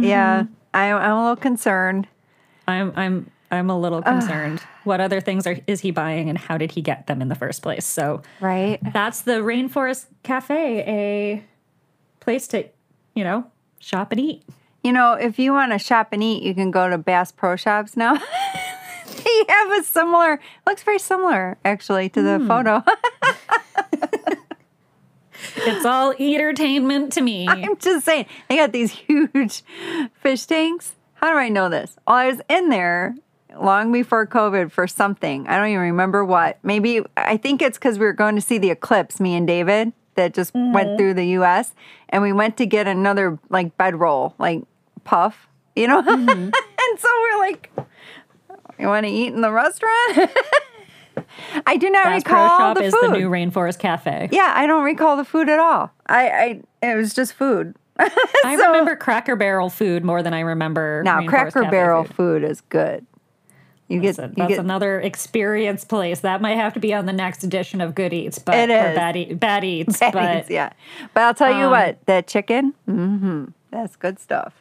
Yeah. 0.00 0.42
Mm-hmm. 0.42 0.52
I, 0.74 0.92
I'm 0.92 1.16
a 1.16 1.20
little 1.20 1.36
concerned. 1.36 2.08
I'm, 2.66 2.92
I'm, 2.96 3.30
I'm 3.50 3.70
a 3.70 3.78
little 3.78 4.02
concerned. 4.02 4.60
what 4.84 5.00
other 5.00 5.20
things 5.20 5.46
are 5.46 5.58
is 5.66 5.80
he 5.80 5.90
buying, 5.90 6.28
and 6.28 6.36
how 6.38 6.58
did 6.58 6.72
he 6.72 6.82
get 6.82 7.06
them 7.06 7.22
in 7.22 7.28
the 7.28 7.34
first 7.34 7.62
place? 7.62 7.84
So 7.84 8.22
Right. 8.40 8.78
that's 8.92 9.22
the 9.22 9.40
Rainforest 9.40 10.06
Cafe, 10.22 10.80
a 10.80 11.44
place 12.20 12.46
to, 12.48 12.68
you 13.14 13.24
know, 13.24 13.46
shop 13.78 14.12
and 14.12 14.20
eat. 14.20 14.44
You 14.84 14.92
know, 14.92 15.14
if 15.14 15.38
you 15.38 15.52
want 15.52 15.72
to 15.72 15.78
shop 15.78 16.08
and 16.12 16.22
eat, 16.22 16.42
you 16.42 16.54
can 16.54 16.70
go 16.70 16.88
to 16.88 16.98
Bass 16.98 17.32
Pro 17.32 17.56
Shops 17.56 17.96
now. 17.96 18.14
they 19.06 19.44
have 19.48 19.72
a 19.72 19.82
similar, 19.82 20.40
looks 20.66 20.82
very 20.82 20.98
similar 20.98 21.58
actually 21.64 22.08
to 22.10 22.22
the 22.22 22.38
hmm. 22.38 22.46
photo. 22.46 22.82
It's 25.56 25.84
all 25.84 26.14
entertainment 26.18 27.12
to 27.14 27.20
me. 27.20 27.48
I'm 27.48 27.76
just 27.76 28.04
saying, 28.04 28.26
they 28.48 28.56
got 28.56 28.72
these 28.72 28.92
huge 28.92 29.62
fish 30.20 30.46
tanks. 30.46 30.94
How 31.14 31.30
do 31.32 31.38
I 31.38 31.48
know 31.48 31.68
this? 31.68 31.96
Well, 32.06 32.16
I 32.16 32.26
was 32.28 32.40
in 32.48 32.68
there 32.68 33.16
long 33.56 33.92
before 33.92 34.26
COVID 34.26 34.70
for 34.70 34.86
something. 34.86 35.46
I 35.48 35.56
don't 35.56 35.68
even 35.68 35.80
remember 35.80 36.24
what. 36.24 36.58
Maybe, 36.62 37.02
I 37.16 37.36
think 37.36 37.62
it's 37.62 37.78
because 37.78 37.98
we 37.98 38.06
were 38.06 38.12
going 38.12 38.34
to 38.34 38.40
see 38.40 38.58
the 38.58 38.70
eclipse, 38.70 39.20
me 39.20 39.34
and 39.34 39.46
David, 39.46 39.92
that 40.14 40.34
just 40.34 40.52
mm-hmm. 40.52 40.72
went 40.72 40.98
through 40.98 41.14
the 41.14 41.26
US. 41.38 41.74
And 42.08 42.22
we 42.22 42.32
went 42.32 42.56
to 42.58 42.66
get 42.66 42.86
another 42.86 43.38
like 43.48 43.76
bedroll, 43.76 44.34
like 44.38 44.62
puff, 45.04 45.48
you 45.74 45.86
know? 45.86 46.02
Mm-hmm. 46.02 46.28
and 46.28 46.98
so 46.98 47.08
we're 47.22 47.38
like, 47.38 47.70
you 48.78 48.86
want 48.86 49.06
to 49.06 49.12
eat 49.12 49.32
in 49.32 49.40
the 49.40 49.52
restaurant? 49.52 50.30
I 51.66 51.76
do 51.76 51.90
not 51.90 52.04
Bass 52.04 52.22
Pro 52.24 52.42
recall 52.42 52.58
Shop 52.58 52.76
the 52.76 52.84
is 52.84 52.94
food. 52.94 53.12
the 53.12 53.18
new 53.18 53.28
Rainforest 53.28 53.78
Cafe. 53.78 54.28
yeah, 54.32 54.52
I 54.54 54.66
don't 54.66 54.84
recall 54.84 55.16
the 55.16 55.24
food 55.24 55.48
at 55.48 55.58
all. 55.58 55.90
I, 56.06 56.30
I 56.30 56.60
it 56.82 56.96
was 56.96 57.14
just 57.14 57.34
food. 57.34 57.74
I 57.98 58.54
remember 58.54 58.94
Cracker 58.94 59.34
Barrel 59.34 59.70
food 59.70 60.04
more 60.04 60.22
than 60.22 60.32
I 60.32 60.40
remember. 60.40 61.02
Now, 61.04 61.20
Rainforest 61.20 61.28
Cracker 61.28 61.62
Cafe 61.62 61.70
Barrel 61.70 62.04
food. 62.04 62.14
food. 62.14 62.44
is 62.44 62.60
good. 62.62 63.06
You 63.88 64.00
get, 64.00 64.16
That's, 64.16 64.28
you 64.30 64.34
that's 64.36 64.48
get 64.50 64.58
another 64.58 65.00
experience 65.00 65.82
place 65.84 66.20
that 66.20 66.42
might 66.42 66.56
have 66.56 66.74
to 66.74 66.80
be 66.80 66.92
on 66.92 67.06
the 67.06 67.12
next 67.12 67.42
edition 67.42 67.80
of 67.80 67.94
Good 67.94 68.12
Eats, 68.12 68.38
but 68.38 68.54
It 68.54 68.70
or 68.70 68.94
bad, 68.94 69.16
eat, 69.16 69.40
bad 69.40 69.64
Eats. 69.64 69.98
Bad 69.98 70.12
but 70.12 70.36
eats, 70.40 70.50
yeah. 70.50 70.72
But 71.14 71.22
I'll 71.22 71.34
tell 71.34 71.50
you 71.56 71.64
um, 71.64 71.70
what, 71.70 72.04
that 72.06 72.26
chicken, 72.26 72.74
hmm 72.84 73.44
that's 73.70 73.96
good 73.96 74.18
stuff. 74.18 74.54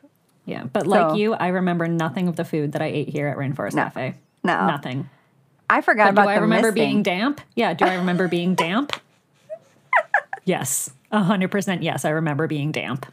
yeah, 0.45 0.63
but 0.65 0.88
like 0.88 1.17
you, 1.17 1.34
I 1.34 1.47
remember 1.49 1.88
nothing 1.89 2.28
of 2.30 2.36
the 2.38 2.45
food 2.45 2.71
that 2.71 2.82
I 2.82 2.86
ate 2.86 3.09
here 3.09 3.28
at 3.28 3.36
Rainforest 3.38 3.73
No. 3.73 3.84
Cafe. 3.84 4.15
No. 4.43 4.67
nothing. 4.67 5.09
I 5.69 5.82
forgot 5.82 6.05
But 6.15 6.21
about 6.21 6.23
do 6.23 6.30
I 6.30 6.36
remember 6.38 6.71
misting. 6.71 6.84
being 6.91 7.03
damp? 7.03 7.41
Yeah. 7.55 7.73
Do 7.73 7.84
I 7.86 7.95
remember 7.95 8.30
being 8.30 8.55
damp? 8.65 8.93
Yes, 10.45 10.89
a 11.11 11.21
hundred 11.23 11.51
percent. 11.51 11.84
Yes, 11.84 12.05
I 12.05 12.09
remember 12.11 12.47
being 12.47 12.71
damp. 12.71 13.05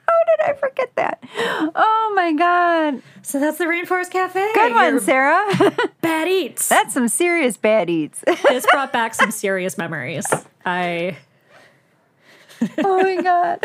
I 0.46 0.52
forget 0.52 0.94
that? 0.96 1.22
Oh 1.36 2.12
my 2.14 2.32
god. 2.32 3.02
So 3.22 3.40
that's 3.40 3.58
the 3.58 3.64
Rainforest 3.64 4.10
Cafe. 4.10 4.40
Good 4.54 4.70
Your 4.70 4.74
one, 4.74 5.00
Sarah. 5.00 5.44
Bad 6.00 6.28
eats. 6.28 6.68
that's 6.68 6.92
some 6.92 7.08
serious 7.08 7.56
bad 7.56 7.88
eats. 7.88 8.22
this 8.48 8.66
brought 8.70 8.92
back 8.92 9.14
some 9.14 9.30
serious 9.30 9.78
memories. 9.78 10.26
I 10.66 11.16
oh 12.78 13.02
my 13.02 13.22
god. 13.22 13.64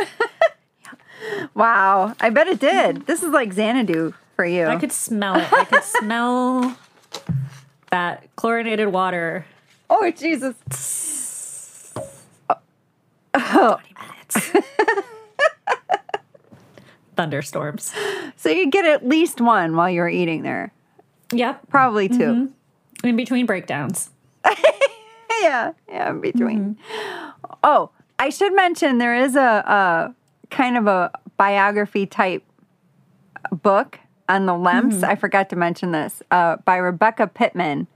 wow. 1.54 2.16
I 2.20 2.30
bet 2.30 2.48
it 2.48 2.60
did. 2.60 3.06
This 3.06 3.24
is 3.24 3.32
like 3.32 3.52
Xanadu 3.54 4.14
for 4.36 4.46
you. 4.46 4.66
I 4.68 4.78
could 4.78 4.92
smell 4.92 5.36
it. 5.36 5.52
I 5.52 5.66
could 5.66 5.84
smell 5.84 6.78
that 7.92 8.34
chlorinated 8.36 8.90
water. 8.90 9.46
oh 9.90 10.10
Jesus. 10.12 10.56
Thunderstorms. 17.20 17.94
So 18.38 18.48
you 18.50 18.70
get 18.72 18.86
at 18.86 19.06
least 19.06 19.42
one 19.42 19.76
while 19.76 19.90
you're 19.90 20.08
eating 20.08 20.42
there. 20.44 20.72
Yep. 21.34 21.68
Probably 21.70 22.08
2 22.08 22.16
Mm-hmm. 22.16 23.08
In 23.08 23.16
between 23.18 23.46
breakdowns. 23.46 24.10
yeah, 25.42 25.72
yeah, 25.90 26.10
in 26.10 26.22
between. 26.22 26.78
Oh, 27.64 27.92
I 28.18 28.30
should 28.30 28.54
mention 28.56 28.98
there 29.00 29.16
is 29.16 29.36
a, 29.36 29.40
a 29.42 30.16
kind 30.50 30.78
of 30.78 30.88
a 30.88 31.12
biography 31.38 32.06
type 32.06 32.44
book 33.52 34.00
on 34.28 34.46
the 34.46 34.54
Lemps. 34.54 35.04
I 35.04 35.16
forgot 35.16 35.50
to 35.50 35.56
mention 35.56 35.92
this 35.92 36.22
uh, 36.32 36.58
by 36.66 36.78
Rebecca 36.78 37.28
Pittman. 37.28 37.88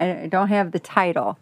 I 0.00 0.22
I 0.22 0.26
don't 0.28 0.48
have 0.48 0.70
the 0.72 0.78
title, 0.80 1.38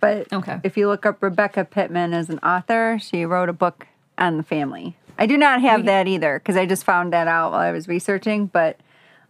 but 0.00 0.30
Okay. 0.32 0.60
if 0.62 0.76
you 0.76 0.88
look 0.88 1.04
up 1.06 1.22
Rebecca 1.22 1.64
Pittman 1.64 2.12
as 2.14 2.28
an 2.30 2.38
author, 2.40 2.98
she 3.00 3.24
wrote 3.24 3.48
a 3.48 3.54
book 3.54 3.86
on 4.18 4.36
the 4.38 4.42
family. 4.42 4.96
I 5.18 5.26
do 5.26 5.36
not 5.36 5.60
have 5.60 5.84
that 5.86 6.06
either 6.06 6.38
because 6.38 6.56
I 6.56 6.64
just 6.64 6.84
found 6.84 7.12
that 7.12 7.26
out 7.26 7.52
while 7.52 7.60
I 7.60 7.72
was 7.72 7.88
researching, 7.88 8.46
but 8.46 8.78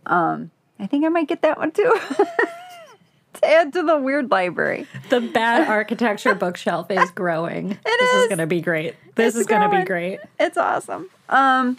um, 0.07 0.51
I 0.79 0.87
think 0.87 1.05
I 1.05 1.09
might 1.09 1.29
get 1.29 1.43
that 1.43 1.59
one 1.59 1.71
too. 1.71 1.99
to 3.35 3.47
add 3.47 3.73
to 3.73 3.83
the 3.83 3.99
weird 3.99 4.31
library. 4.31 4.87
The 5.09 5.21
bad 5.21 5.69
architecture 5.69 6.35
bookshelf 6.35 6.91
is 6.91 7.11
growing. 7.13 7.69
this 7.85 8.15
is. 8.15 8.23
is 8.23 8.29
going 8.29 8.39
to 8.39 8.47
be 8.47 8.61
great. 8.61 8.97
This 9.15 9.35
It's 9.35 9.43
is 9.43 9.47
going 9.47 9.69
to 9.69 9.79
be 9.79 9.85
great. 9.85 10.21
It's 10.39 10.57
awesome. 10.57 11.09
Um, 11.29 11.79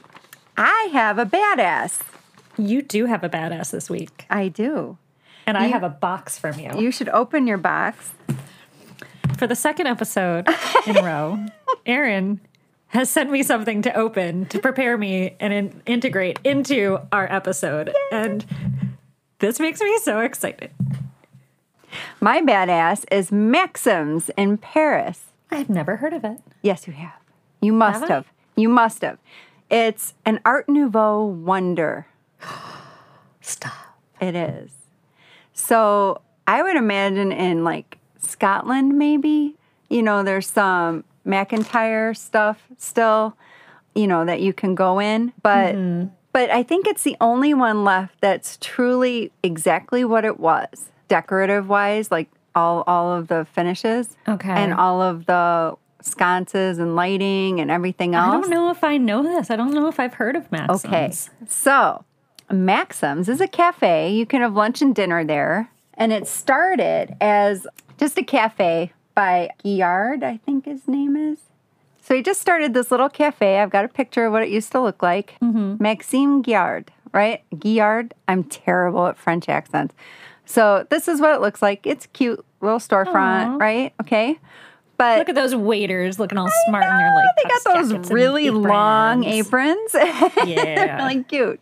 I 0.57 0.89
have 0.91 1.19
a 1.19 1.25
badass. 1.25 2.01
You 2.57 2.81
do 2.81 3.05
have 3.05 3.23
a 3.23 3.29
badass 3.29 3.71
this 3.71 3.89
week. 3.89 4.25
I 4.29 4.47
do. 4.49 4.97
And 5.45 5.57
I 5.57 5.67
have 5.67 5.83
a 5.83 5.89
box 5.89 6.37
from 6.37 6.59
you. 6.59 6.71
You 6.77 6.91
should 6.91 7.09
open 7.09 7.47
your 7.47 7.57
box. 7.57 8.11
For 9.37 9.47
the 9.47 9.55
second 9.55 9.87
episode 9.87 10.47
in 10.85 10.97
a 10.97 11.01
row, 11.01 11.45
Erin 11.85 12.41
has 12.89 13.09
sent 13.09 13.31
me 13.31 13.43
something 13.43 13.81
to 13.83 13.93
open 13.95 14.45
to 14.47 14.59
prepare 14.59 14.97
me 14.97 15.35
and 15.39 15.53
in- 15.53 15.81
integrate 15.85 16.39
into 16.43 16.99
our 17.11 17.31
episode. 17.31 17.93
And 18.11 18.45
this 19.39 19.59
makes 19.59 19.79
me 19.79 19.97
so 20.03 20.19
excited. 20.19 20.71
My 22.19 22.41
badass 22.41 23.05
is 23.11 23.31
Maxim's 23.31 24.29
in 24.37 24.57
Paris. 24.57 25.25
I've 25.51 25.69
never 25.69 25.97
heard 25.97 26.13
of 26.13 26.23
it. 26.23 26.41
Yes, 26.61 26.87
you 26.87 26.93
have. 26.93 27.19
You 27.61 27.73
must 27.73 28.01
Have 28.01 28.09
have. 28.09 28.25
You 28.55 28.69
must 28.69 29.01
have. 29.01 29.17
It's 29.69 30.13
an 30.25 30.39
Art 30.45 30.67
Nouveau 30.67 31.23
wonder. 31.23 32.07
Stop. 33.41 33.73
It 34.19 34.35
is. 34.35 34.71
So 35.53 36.21
I 36.47 36.61
would 36.63 36.75
imagine 36.75 37.31
in 37.31 37.63
like 37.63 37.97
Scotland, 38.21 38.97
maybe, 38.97 39.55
you 39.89 40.01
know, 40.03 40.23
there's 40.23 40.47
some 40.47 41.03
McIntyre 41.25 42.15
stuff 42.15 42.67
still, 42.77 43.37
you 43.95 44.07
know, 44.07 44.25
that 44.25 44.41
you 44.41 44.53
can 44.53 44.75
go 44.75 44.99
in. 44.99 45.33
But 45.41 45.75
mm-hmm. 45.75 46.07
but 46.31 46.49
I 46.49 46.63
think 46.63 46.87
it's 46.87 47.03
the 47.03 47.17
only 47.21 47.53
one 47.53 47.83
left 47.83 48.21
that's 48.21 48.57
truly 48.61 49.31
exactly 49.43 50.03
what 50.05 50.25
it 50.25 50.39
was, 50.39 50.89
decorative 51.07 51.69
wise, 51.69 52.11
like 52.11 52.29
all 52.55 52.83
all 52.87 53.11
of 53.13 53.27
the 53.27 53.45
finishes. 53.53 54.15
Okay. 54.27 54.49
And 54.49 54.73
all 54.73 55.01
of 55.01 55.25
the 55.25 55.75
sconces 56.01 56.79
and 56.79 56.95
lighting 56.95 57.59
and 57.59 57.69
everything 57.69 58.15
else. 58.15 58.29
I 58.29 58.41
don't 58.41 58.49
know 58.49 58.71
if 58.71 58.83
I 58.83 58.97
know 58.97 59.23
this. 59.23 59.51
I 59.51 59.55
don't 59.55 59.73
know 59.73 59.87
if 59.87 59.99
I've 59.99 60.13
heard 60.13 60.35
of 60.35 60.51
Maxim's. 60.51 60.85
Okay. 60.85 61.11
So, 61.47 62.05
Maxim's 62.51 63.29
is 63.29 63.41
a 63.41 63.47
cafe. 63.47 64.13
You 64.13 64.25
can 64.25 64.41
have 64.41 64.53
lunch 64.53 64.81
and 64.81 64.95
dinner 64.95 65.23
there. 65.23 65.69
And 65.95 66.13
it 66.13 66.27
started 66.27 67.15
as 67.19 67.67
just 67.97 68.17
a 68.17 68.23
cafe 68.23 68.93
by 69.15 69.49
Guillard, 69.63 70.23
I 70.23 70.37
think 70.37 70.65
his 70.65 70.87
name 70.87 71.15
is. 71.15 71.39
So 72.01 72.15
he 72.15 72.21
just 72.23 72.41
started 72.41 72.73
this 72.73 72.89
little 72.91 73.09
cafe. 73.09 73.59
I've 73.59 73.69
got 73.69 73.85
a 73.85 73.89
picture 73.89 74.25
of 74.25 74.31
what 74.33 74.41
it 74.43 74.49
used 74.49 74.71
to 74.71 74.81
look 74.81 75.03
like. 75.03 75.35
Maxime 75.41 76.41
Guillard, 76.41 76.89
right? 77.13 77.43
Guillard. 77.57 78.13
I'm 78.27 78.43
terrible 78.43 79.07
at 79.07 79.17
French 79.17 79.47
accents. 79.49 79.93
So 80.45 80.87
this 80.89 81.07
is 81.07 81.21
what 81.21 81.35
it 81.35 81.41
looks 81.41 81.61
like. 81.61 81.85
It's 81.85 82.07
cute 82.07 82.43
little 82.61 82.79
storefront, 82.79 83.55
Aw. 83.55 83.57
right? 83.57 83.93
Okay. 84.01 84.39
But 84.97 85.19
Look 85.19 85.29
at 85.29 85.35
those 85.35 85.55
waiters 85.55 86.19
looking 86.19 86.37
all 86.37 86.49
smart 86.67 86.83
in 86.83 86.97
their 86.97 87.13
like 87.15 87.25
they 87.37 87.49
got 87.49 87.63
those 87.89 88.11
really 88.11 88.49
long 88.49 89.23
aprons. 89.23 89.93
aprons. 89.95 90.33
They're 90.35 90.47
Yeah. 90.47 90.97
really 90.97 91.23
cute. 91.23 91.61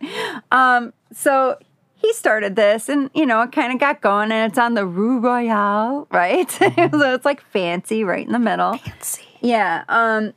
Um, 0.50 0.92
so 1.12 1.56
he 1.98 2.12
started 2.12 2.56
this 2.56 2.88
and, 2.88 3.10
you 3.12 3.26
know, 3.26 3.42
it 3.42 3.52
kind 3.52 3.72
of 3.72 3.80
got 3.80 4.00
going 4.00 4.30
and 4.30 4.50
it's 4.50 4.58
on 4.58 4.74
the 4.74 4.86
Rue 4.86 5.18
Royale, 5.18 6.06
right? 6.12 6.50
so 6.50 6.64
it's 6.68 7.24
like 7.24 7.40
fancy 7.40 8.04
right 8.04 8.24
in 8.24 8.32
the 8.32 8.38
middle. 8.38 8.78
Fancy. 8.78 9.24
Yeah. 9.40 9.84
Um, 9.88 10.32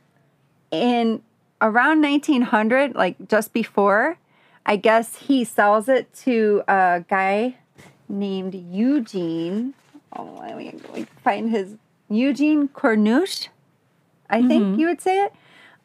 in 0.70 1.22
around 1.60 2.02
1900, 2.02 2.94
like 2.94 3.28
just 3.28 3.52
before, 3.52 4.18
I 4.66 4.76
guess 4.76 5.16
he 5.16 5.44
sells 5.44 5.88
it 5.88 6.12
to 6.24 6.62
a 6.66 7.04
guy 7.08 7.56
named 8.08 8.54
Eugene. 8.54 9.74
Oh, 10.16 10.38
let 10.40 10.56
me 10.56 10.74
let 10.84 10.94
me 10.94 11.06
find 11.24 11.50
his 11.50 11.76
Eugene 12.08 12.68
Cornuché. 12.68 13.48
I 14.28 14.46
think 14.46 14.78
you 14.78 14.86
would 14.86 15.00
say 15.00 15.24
it. 15.24 15.32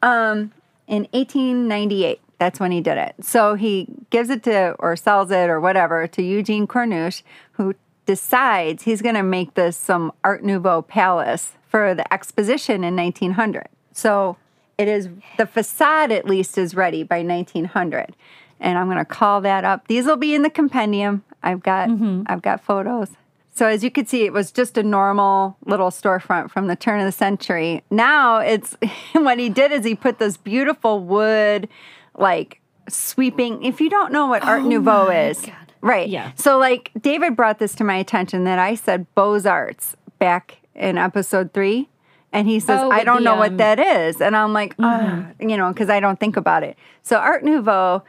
Um, 0.02 0.54
in 0.88 1.08
1898, 1.12 2.22
that's 2.38 2.60
when 2.60 2.72
he 2.72 2.82
did 2.82 2.98
it. 2.98 3.16
So 3.22 3.56
he 3.56 3.88
gives 4.10 4.30
it 4.30 4.44
to 4.44 4.76
or 4.80 4.96
sells 4.96 5.32
it 5.32 5.50
or 5.50 5.60
whatever 5.60 6.08
to 6.08 6.22
Eugene 6.22 6.68
Cornuché, 6.68 7.24
who 7.54 7.76
decides 8.06 8.84
he's 8.84 9.02
going 9.02 9.16
to 9.16 9.24
make 9.24 9.54
this 9.54 9.78
some 9.78 10.12
Art 10.24 10.44
Nouveau 10.44 10.82
palace 10.82 11.54
for 11.68 11.94
the 11.94 12.12
exposition 12.14 12.84
in 12.84 12.96
1900. 12.96 13.68
So 13.92 14.38
it 14.78 14.88
is 14.88 15.10
the 15.38 15.46
facade 15.46 16.12
at 16.12 16.26
least 16.26 16.58
is 16.58 16.76
ready 16.76 17.04
by 17.04 17.22
1900, 17.24 18.16
and 18.60 18.78
I'm 18.78 18.88
going 18.88 18.98
to 18.98 19.06
call 19.06 19.42
that 19.42 19.66
up. 19.66 19.88
These 19.88 20.06
will 20.06 20.18
be 20.18 20.34
in 20.34 20.44
the 20.44 20.50
compendium. 20.50 21.24
I've 21.44 21.62
got 21.62 21.90
mm-hmm. 21.90 22.24
I've 22.28 22.42
got 22.42 22.64
photos. 22.64 23.10
So 23.54 23.66
as 23.66 23.84
you 23.84 23.90
could 23.90 24.08
see, 24.08 24.24
it 24.24 24.34
was 24.34 24.52
just 24.52 24.78
a 24.78 24.84
normal 24.84 25.58
little 25.66 25.90
storefront 25.90 26.52
from 26.52 26.68
the 26.68 26.76
turn 26.76 27.00
of 27.00 27.08
the 27.08 27.12
century. 27.12 27.84
Now 27.90 28.38
it's 28.38 28.78
what 29.14 29.40
he 29.40 29.50
did 29.50 29.72
is 29.72 29.84
he 29.84 29.96
put 29.96 30.20
this 30.20 30.38
beautiful 30.38 31.04
wood, 31.04 31.68
like 32.16 32.62
sweeping. 32.88 33.64
If 33.64 33.82
you 33.82 33.90
don't 33.90 34.12
know 34.12 34.28
what 34.28 34.44
Art 34.44 34.64
Nouveau 34.64 35.08
my 35.08 35.28
is, 35.30 35.42
God. 35.42 35.54
right? 35.82 36.08
Yeah. 36.10 36.32
So 36.36 36.58
like 36.58 36.92
David 37.00 37.36
brought 37.36 37.60
this 37.60 37.76
to 37.76 37.84
my 37.84 37.96
attention 37.96 38.44
that 38.46 38.60
I 38.60 38.76
said 38.76 39.14
Beaux 39.16 39.40
Arts 39.46 39.96
back 40.20 40.60
in 40.76 40.98
episode 40.98 41.54
three. 41.54 41.90
And 42.34 42.48
he 42.48 42.60
says, 42.60 42.82
Oh, 42.82 42.92
I 42.92 43.04
don't 43.04 43.20
the, 43.20 43.24
know 43.24 43.34
um, 43.34 43.40
what 43.40 43.58
that 43.58 43.80
is. 43.80 44.22
And 44.22 44.36
I'm 44.36 44.54
like, 44.54 44.76
ah, 44.80 45.28
you 45.40 45.56
know, 45.58 45.72
because 45.72 45.90
I 45.90 46.00
don't 46.00 46.20
think 46.20 46.36
about 46.36 46.62
it. 46.64 46.78
So 47.02 47.18
Art 47.18 47.44
Nouveau, 47.44 48.04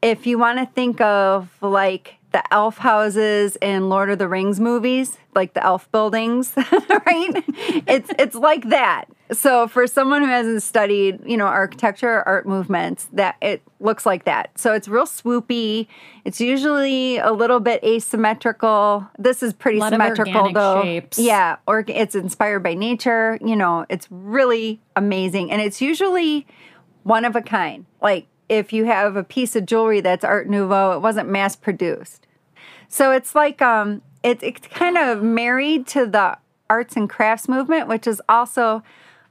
if 0.00 0.26
you 0.26 0.38
want 0.38 0.58
to 0.58 0.66
think 0.66 1.00
of 1.00 1.50
like 1.60 2.16
the 2.34 2.42
elf 2.52 2.78
houses 2.78 3.56
in 3.62 3.88
Lord 3.88 4.10
of 4.10 4.18
the 4.18 4.26
Rings 4.26 4.58
movies, 4.58 5.16
like 5.36 5.54
the 5.54 5.64
elf 5.64 5.90
buildings, 5.92 6.52
right? 6.56 7.44
It's 7.86 8.10
it's 8.18 8.34
like 8.34 8.70
that. 8.70 9.04
So 9.30 9.68
for 9.68 9.86
someone 9.86 10.22
who 10.22 10.28
hasn't 10.28 10.64
studied, 10.64 11.20
you 11.24 11.36
know, 11.36 11.46
architecture 11.46 12.08
or 12.10 12.28
art 12.28 12.44
movements, 12.44 13.08
that 13.12 13.36
it 13.40 13.62
looks 13.78 14.04
like 14.04 14.24
that. 14.24 14.58
So 14.58 14.72
it's 14.72 14.88
real 14.88 15.06
swoopy. 15.06 15.86
It's 16.24 16.40
usually 16.40 17.18
a 17.18 17.30
little 17.30 17.60
bit 17.60 17.84
asymmetrical. 17.84 19.08
This 19.16 19.40
is 19.40 19.52
pretty 19.52 19.78
symmetrical 19.78 20.52
though. 20.52 20.82
shapes. 20.82 21.20
Yeah, 21.20 21.58
or 21.68 21.84
it's 21.86 22.16
inspired 22.16 22.64
by 22.64 22.74
nature. 22.74 23.38
You 23.44 23.54
know, 23.54 23.86
it's 23.88 24.08
really 24.10 24.80
amazing, 24.96 25.52
and 25.52 25.62
it's 25.62 25.80
usually 25.80 26.48
one 27.04 27.24
of 27.24 27.36
a 27.36 27.42
kind. 27.42 27.86
Like 28.02 28.26
if 28.48 28.72
you 28.72 28.86
have 28.86 29.14
a 29.14 29.22
piece 29.22 29.54
of 29.54 29.66
jewelry 29.66 30.00
that's 30.00 30.24
Art 30.24 30.48
Nouveau, 30.48 30.96
it 30.96 31.00
wasn't 31.00 31.28
mass 31.28 31.54
produced. 31.54 32.23
So 32.94 33.10
it's 33.10 33.34
like 33.34 33.60
um, 33.60 34.02
it's 34.22 34.40
it's 34.44 34.68
kind 34.68 34.96
of 34.96 35.20
married 35.20 35.88
to 35.88 36.06
the 36.06 36.38
arts 36.70 36.94
and 36.94 37.10
crafts 37.10 37.48
movement, 37.48 37.88
which 37.88 38.06
is 38.06 38.22
also 38.28 38.84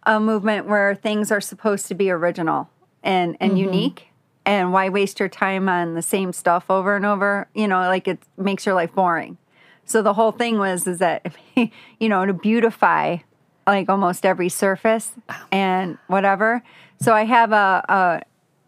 a 0.05 0.19
movement 0.19 0.67
where 0.67 0.93
things 0.95 1.31
are 1.31 1.39
supposed 1.39 1.87
to 1.87 1.95
be 1.95 2.11
original 2.11 2.69
and 3.03 3.37
and 3.39 3.57
unique. 3.57 4.07
And 4.45 4.73
why 4.73 4.89
waste 4.89 5.17
your 5.17 5.29
time 5.29 5.69
on 5.69 5.93
the 5.93 6.01
same 6.01 6.33
stuff 6.33 6.65
over 6.69 6.97
and 6.97 7.05
over? 7.05 7.47
You 7.55 7.69
know, 7.69 7.77
like 7.77 8.05
it 8.09 8.19
makes 8.35 8.65
your 8.65 8.75
life 8.75 8.93
boring. 8.93 9.37
So 9.85 10.01
the 10.01 10.13
whole 10.15 10.33
thing 10.33 10.57
was 10.59 10.85
is 10.85 10.99
that 10.99 11.33
you 11.55 12.09
know 12.09 12.25
to 12.25 12.33
beautify 12.33 13.19
like 13.65 13.87
almost 13.87 14.25
every 14.25 14.49
surface 14.49 15.13
and 15.53 15.97
whatever. 16.07 16.63
So 16.99 17.13
I 17.13 17.23
have 17.23 17.53
a, 17.53 17.85
a 17.87 18.21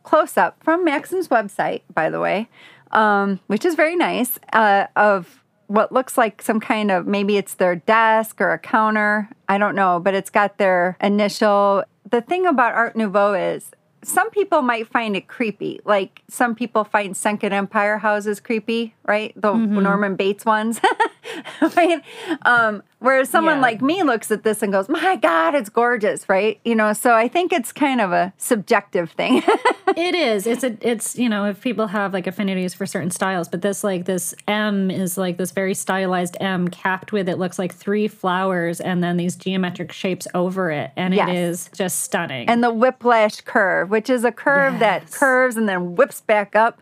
close 0.03 0.37
up 0.37 0.63
from 0.63 0.85
Maxim's 0.85 1.27
website, 1.27 1.81
by 1.93 2.09
the 2.09 2.21
way, 2.21 2.47
um, 2.95 3.39
which 3.47 3.65
is 3.65 3.75
very 3.75 3.95
nice, 3.95 4.39
uh, 4.53 4.87
of 4.95 5.43
what 5.67 5.91
looks 5.91 6.17
like 6.17 6.41
some 6.41 6.59
kind 6.59 6.91
of 6.91 7.05
maybe 7.05 7.37
it's 7.37 7.55
their 7.55 7.75
desk 7.75 8.39
or 8.39 8.51
a 8.51 8.59
counter. 8.59 9.29
I 9.49 9.57
don't 9.57 9.75
know, 9.75 9.99
but 9.99 10.13
it's 10.13 10.29
got 10.29 10.57
their 10.57 10.97
initial. 11.01 11.83
The 12.09 12.21
thing 12.21 12.45
about 12.47 12.73
Art 12.73 12.95
Nouveau 12.95 13.33
is 13.33 13.71
some 14.03 14.29
people 14.29 14.61
might 14.61 14.87
find 14.87 15.15
it 15.15 15.27
creepy. 15.27 15.81
Like 15.83 16.21
some 16.29 16.55
people 16.55 16.83
find 16.83 17.17
Second 17.17 17.53
Empire 17.53 17.97
houses 17.97 18.39
creepy, 18.39 18.93
right? 19.05 19.33
The 19.35 19.53
Norman 19.53 20.15
Bates 20.15 20.45
ones. 20.45 20.79
right? 21.75 22.01
Um, 22.43 22.83
whereas 23.05 23.29
someone 23.29 23.55
Yeah. 23.57 23.61
like 23.61 23.81
me 23.81 24.03
looks 24.03 24.31
at 24.31 24.43
this 24.43 24.61
and 24.61 24.73
goes, 24.73 24.89
My 24.89 25.15
God, 25.15 25.55
it's 25.55 25.69
gorgeous, 25.69 26.27
right? 26.27 26.59
You 26.65 26.75
know, 26.75 26.91
so 26.93 27.13
I 27.13 27.27
think 27.29 27.53
it's 27.53 27.71
kind 27.71 28.01
of 28.01 28.11
a 28.11 28.33
subjective 28.37 29.11
thing. 29.11 29.41
it 29.95 30.15
is. 30.15 30.45
It's 30.47 30.63
a. 30.63 30.75
It's 30.81 31.17
you 31.17 31.29
know 31.29 31.45
if 31.45 31.61
people 31.61 31.87
have 31.87 32.11
like 32.13 32.27
affinities 32.27 32.73
for 32.73 32.85
certain 32.85 33.11
styles, 33.11 33.47
but 33.47 33.61
this 33.61 33.83
like 33.83 34.05
this 34.05 34.33
M 34.47 34.91
is 34.91 35.17
like 35.17 35.37
this 35.37 35.51
very 35.51 35.73
stylized 35.73 36.35
M 36.41 36.67
capped 36.67 37.11
with 37.13 37.29
it 37.29 37.37
looks 37.37 37.57
like 37.59 37.73
three 37.73 38.07
flowers 38.07 38.81
and 38.81 39.03
then 39.03 39.17
these 39.17 39.35
geometric 39.35 39.91
shapes 39.91 40.27
over 40.33 40.71
it, 40.71 40.91
and 40.97 41.13
Yes. 41.13 41.29
it 41.29 41.35
is 41.35 41.69
just 41.73 42.01
stunning. 42.01 42.49
and 42.49 42.63
the 42.63 42.73
whiplash 42.73 43.41
curve, 43.41 43.89
which 43.89 44.09
is 44.09 44.23
a 44.23 44.31
curve 44.31 44.79
that 44.79 45.11
curves 45.11 45.55
and 45.55 45.69
then 45.69 45.95
whips 45.95 46.21
back 46.21 46.55
up. 46.55 46.81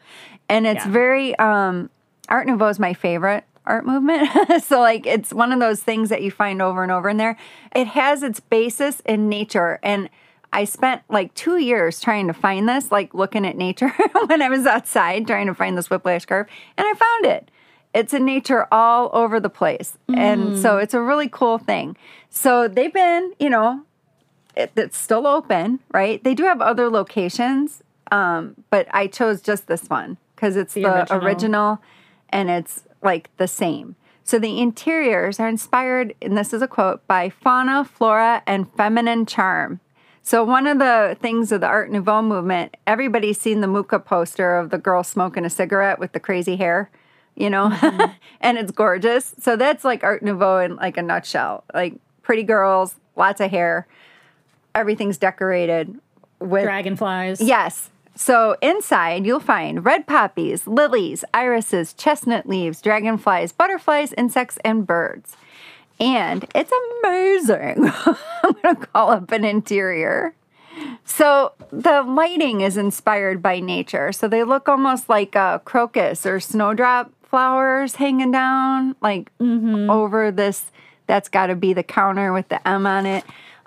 And 0.49 0.65
it's 0.65 0.85
Yeah. 0.85 0.91
very 0.91 1.35
um 1.39 1.89
Art 2.29 2.47
Nouveau 2.47 2.67
is 2.67 2.79
my 2.79 2.93
favorite 2.93 3.43
art 3.65 3.85
movement. 3.85 4.27
so 4.63 4.79
like 4.79 5.05
it's 5.05 5.33
one 5.33 5.51
of 5.51 5.59
those 5.59 5.81
things 5.81 6.09
that 6.09 6.21
you 6.21 6.31
find 6.31 6.61
over 6.61 6.83
and 6.83 6.91
over 6.91 7.09
in 7.09 7.17
there. 7.17 7.37
It 7.75 7.87
has 7.87 8.23
its 8.23 8.39
basis 8.39 8.99
in 9.01 9.29
nature 9.29 9.79
and 9.83 10.09
I 10.51 10.65
spent 10.65 11.01
like 11.09 11.33
two 11.33 11.57
years 11.57 11.99
trying 11.99 12.27
to 12.27 12.33
find 12.33 12.69
this, 12.69 12.91
like 12.91 13.13
looking 13.15 13.43
at 13.45 13.57
nature 13.57 13.89
when 14.27 14.41
I 14.41 14.49
was 14.49 14.67
outside 14.67 15.25
trying 15.25 15.47
to 15.47 15.55
find 15.55 15.75
this 15.75 15.89
whiplash 15.89 16.25
curve, 16.25 16.45
and 16.77 16.85
I 16.87 16.93
found 16.93 17.25
it. 17.25 17.49
It's 17.95 18.13
in 18.13 18.23
nature 18.25 18.67
all 18.71 19.09
over 19.13 19.39
the 19.39 19.49
place. 19.49 19.97
And 20.15 20.57
so 20.57 20.77
it's 20.77 20.93
a 20.95 21.01
really 21.01 21.27
cool 21.27 21.57
thing. 21.59 21.95
So 22.29 22.67
they've 22.67 22.93
been, 22.93 23.33
you 23.39 23.49
know, 23.51 23.83
it, 24.55 24.71
it's 24.75 24.97
still 24.97 25.25
open, 25.27 25.79
right? 25.91 26.23
They 26.23 26.33
do 26.35 26.43
have 26.43 26.61
other 26.61 26.89
locations, 26.89 27.81
um, 28.11 28.55
but 28.69 28.87
I 28.91 29.07
chose 29.07 29.41
just 29.41 29.65
this 29.67 29.87
one 29.89 30.17
because 30.35 30.55
it's 30.55 30.73
the, 30.75 30.81
The 30.81 30.97
original. 31.15 31.23
original. 31.23 31.81
and 32.29 32.49
it's 32.49 32.83
like 33.03 33.29
the 33.37 33.47
same. 33.47 33.95
So 34.23 34.39
the 34.39 34.59
interiors 34.59 35.39
are 35.39 35.47
inspired, 35.47 36.15
and 36.21 36.37
this 36.37 36.53
is 36.53 36.61
a 36.61 36.67
quote, 36.67 37.05
by 37.07 37.29
fauna, 37.29 37.83
flora, 37.83 38.41
and 38.47 38.71
feminine 38.75 39.25
charm. 39.25 39.81
So 40.21 40.45
one 40.45 40.67
of 40.67 40.79
the 40.79 41.17
things 41.19 41.51
of 41.51 41.59
the 41.59 41.67
Art 41.67 41.91
Nouveau 41.91 42.21
movement, 42.21 42.77
everybody's 42.87 43.39
seen 43.39 43.59
the 43.59 43.67
Mucha 43.67 43.99
poster 43.99 44.57
of 44.57 44.69
the 44.69 44.77
girl 44.77 45.03
smoking 45.03 45.43
a 45.43 45.49
cigarette 45.49 45.99
with 45.99 46.13
the 46.13 46.19
crazy 46.21 46.55
hair, 46.55 46.89
you 47.35 47.49
know, 47.49 47.69
mm-hmm. 47.69 48.11
and 48.41 48.57
it's 48.57 48.71
gorgeous. 48.71 49.35
So 49.39 49.57
that's 49.57 49.83
like 49.83 50.05
Art 50.05 50.23
Nouveau 50.23 50.59
in 50.59 50.77
like 50.77 50.95
a 50.95 51.01
nutshell. 51.01 51.65
Like 51.73 51.95
pretty 52.21 52.43
girls, 52.43 52.95
lots 53.17 53.41
of 53.41 53.51
hair, 53.51 53.85
everything's 54.73 55.17
decorated 55.17 55.99
with 56.39 56.63
Dragonflies. 56.63 57.41
yes, 57.41 57.89
So 58.15 58.55
inside, 58.61 59.25
you'll 59.25 59.39
find 59.39 59.83
red 59.83 60.05
poppies, 60.05 60.67
lilies, 60.67 61.25
irises, 61.33 61.93
chestnut 61.93 62.47
leaves, 62.47 62.81
dragonflies, 62.81 63.51
butterflies, 63.51 64.13
insects, 64.13 64.57
and 64.63 64.85
birds. 64.85 65.35
And 65.99 66.45
it's 66.53 66.71
amazing. 67.03 67.91
I'm 68.05 68.53
going 68.61 68.75
to 68.75 68.87
call 68.87 69.11
up 69.11 69.31
an 69.31 69.45
interior. 69.45 70.35
So 71.05 71.53
the 71.71 72.01
lighting 72.01 72.61
is 72.61 72.77
inspired 72.77 73.41
by 73.41 73.59
nature. 73.59 74.11
So 74.11 74.27
they 74.27 74.43
look 74.43 74.67
almost 74.67 75.09
like 75.09 75.35
a 75.35 75.61
crocus 75.65 76.25
or 76.25 76.39
snowdrop 76.39 77.11
flowers 77.23 77.95
hanging 77.95 78.31
down, 78.31 78.95
like 79.01 79.31
over 79.39 80.31
this. 80.31 80.71
That's 81.05 81.29
got 81.29 81.47
to 81.47 81.55
be 81.55 81.73
the 81.73 81.83
counter 81.83 82.31
with 82.31 82.47
the 82.49 82.65
M 82.67 82.87
on 82.87 83.05
it. 83.05 83.23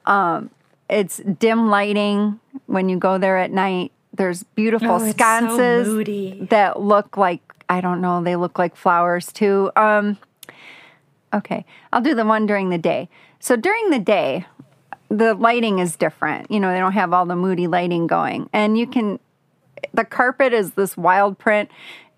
Um, 0.06 0.50
it's 0.88 1.18
dim 1.18 1.68
lighting 1.68 2.40
when 2.66 2.88
you 2.88 2.98
go 2.98 3.18
there 3.18 3.36
at 3.38 3.50
night. 3.50 3.92
There's 4.16 4.42
beautiful 4.42 4.90
Oh, 4.90 4.96
it's 4.96 5.04
so 5.06 5.10
sconces 5.12 6.48
that 6.48 6.80
look 6.80 7.16
like 7.16 7.40
I 7.68 7.80
don't 7.80 8.00
know. 8.00 8.22
They 8.22 8.36
look 8.36 8.58
like 8.58 8.76
flowers 8.76 9.32
too. 9.32 9.70
Um, 9.76 10.18
okay, 11.34 11.64
I'll 11.92 12.00
do 12.00 12.14
the 12.14 12.24
one 12.24 12.46
during 12.46 12.70
the 12.70 12.78
day. 12.78 13.08
So 13.40 13.56
during 13.56 13.90
the 13.90 13.98
day, 13.98 14.46
the 15.08 15.34
lighting 15.34 15.78
is 15.78 15.96
different. 15.96 16.50
You 16.50 16.60
know, 16.60 16.72
they 16.72 16.78
don't 16.78 16.92
have 16.92 17.12
all 17.12 17.26
the 17.26 17.36
moody 17.36 17.66
lighting 17.66 18.06
going, 18.06 18.48
and 18.52 18.78
you 18.78 18.86
can. 18.86 19.18
The 19.92 20.04
carpet 20.04 20.52
is 20.52 20.72
this 20.72 20.96
wild 20.96 21.38
print. 21.38 21.70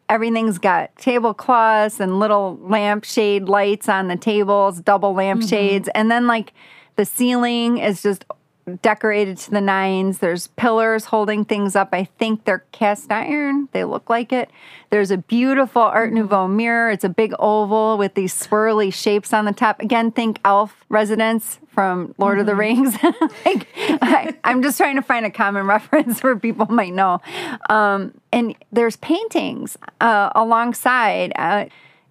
Everything's 0.09 0.59
got 0.59 0.97
tablecloths 0.97 2.01
and 2.01 2.19
little 2.19 2.59
lampshade 2.63 3.49
lights 3.49 3.89
on 3.89 4.09
the 4.09 4.17
tables, 4.17 4.81
double 4.81 5.13
lampshades, 5.13 5.89
and 5.95 6.11
then 6.11 6.27
like 6.27 6.53
the 6.97 7.05
ceiling 7.05 7.79
is 7.79 8.03
just 8.03 8.25
decorated 8.69 9.37
to 9.39 9.51
the 9.51 9.61
nines. 9.61 10.19
There's 10.19 10.49
pillars 10.49 11.07
holding 11.07 11.45
things 11.45 11.75
up. 11.75 11.91
I 11.93 12.05
think 12.05 12.45
they're 12.45 12.64
cast 12.73 13.11
iron. 13.11 13.69
They 13.73 13.85
look 13.85 14.09
like 14.09 14.33
it. 14.33 14.51
There's 14.91 15.11
a 15.11 15.19
beautiful 15.19 15.83
Art 15.83 16.12
Nouveau 16.12 16.49
mirror. 16.49 16.91
It's 16.91 17.05
a 17.05 17.09
big 17.09 17.35
oval 17.39 17.99
with 17.99 18.14
these 18.14 18.35
swirly 18.35 18.93
shapes 18.93 19.33
on 19.33 19.45
the 19.45 19.53
top. 19.53 19.81
Again, 19.81 20.11
think 20.11 20.39
elf 20.45 20.85
residence 20.89 21.59
from 21.69 22.14
Lord 22.19 22.39
of 22.39 22.47
the 22.47 22.55
Rings. 22.55 22.97
like, 23.45 23.69
I, 23.77 24.35
I'm 24.45 24.62
just 24.62 24.79
trying 24.79 24.97
to 24.97 25.03
find 25.03 25.27
a 25.27 25.31
common 25.31 25.66
reference 25.69 26.23
where 26.23 26.37
people 26.37 26.66
might 26.66 26.93
know. 26.93 27.21
Um, 27.69 28.14
and 28.33 28.55
there's 28.73 28.97
paintings 28.97 29.77
uh, 30.01 30.31
alongside. 30.35 31.33
Uh, 31.37 31.66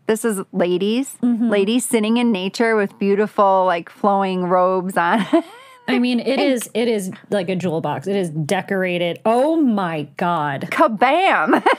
this 0.08 0.24
is 0.24 0.42
ladies, 0.54 1.18
ladies 1.22 1.86
sitting 1.86 2.16
in 2.16 2.32
nature 2.32 2.78
with 2.78 2.98
beautiful, 2.98 3.66
like 3.66 3.90
flowing 3.90 4.46
robes 4.46 4.96
on. 4.96 5.26
I 5.88 6.00
mean, 6.00 6.20
it 6.20 6.40
is 6.40 6.70
it 6.74 6.88
is 6.88 7.12
like 7.30 7.50
a 7.50 7.56
jewel 7.56 7.82
box. 7.82 8.08
It 8.08 8.16
is 8.16 8.30
decorated. 8.30 9.20
Oh 9.26 9.56
my 9.56 10.04
god. 10.18 10.68
Kabam! 10.72 11.64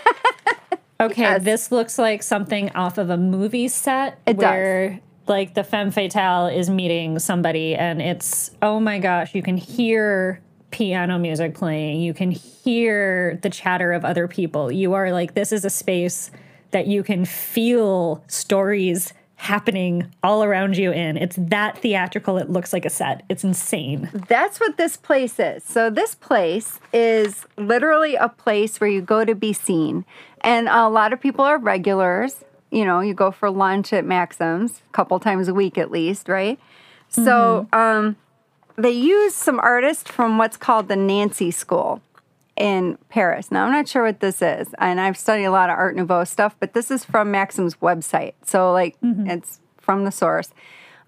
Okay, 1.01 1.23
Yes. 1.23 1.45
this 1.45 1.71
looks 1.71 1.97
like 1.97 2.25
something 2.25 2.71
off 2.71 2.99
of 2.99 3.09
a 3.09 3.17
movie 3.17 3.69
set 3.69 4.19
It 4.27 4.33
does. 4.35 4.43
where 4.43 5.01
like 5.29 5.55
the 5.55 5.63
femme 5.63 5.93
fatale 5.93 6.49
is 6.49 6.69
meeting 6.69 7.21
somebody 7.21 7.77
and 7.77 8.03
it's 8.03 8.51
oh 8.63 8.81
my 8.81 8.99
gosh, 8.99 9.33
you 9.33 9.41
can 9.41 9.57
hear 9.57 10.43
piano 10.73 11.17
music 11.17 11.55
playing. 11.55 12.01
You 12.01 12.13
can 12.15 12.33
hear 12.33 13.39
the 13.43 13.49
chatter 13.49 13.93
of 13.93 14.05
other 14.05 14.27
people. 14.27 14.73
You 14.73 14.95
are 14.95 15.13
like 15.13 15.35
this 15.35 15.53
is 15.53 15.65
a 15.65 15.71
space 15.71 16.33
that 16.73 16.89
you 16.89 17.05
can 17.05 17.25
feel 17.25 18.25
stories 18.27 19.13
happening 19.39 20.13
all 20.23 20.43
around 20.43 20.77
you 20.77 20.93
in. 20.93 21.17
It's 21.17 21.37
that 21.39 21.79
theatrical. 21.79 22.37
It 22.39 22.51
looks 22.51 22.73
like 22.73 22.85
a 22.85 22.91
set. 22.91 23.23
It's 23.29 23.45
insane. 23.45 24.11
That's 24.29 24.59
what 24.59 24.77
this 24.77 24.97
place 24.97 25.39
is. 25.39 25.63
So, 25.65 25.91
this 25.91 26.17
place 26.17 26.81
is 26.93 27.47
literally 27.57 28.17
a 28.17 28.29
place 28.29 28.81
where 28.81 28.91
you 28.91 29.01
go 29.01 29.25
to 29.25 29.35
be 29.35 29.53
seen. 29.53 30.05
And 30.43 30.69
a 30.69 30.89
lot 30.89 31.13
of 31.13 31.21
people 31.21 31.45
are 31.45 31.57
regulars. 31.57 32.45
You 32.71 32.85
know, 32.85 33.01
you 33.01 33.15
go 33.15 33.31
for 33.31 33.49
lunch 33.49 33.93
at 33.93 34.05
Maxim's 34.05 34.83
a 34.87 34.93
couple 34.93 35.19
times 35.21 35.49
a 35.49 35.55
week 35.55 35.79
at 35.79 35.91
least, 35.91 36.29
right? 36.29 36.59
So, 37.09 37.67
um, 37.73 38.17
they 38.77 38.91
use 38.91 39.35
some 39.35 39.59
artists 39.61 40.11
from 40.11 40.37
what's 40.37 40.57
called 40.57 40.89
the 40.89 40.97
Nancy 40.97 41.51
School 41.51 42.03
in 42.59 42.99
Paris. 43.09 43.51
Now, 43.51 43.65
I'm 43.65 43.73
not 43.73 43.89
sure 43.89 44.03
what 44.03 44.21
this 44.21 44.43
is, 44.43 44.75
and 44.79 45.01
I've 45.01 45.17
studied 45.17 45.45
a 45.45 45.51
lot 45.51 45.71
of 45.71 45.79
Art 45.79 45.97
Nouveau 45.97 46.25
stuff, 46.25 46.57
but 46.61 46.75
this 46.75 46.91
is 46.91 47.05
from 47.05 47.31
Maxim's 47.31 47.77
website. 47.77 48.35
So, 48.45 48.73
like, 48.73 48.97
it's 49.31 49.61
from 49.79 50.05
the 50.05 50.11
source. 50.11 50.51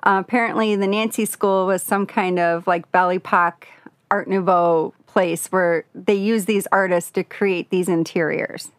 Uh, 0.02 0.22
apparently, 0.24 0.76
the 0.76 0.86
Nancy 0.86 1.26
School 1.26 1.66
was 1.66 1.82
some 1.82 2.06
kind 2.06 2.38
of 2.38 2.66
like 2.66 2.90
Belle 2.92 3.10
Epoque 3.10 3.66
Art 4.10 4.28
Nouveau 4.28 4.94
place 5.06 5.48
where 5.48 5.84
they 5.94 6.14
use 6.14 6.44
these 6.44 6.66
artists 6.70 7.10
to 7.10 7.24
create 7.24 7.68
these 7.70 7.88
interiors. 7.88 8.70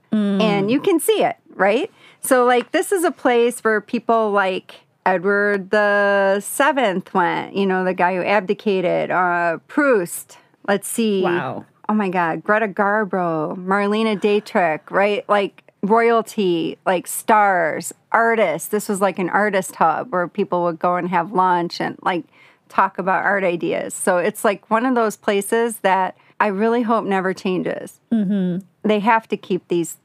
And 0.42 0.72
you 0.72 0.82
can 0.82 1.00
see 1.00 1.24
it, 1.24 1.38
right? 1.54 1.92
So, 2.22 2.46
like, 2.46 2.72
this 2.72 2.92
is 2.92 3.04
a 3.04 3.12
place 3.12 3.64
where 3.64 3.80
people 3.82 4.32
like 4.32 4.82
Edward 5.06 5.72
the 5.72 6.40
Seventh 6.40 7.14
went, 7.14 7.56
you 7.56 7.66
know, 7.66 7.84
the 7.84 7.94
guy 7.94 8.16
who 8.16 8.24
abdicated, 8.24 9.12
uh, 9.12 9.58
Proust. 9.68 10.38
Let's 10.68 10.88
see. 10.88 11.24
Wow. 11.24 11.66
Oh 11.92 11.94
my 11.94 12.08
God, 12.08 12.42
Greta 12.42 12.70
Garbo, 12.70 13.54
Marlene 13.58 14.18
Dietrich, 14.22 14.90
right? 14.90 15.28
Like 15.28 15.74
royalty, 15.84 16.78
like 16.86 17.06
stars, 17.06 17.94
artists. 18.14 18.70
This 18.70 18.88
was 18.88 19.02
like 19.02 19.20
an 19.20 19.28
artist 19.28 19.76
hub 19.76 20.14
where 20.14 20.30
people 20.30 20.64
would 20.64 20.80
go 20.80 20.96
and 20.96 21.10
have 21.10 21.34
lunch 21.34 21.82
and 21.82 22.00
like 22.02 22.24
talk 22.70 22.98
about 22.98 23.26
art 23.26 23.44
ideas. 23.44 23.94
So 23.94 24.20
it's 24.20 24.46
like 24.46 24.72
one 24.72 24.86
of 24.86 24.96
those 24.96 25.18
places 25.18 25.80
that 25.80 26.16
I 26.40 26.48
really 26.48 26.84
hope 26.84 27.04
never 27.04 27.34
changes. 27.34 28.00
Mm-hmm. 28.10 28.66
They 28.88 29.00
have 29.00 29.28
to 29.28 29.36
keep 29.36 29.68
these 29.68 29.98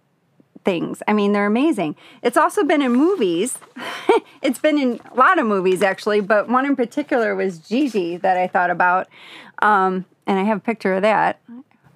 things. 0.65 1.05
I 1.07 1.13
mean, 1.13 1.35
they're 1.35 1.47
amazing. 1.47 1.95
It's 2.21 2.37
also 2.37 2.65
been 2.65 2.83
in 2.83 2.95
movies. 2.95 3.59
it's 4.43 4.59
been 4.59 4.77
in 4.77 4.99
a 5.13 5.15
lot 5.15 5.39
of 5.39 5.47
movies, 5.47 5.83
actually, 5.83 6.21
but 6.21 6.49
one 6.49 6.67
in 6.67 6.75
particular 6.75 7.37
was 7.37 7.61
Gigi 7.61 8.17
that 8.17 8.37
I 8.37 8.49
thought 8.49 8.71
about. 8.71 9.07
Um, 9.63 10.05
and 10.27 10.39
I 10.41 10.43
have 10.43 10.59
a 10.59 10.61
picture 10.61 10.95
of 10.95 11.03
that. 11.03 11.41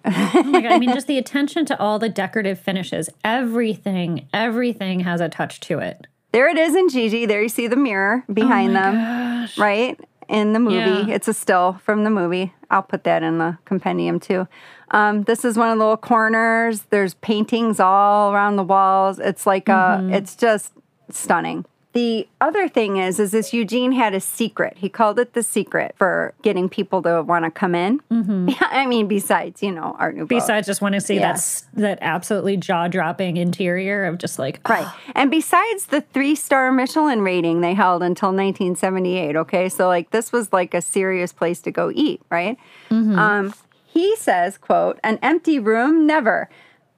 Oh 0.04 0.42
my 0.44 0.60
god! 0.60 0.72
I 0.72 0.78
mean, 0.78 0.92
just 0.92 1.06
the 1.06 1.18
attention 1.18 1.66
to 1.66 1.78
all 1.78 1.98
the 1.98 2.08
decorative 2.08 2.58
finishes. 2.58 3.10
Everything, 3.24 4.28
everything 4.32 5.00
has 5.00 5.20
a 5.20 5.28
touch 5.28 5.60
to 5.60 5.78
it. 5.78 6.06
There 6.32 6.48
it 6.48 6.56
is 6.56 6.74
in 6.74 6.88
Gigi. 6.88 7.26
There 7.26 7.42
you 7.42 7.48
see 7.48 7.66
the 7.66 7.76
mirror 7.76 8.24
behind 8.32 8.74
them, 8.76 9.48
right? 9.58 9.98
In 10.28 10.52
the 10.52 10.60
movie. 10.60 10.76
Yeah. 11.08 11.14
It's 11.14 11.26
a 11.26 11.34
still 11.34 11.80
from 11.84 12.04
the 12.04 12.10
movie. 12.10 12.54
I'll 12.70 12.82
put 12.84 13.02
that 13.04 13.22
in 13.24 13.38
the 13.38 13.58
compendium 13.64 14.20
too. 14.20 14.46
Um, 14.92 15.24
this 15.24 15.44
is 15.44 15.56
one 15.56 15.70
of 15.70 15.76
the 15.76 15.84
little 15.84 15.96
corners. 15.96 16.82
There's 16.90 17.14
paintings 17.14 17.80
all 17.80 18.32
around 18.32 18.56
the 18.56 18.62
walls. 18.62 19.18
It's 19.18 19.44
like 19.44 19.68
a, 19.68 20.08
it's 20.12 20.36
just 20.36 20.72
stunning. 21.10 21.64
The 21.92 22.28
other 22.40 22.68
thing 22.68 22.98
is, 22.98 23.18
is 23.18 23.32
this 23.32 23.52
Eugene 23.52 23.90
had 23.90 24.14
a 24.14 24.20
secret. 24.20 24.74
He 24.76 24.88
called 24.88 25.18
it 25.18 25.32
the 25.32 25.42
secret 25.42 25.96
for 25.98 26.34
getting 26.40 26.68
people 26.68 27.02
to 27.02 27.20
want 27.22 27.44
to 27.44 27.50
come 27.50 27.74
in. 27.74 28.00
Yeah, 28.10 28.54
I 28.70 28.86
mean, 28.86 29.08
besides, 29.08 29.60
you 29.60 29.72
know, 29.72 29.96
Art 29.98 30.14
Nouveau. 30.14 30.28
Besides, 30.28 30.68
just 30.68 30.80
want 30.80 30.94
to 30.94 31.00
see 31.00 31.16
Yeah. 31.16 31.32
that 31.32 31.62
that 31.74 31.98
absolutely 32.00 32.56
jaw 32.58 32.86
dropping 32.86 33.38
interior 33.38 34.04
of 34.04 34.18
just 34.18 34.38
like 34.38 34.60
Right. 34.68 34.86
And 35.16 35.32
besides 35.32 35.86
the 35.86 36.00
three 36.00 36.36
star 36.36 36.70
Michelin 36.70 37.22
rating 37.22 37.60
they 37.60 37.74
held 37.74 38.04
until 38.04 38.28
1978, 38.28 39.34
okay? 39.36 39.68
So, 39.68 39.88
like, 39.88 40.10
this 40.10 40.30
was 40.30 40.52
like 40.52 40.74
a 40.74 40.80
serious 40.82 41.32
place 41.32 41.60
to 41.62 41.72
go 41.72 41.90
eat, 41.92 42.20
right? 42.30 42.56
Um, 42.92 43.52
he 43.84 44.14
says, 44.14 44.58
quote, 44.58 45.00
an 45.02 45.18
empty 45.22 45.58
room? 45.58 46.06
Never. 46.06 46.48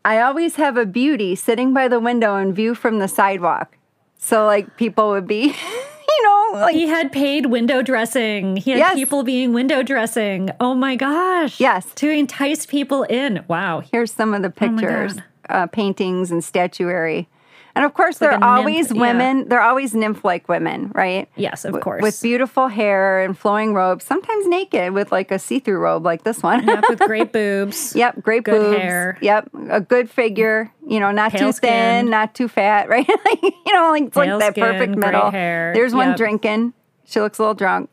I 0.05 0.21
always 0.21 0.57
have 0.57 0.77
a 0.77 0.85
beauty 0.85 1.35
sitting 1.35 1.73
by 1.73 1.89
the 1.89 1.99
window 2.01 2.37
and 2.37 2.55
view 2.55 2.75
from 2.75 2.99
the 2.99 3.09
sidewalk. 3.09 3.79
So, 4.25 4.47
like, 4.47 4.77
people 4.77 5.11
would 5.11 5.27
be, 5.27 5.47
you 6.09 6.23
know, 6.25 6.51
like, 6.61 6.75
He 6.77 6.87
had 6.87 7.11
paid 7.11 7.47
window 7.47 7.83
dressing. 7.83 8.57
He 8.57 8.71
had 8.71 8.79
Yes. 8.79 8.95
people 8.95 9.25
being 9.25 9.53
window 9.53 9.83
dressing. 9.83 10.49
Oh 10.61 10.75
my 10.77 10.95
gosh. 10.95 11.59
Yes. 11.59 11.87
To 11.97 12.09
entice 12.09 12.65
people 12.65 13.03
in. 13.03 13.45
Wow. 13.49 13.81
here's 13.81 14.13
some 14.13 14.33
of 14.33 14.43
the 14.43 14.49
Oh 14.49 14.51
pictures, 14.53 15.15
God. 15.15 15.25
uh, 15.49 15.67
paintings, 15.67 16.31
and 16.31 16.43
statuary. 16.45 17.29
And 17.75 17.85
of 17.85 17.95
course, 17.95 18.21
like 18.21 18.31
they're 18.31 18.39
a 18.39 18.41
nymph- 18.41 18.45
always 18.59 18.93
yeah. 18.93 19.01
women. 19.01 19.49
They're 19.49 19.63
always 19.63 19.95
nymph 19.95 20.25
like 20.25 20.49
women, 20.49 20.91
right? 20.95 21.29
Yes, 21.37 21.65
of 21.65 21.71
W- 21.73 21.83
course. 21.83 22.03
With 22.03 22.21
beautiful 22.21 22.69
hair 22.69 23.23
and 23.23 23.37
flowing 23.37 23.73
robes, 23.75 24.05
sometimes 24.05 24.47
naked 24.47 24.93
with 24.93 25.11
like 25.11 25.31
a 25.31 25.39
see 25.39 25.59
through 25.59 25.79
robe 25.79 26.05
like 26.05 26.25
this 26.25 26.43
one. 26.43 26.67
Yep, 26.67 26.85
with 26.89 26.99
great 27.01 27.33
boobs. 27.33 27.95
yep, 27.97 28.21
great 28.23 28.45
Good 28.45 28.61
boobs. 28.61 28.79
hair. 28.79 29.19
Yep, 29.23 29.51
a 29.71 29.81
good 29.81 30.11
figure. 30.11 30.71
You 30.87 31.01
know, 31.01 31.11
not 31.13 31.33
Pale 31.33 31.53
too 31.53 31.59
thin, 31.61 32.11
not 32.11 32.35
too 32.35 32.49
fat, 32.49 32.89
right? 32.91 33.09
Like, 33.09 33.43
you 33.43 33.73
know, 33.73 33.91
like 33.91 34.15
like 34.17 34.39
that 34.39 34.53
skin, 34.53 34.65
perfect 34.65 34.97
middle. 34.97 35.31
hair. 35.31 35.73
There's 35.75 35.95
one 35.95 36.09
Yep. 36.09 36.17
drinking. 36.19 36.73
She 37.05 37.21
looks 37.21 37.39
a 37.39 37.43
little 37.43 37.55
drunk. 37.55 37.89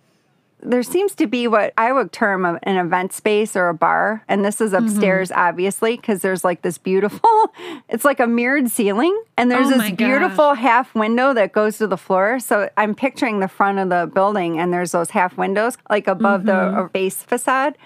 There 0.62 0.84
seems 0.84 1.16
to 1.16 1.26
be 1.28 1.48
what 1.48 1.74
I 1.78 1.92
would 1.94 2.12
term 2.12 2.44
an 2.46 2.60
event 2.78 3.14
space 3.14 3.56
or 3.56 3.70
a 3.70 3.74
bar. 3.74 4.24
And 4.28 4.44
this 4.44 4.60
is 4.60 4.72
Mm-hmm. 4.74 4.86
upstairs, 4.88 5.32
obviously, 5.32 5.96
because 5.96 6.22
there's 6.22 6.44
like 6.44 6.62
this 6.62 6.78
beautiful, 6.78 7.54
it's 7.90 8.04
like 8.04 8.20
a 8.20 8.28
mirrored 8.28 8.70
ceiling. 8.70 9.18
And 9.38 9.50
there's 9.50 9.68
Oh 9.68 9.78
this 9.78 9.92
beautiful 9.92 10.54
half 10.56 10.94
window 10.96 11.34
that 11.34 11.54
goes 11.54 11.78
to 11.78 11.88
the 11.88 11.98
floor. 11.98 12.40
So 12.40 12.70
I'm 12.76 12.94
picturing 12.94 13.40
the 13.40 13.48
front 13.48 13.80
of 13.80 13.90
the 13.90 14.12
building 14.14 14.60
and 14.60 14.74
there's 14.74 14.92
those 14.92 15.12
half 15.12 15.38
windows 15.38 15.78
like 15.90 16.08
above 16.08 16.46
the 16.46 16.52
Mm-hmm. 16.52 16.78
uh, 16.80 16.84
base 16.90 17.24
facade. 17.24 17.78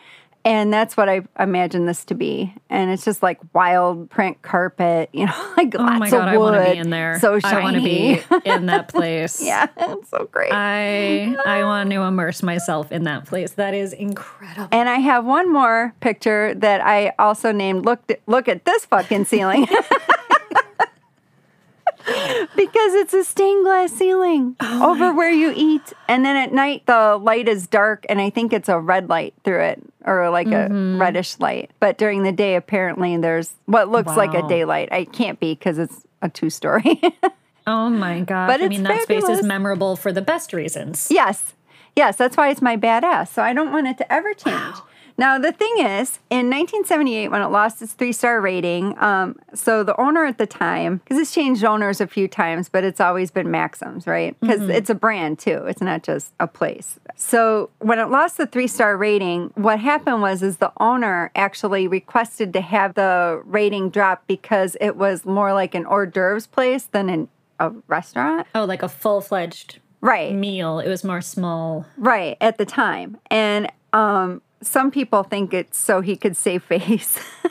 And 0.46 0.74
that's 0.74 0.98
what 0.98 1.08
I 1.08 1.22
imagine 1.40 1.86
this 1.86 2.04
to 2.06 2.16
be. 2.16 2.54
And 2.70 2.92
it's 2.92 3.06
just 3.06 3.24
like 3.24 3.40
wild 3.54 4.10
print 4.10 4.42
carpet, 4.42 5.10
you 5.14 5.26
know, 5.26 5.54
like 5.58 5.74
Oh 5.76 5.84
lots 5.84 6.00
my 6.00 6.10
god, 6.10 6.28
of 6.28 6.34
I 6.34 6.38
want 6.38 6.56
to 6.66 6.72
be 6.72 6.78
in 6.78 6.90
there. 6.90 7.20
So 7.20 7.40
shiny. 7.40 7.56
I 7.56 7.64
want 7.64 7.76
to 7.78 7.82
be 7.82 8.22
in 8.50 8.66
that 8.66 8.90
place. 8.90 9.42
yeah, 9.42 9.68
it's 9.78 10.10
so 10.10 10.28
great. 10.32 10.52
I 10.52 11.36
I 11.46 11.62
ah. 11.62 11.66
want 11.66 11.90
to 11.92 12.02
immerse 12.02 12.44
myself 12.44 12.92
in 12.92 13.04
that 13.04 13.26
place. 13.26 13.52
That 13.52 13.74
is 13.74 13.94
incredible. 13.94 14.68
and 14.72 14.90
I 14.90 14.98
have 14.98 15.26
one 15.26 15.52
more 15.52 15.94
picture 16.02 16.54
that 16.56 16.82
I 16.82 17.14
also 17.18 17.52
named 17.52 17.86
look 17.86 18.12
look 18.28 18.48
at 18.50 18.66
this 18.66 18.86
fucking 18.86 19.26
ceiling. 19.26 19.68
because 22.56 22.94
it's 22.96 23.14
a 23.14 23.24
stained 23.24 23.64
glass 23.64 23.92
ceiling 23.94 24.58
Oh 24.60 24.92
over 24.92 25.14
where 25.14 25.32
you 25.32 25.54
eat 25.56 25.94
and 26.10 26.26
then 26.26 26.36
at 26.36 26.52
night 26.52 26.86
the 26.86 27.18
light 27.22 27.48
is 27.48 27.66
dark 27.68 28.06
and 28.10 28.20
I 28.20 28.30
think 28.30 28.52
it's 28.52 28.68
a 28.68 28.78
red 28.78 29.08
light 29.08 29.34
through 29.46 29.62
it 29.62 29.82
or 30.06 30.30
like 30.30 30.48
Mm-hmm. 30.48 30.96
a 30.96 30.98
reddish 30.98 31.40
light. 31.40 31.72
But 31.80 31.98
during 31.98 32.24
the 32.24 32.32
day 32.32 32.56
apparently 32.56 33.16
there's 33.18 33.52
what 33.66 33.90
looks 33.90 34.16
like 34.16 34.34
a 34.34 34.48
daylight. 34.48 34.90
I 34.92 35.06
can't 35.06 35.40
be 35.40 35.56
cuz 35.56 35.78
it's 35.78 36.04
a 36.22 36.30
two 36.30 36.50
story. 36.50 37.02
Oh 37.66 37.90
my 37.90 38.20
god. 38.20 38.48
But 38.48 38.62
I 38.62 38.68
mean 38.68 38.84
that 38.84 39.04
space 39.04 39.24
is 39.30 39.42
memorable 39.42 39.96
for 39.96 40.12
the 40.12 40.22
best 40.22 40.52
reasons. 40.52 41.08
Yes. 41.10 41.54
Yes, 41.96 42.18
that's 42.18 42.36
why 42.36 42.50
it's 42.50 42.62
my 42.62 42.76
badass. 42.76 43.30
So 43.30 43.42
I 43.42 43.54
don't 43.54 43.72
want 43.72 43.88
it 43.88 43.98
to 44.00 44.12
ever 44.12 44.34
change. 44.34 44.76
Now, 45.18 45.38
the 45.38 45.52
thing 45.52 45.74
is, 45.78 46.20
in 46.30 46.50
1978, 46.50 47.30
when 47.30 47.42
it 47.42 47.48
lost 47.48 47.82
its 47.82 47.94
three 47.94 48.12
star 48.12 48.42
rating, 48.42 48.98
um, 48.98 49.38
so 49.54 49.84
the 49.84 50.00
owner 50.00 50.26
at 50.26 50.38
the 50.38 50.48
time, 50.48 50.98
because 50.98 51.18
it's 51.20 51.34
changed 51.34 51.64
owners 51.64 52.02
a 52.02 52.08
few 52.08 52.28
times, 52.28 52.68
but 52.70 52.84
it's 52.84 53.00
always 53.00 53.30
been 53.30 53.52
Maxim's, 53.52 54.08
right? 54.08 54.36
Because 54.40 54.70
it's 54.70 54.90
a 54.90 54.96
brand 54.96 55.40
too, 55.40 55.66
it's 55.68 55.82
not 55.82 56.04
just 56.04 56.34
a 56.40 56.48
place. 56.48 57.00
So 57.16 57.70
when 57.80 58.00
it 58.00 58.10
lost 58.10 58.38
the 58.38 58.48
three 58.48 58.68
star 58.68 58.98
rating, 58.98 59.52
what 59.56 59.80
happened 59.80 60.22
was 60.22 60.42
is 60.42 60.58
the 60.58 60.72
owner 60.80 61.32
actually 61.36 61.88
requested 61.88 62.54
to 62.54 62.62
have 62.62 62.96
the 62.96 63.42
rating 63.46 63.90
drop 63.92 64.24
because 64.28 64.76
it 64.82 64.96
was 64.96 65.26
more 65.26 65.54
like 65.54 65.76
an 65.76 65.86
hors 65.86 66.08
d'oeuvres 66.08 66.48
place 66.48 66.84
than 66.86 67.10
an, 67.10 67.28
a 67.60 67.70
restaurant. 67.88 68.48
Oh, 68.56 68.66
like 68.66 68.82
a 68.84 68.90
full-fledged 68.90 69.80
Right. 70.02 70.34
meal. 70.36 70.80
It 70.80 70.90
was 70.90 71.04
more 71.06 71.22
small. 71.22 71.86
Right, 71.98 72.36
at 72.42 72.58
the 72.58 72.66
time. 72.66 73.18
And 73.32 73.72
um, 73.94 74.42
some 74.64 74.92
people 74.92 75.24
think 75.24 75.54
it's 75.54 75.78
so 75.78 76.02
he 76.02 76.16
could 76.16 76.36
save 76.38 76.64
face. 76.64 77.20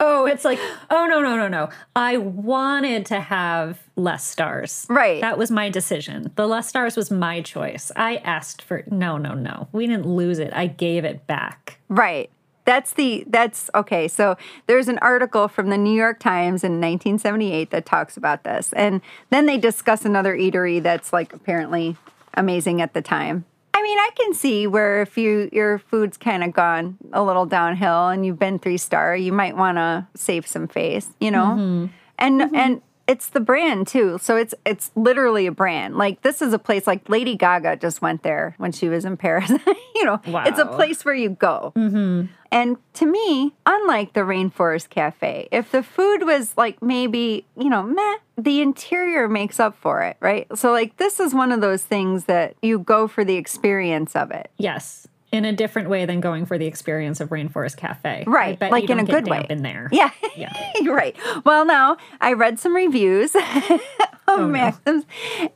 Oh, 0.00 0.26
it's 0.26 0.44
like, 0.44 0.58
oh 0.90 1.06
no, 1.06 1.20
no, 1.20 1.36
no, 1.36 1.48
no. 1.48 1.68
I 1.94 2.16
wanted 2.16 3.06
to 3.06 3.20
have 3.20 3.78
less 3.96 4.26
stars. 4.26 4.86
Right. 4.88 5.20
That 5.20 5.38
was 5.38 5.50
my 5.50 5.70
decision. 5.70 6.32
The 6.36 6.46
less 6.46 6.68
stars 6.68 6.96
was 6.96 7.10
my 7.10 7.40
choice. 7.40 7.92
I 7.96 8.16
asked 8.16 8.60
for 8.60 8.84
no, 8.90 9.18
no, 9.18 9.34
no. 9.34 9.68
We 9.72 9.86
didn't 9.86 10.06
lose 10.06 10.38
it. 10.38 10.52
I 10.52 10.66
gave 10.66 11.04
it 11.04 11.26
back. 11.26 11.78
right. 11.88 12.30
That's 12.66 12.94
the, 12.94 13.24
that's 13.28 13.68
okay. 13.74 14.08
So 14.08 14.38
there's 14.66 14.88
an 14.88 14.98
article 15.02 15.48
from 15.48 15.68
the 15.68 15.76
New 15.76 15.94
York 15.94 16.18
Times 16.18 16.64
in 16.64 16.80
1978 16.80 17.70
that 17.70 17.84
talks 17.84 18.16
about 18.16 18.44
this. 18.44 18.72
And 18.72 19.02
then 19.28 19.44
they 19.44 19.58
discuss 19.58 20.06
another 20.06 20.34
eatery 20.34 20.82
that's 20.82 21.12
like 21.12 21.34
apparently 21.34 21.98
amazing 22.32 22.80
at 22.80 22.94
the 22.94 23.02
time. 23.02 23.44
I 23.76 23.82
mean, 23.82 23.98
I 23.98 24.10
can 24.16 24.34
see 24.34 24.68
where 24.68 25.02
if 25.02 25.18
you 25.18 25.50
your 25.52 25.78
food's 25.78 26.16
kind 26.16 26.44
of 26.44 26.52
gone 26.52 26.96
a 27.12 27.24
little 27.24 27.44
downhill 27.44 28.08
and 28.08 28.24
you've 28.24 28.38
been 28.38 28.60
three 28.60 28.78
star, 28.78 29.16
you 29.16 29.32
might 29.32 29.56
want 29.56 29.78
to 29.78 30.06
save 30.14 30.46
some 30.46 30.68
face, 30.68 31.10
you 31.20 31.32
know. 31.32 31.44
Mm-hmm. 31.44 31.86
And 32.16 32.40
mm-hmm. 32.40 32.54
and 32.54 32.82
it's 33.08 33.28
the 33.30 33.40
brand 33.40 33.88
too, 33.88 34.18
so 34.22 34.36
it's 34.36 34.54
it's 34.64 34.92
literally 34.94 35.46
a 35.46 35.52
brand. 35.52 35.96
Like 35.96 36.22
this 36.22 36.40
is 36.40 36.52
a 36.52 36.58
place 36.58 36.86
like 36.86 37.08
Lady 37.08 37.36
Gaga 37.36 37.76
just 37.76 38.00
went 38.00 38.22
there 38.22 38.54
when 38.58 38.70
she 38.70 38.88
was 38.88 39.04
in 39.04 39.16
Paris. 39.16 39.50
you 39.94 40.04
know, 40.04 40.20
it's 40.24 40.60
a 40.60 40.66
place 40.66 41.04
where 41.04 41.14
you 41.14 41.30
go. 41.30 41.72
Mm-hmm. 41.76 42.32
And 42.54 42.76
to 42.94 43.04
me, 43.04 43.52
unlike 43.66 44.12
the 44.12 44.20
Rainforest 44.20 44.88
Cafe, 44.88 45.48
if 45.50 45.72
the 45.72 45.82
food 45.82 46.24
was 46.24 46.56
like 46.56 46.80
maybe, 46.80 47.44
you 47.58 47.68
know, 47.68 47.82
meh, 47.82 48.14
the 48.38 48.60
interior 48.62 49.28
makes 49.28 49.58
up 49.58 49.76
for 49.76 50.02
it, 50.02 50.16
right? 50.20 50.46
So, 50.56 50.70
like, 50.70 50.96
this 50.96 51.18
is 51.18 51.34
one 51.34 51.50
of 51.50 51.60
those 51.60 51.82
things 51.82 52.26
that 52.26 52.54
you 52.62 52.78
go 52.78 53.08
for 53.08 53.24
the 53.24 53.34
experience 53.34 54.14
of 54.14 54.30
it. 54.30 54.52
Yes. 54.56 55.08
In 55.32 55.44
a 55.44 55.52
different 55.52 55.88
way 55.88 56.06
than 56.06 56.20
going 56.20 56.46
for 56.46 56.56
the 56.56 56.66
experience 56.66 57.20
of 57.20 57.30
Rainforest 57.30 57.76
Cafe. 57.76 58.22
Right, 58.24 58.60
like 58.60 58.88
in 58.88 59.00
a 59.00 59.04
good 59.04 59.26
way. 59.26 59.44
In 59.50 59.62
there. 59.62 59.88
Yeah. 59.90 60.10
Yeah. 60.36 60.52
Right. 60.84 61.16
Well, 61.44 61.64
now 61.64 61.96
I 62.20 62.34
read 62.34 62.60
some 62.60 62.76
reviews 62.76 63.34
of 63.34 63.80
Oh, 64.28 64.46
Maxims, 64.48 65.04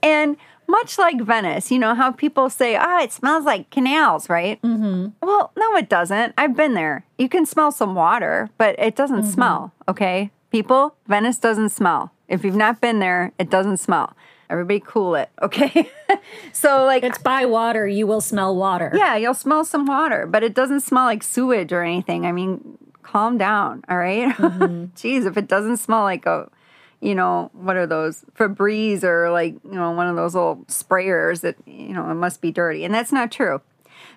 and 0.02 0.36
much 0.68 0.98
like 0.98 1.20
Venice, 1.20 1.70
you 1.72 1.78
know 1.78 1.94
how 1.94 2.12
people 2.12 2.50
say, 2.50 2.76
ah, 2.76 3.00
it 3.02 3.10
smells 3.12 3.44
like 3.44 3.70
canals, 3.70 4.28
right? 4.28 4.60
Mm-hmm. 4.62 5.08
Well, 5.26 5.50
no, 5.56 5.76
it 5.76 5.88
doesn't. 5.88 6.34
I've 6.38 6.54
been 6.56 6.74
there. 6.74 7.04
You 7.16 7.28
can 7.28 7.46
smell 7.46 7.72
some 7.72 7.94
water, 7.94 8.50
but 8.58 8.78
it 8.78 8.94
doesn't 8.94 9.18
Mm-hmm. 9.22 9.30
smell, 9.30 9.72
okay? 9.88 10.30
People, 10.50 10.94
Venice 11.06 11.38
doesn't 11.38 11.70
smell. 11.70 12.12
If 12.28 12.44
you've 12.44 12.56
not 12.56 12.80
been 12.80 12.98
there, 13.00 13.32
it 13.38 13.50
doesn't 13.50 13.78
smell. 13.78 14.14
Everybody 14.50 14.80
cool 14.84 15.14
it, 15.14 15.28
okay? 15.42 15.90
so, 16.52 16.84
like, 16.84 17.02
It's 17.02 17.18
by 17.18 17.44
water. 17.46 17.86
You 17.86 18.06
will 18.06 18.20
smell 18.20 18.54
water. 18.56 18.90
yeah, 18.94 19.16
you'll 19.16 19.34
smell 19.34 19.64
some 19.64 19.84
water, 19.86 20.26
but 20.26 20.42
it 20.42 20.54
doesn't 20.54 20.80
smell 20.80 21.04
like 21.04 21.22
sewage 21.22 21.72
or 21.72 21.82
anything. 21.82 22.24
I 22.26 22.32
mean, 22.32 22.78
calm 23.02 23.36
down, 23.38 23.82
all 23.88 23.96
right? 23.98 24.28
Jeez, 24.96 25.26
if 25.26 25.36
it 25.36 25.48
doesn't 25.48 25.78
smell 25.78 26.02
like 26.02 26.24
a, 26.26 26.48
you 27.00 27.14
know, 27.14 27.50
what 27.52 27.76
are 27.76 27.86
those 27.86 28.24
Febreze 28.34 29.04
or 29.04 29.30
like, 29.30 29.54
you 29.64 29.74
know, 29.74 29.90
one 29.92 30.08
of 30.08 30.16
those 30.16 30.34
little 30.34 30.64
sprayers 30.66 31.42
that, 31.42 31.56
you 31.66 31.94
know, 31.94 32.10
it 32.10 32.14
must 32.14 32.40
be 32.40 32.50
dirty. 32.50 32.84
And 32.84 32.94
that's 32.94 33.12
not 33.12 33.30
true. 33.30 33.60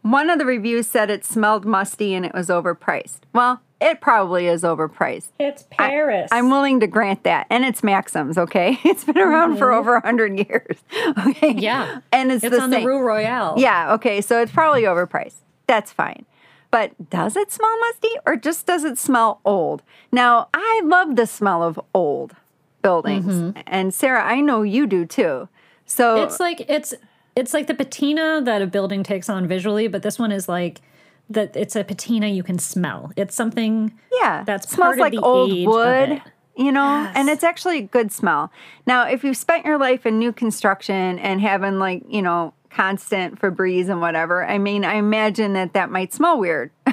One 0.02 0.30
of 0.30 0.40
the 0.40 0.46
reviews 0.46 0.88
said 0.88 1.12
it 1.12 1.24
smelled 1.24 1.66
musty 1.66 2.16
and 2.16 2.26
it 2.26 2.34
was 2.34 2.48
overpriced. 2.48 3.20
Well, 3.34 3.62
it 3.80 4.02
probably 4.02 4.48
is 4.48 4.64
overpriced. 4.64 5.30
It's 5.40 5.66
Paris. 5.70 6.30
I'm 6.32 6.50
willing 6.50 6.80
to 6.80 6.88
grant 6.88 7.24
that. 7.24 7.48
And 7.50 7.64
it's 7.66 7.84
Maxim's, 7.84 8.38
okay? 8.38 8.80
It's 8.84 9.04
been 9.04 9.18
around 9.18 9.58
for 9.58 9.68
mm-hmm. 9.68 9.80
over 9.80 9.92
a 9.96 10.02
100 10.02 10.40
years. 10.40 10.78
Okay? 11.28 11.54
Yeah. 11.54 12.00
And 12.12 12.32
it's, 12.32 12.44
It's 12.44 12.56
the 12.56 12.62
on 12.62 12.72
same. 12.72 12.82
the 12.82 12.88
Rue 12.88 13.00
Royale. 13.00 13.56
Yeah, 13.58 13.94
okay, 13.94 14.22
so 14.22 14.42
it's 14.42 14.52
probably 14.52 14.84
overpriced. 14.84 15.36
That's 15.68 15.92
fine. 15.92 16.26
But 16.72 17.10
does 17.10 17.36
it 17.36 17.52
smell 17.52 17.78
musty 17.80 18.12
or 18.26 18.36
just 18.36 18.66
does 18.66 18.84
it 18.84 18.98
smell 18.98 19.42
old? 19.44 19.84
Now, 20.12 20.48
I 20.54 20.82
love 20.86 21.16
the 21.16 21.28
smell 21.28 21.62
of 21.64 21.80
old 21.94 22.36
buildings. 22.82 23.54
And 23.68 23.94
Sarah, 23.94 24.24
I 24.24 24.42
know 24.42 24.62
you 24.62 24.88
do 24.88 25.06
too. 25.06 25.48
So 25.86 26.24
It's 26.24 26.40
like 26.40 26.66
it's 26.70 26.94
it's 27.36 27.54
like 27.54 27.68
the 27.68 27.74
patina 27.76 28.42
that 28.44 28.62
a 28.62 28.68
building 28.68 29.04
takes 29.04 29.30
on 29.30 29.48
visually, 29.48 29.88
but 29.88 30.04
this 30.04 30.20
one 30.20 30.32
is 30.32 30.48
like 30.50 30.82
that 31.30 31.56
it's 31.56 31.76
a 31.76 31.84
patina 31.84 32.28
you 32.28 32.44
can 32.44 32.60
smell. 32.60 33.12
It's 33.16 33.36
something 33.36 33.94
yeah, 34.22 34.44
that's 34.44 34.70
smells 34.70 34.98
part 34.98 34.98
of 34.98 35.00
like 35.00 35.14
the 35.14 35.22
old 35.22 35.66
wood. 35.68 36.22
You 36.58 36.72
know, 36.72 37.10
and 37.16 37.30
it's 37.30 37.46
actually 37.46 37.78
a 37.80 37.84
good 37.84 38.12
smell. 38.12 38.52
Now, 38.86 39.08
if 39.08 39.24
you've 39.24 39.38
spent 39.38 39.66
your 39.66 39.78
life 39.80 40.06
in 40.06 40.20
new 40.20 40.34
construction 40.34 41.18
and 41.18 41.40
having 41.40 41.80
like, 41.80 42.04
you 42.10 42.22
know, 42.22 42.54
constant 42.70 43.40
Febreze 43.40 43.90
and 43.90 44.02
whatever, 44.02 44.46
I 44.46 44.58
mean, 44.58 44.84
I 44.84 44.96
imagine 44.96 45.54
that 45.54 45.74
that 45.74 45.90
might 45.90 46.14
smell 46.14 46.38
weird 46.38 46.72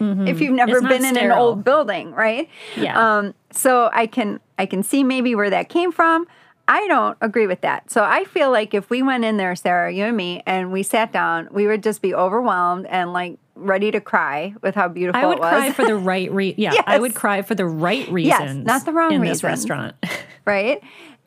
if 0.00 0.40
you've 0.40 0.52
never 0.54 0.80
Mm-hmm. 0.80 0.88
Been 0.88 1.04
in 1.06 1.16
an 1.16 1.32
old 1.32 1.64
building, 1.64 2.12
right? 2.12 2.48
Yeah. 2.76 3.18
Um, 3.18 3.34
so 3.52 3.88
I 3.92 4.06
can 4.06 4.38
I 4.58 4.66
can 4.66 4.82
see 4.82 5.04
maybe 5.04 5.34
where 5.34 5.50
that 5.50 5.68
came 5.68 5.92
from. 5.92 6.26
I 6.68 6.86
don't 6.88 7.16
agree 7.20 7.46
with 7.46 7.60
that. 7.60 7.90
So 7.90 8.02
I 8.02 8.24
feel 8.24 8.50
like 8.50 8.74
if 8.74 8.90
we 8.90 9.02
went 9.02 9.24
in 9.24 9.36
there, 9.36 9.54
Sarah, 9.54 9.92
you 9.92 10.04
and 10.04 10.16
me, 10.16 10.42
and 10.46 10.72
we 10.72 10.82
sat 10.82 11.12
down, 11.12 11.48
we 11.52 11.66
would 11.66 11.82
just 11.82 12.02
be 12.02 12.12
overwhelmed 12.12 12.86
and 12.86 13.12
like 13.12 13.38
ready 13.54 13.90
to 13.92 14.00
cry 14.00 14.52
with 14.62 14.74
how 14.74 14.88
beautiful 14.88 15.20
I 15.20 15.26
would 15.26 15.38
it 15.38 15.40
was. 15.40 15.50
cry 15.50 15.72
for 15.72 15.84
the 15.84 15.96
right 15.96 16.30
reason. 16.32 16.60
Yeah, 16.60 16.82
I 16.86 16.98
would 16.98 17.14
cry 17.14 17.42
for 17.42 17.54
the 17.54 17.66
right 17.66 18.08
reasons. 18.08 18.66
not 18.66 18.84
the 18.84 18.92
wrong 18.92 19.10
reasons 19.10 19.22
in 19.26 19.28
this 19.32 19.42
restaurant. 19.44 19.94
right? 20.44 20.82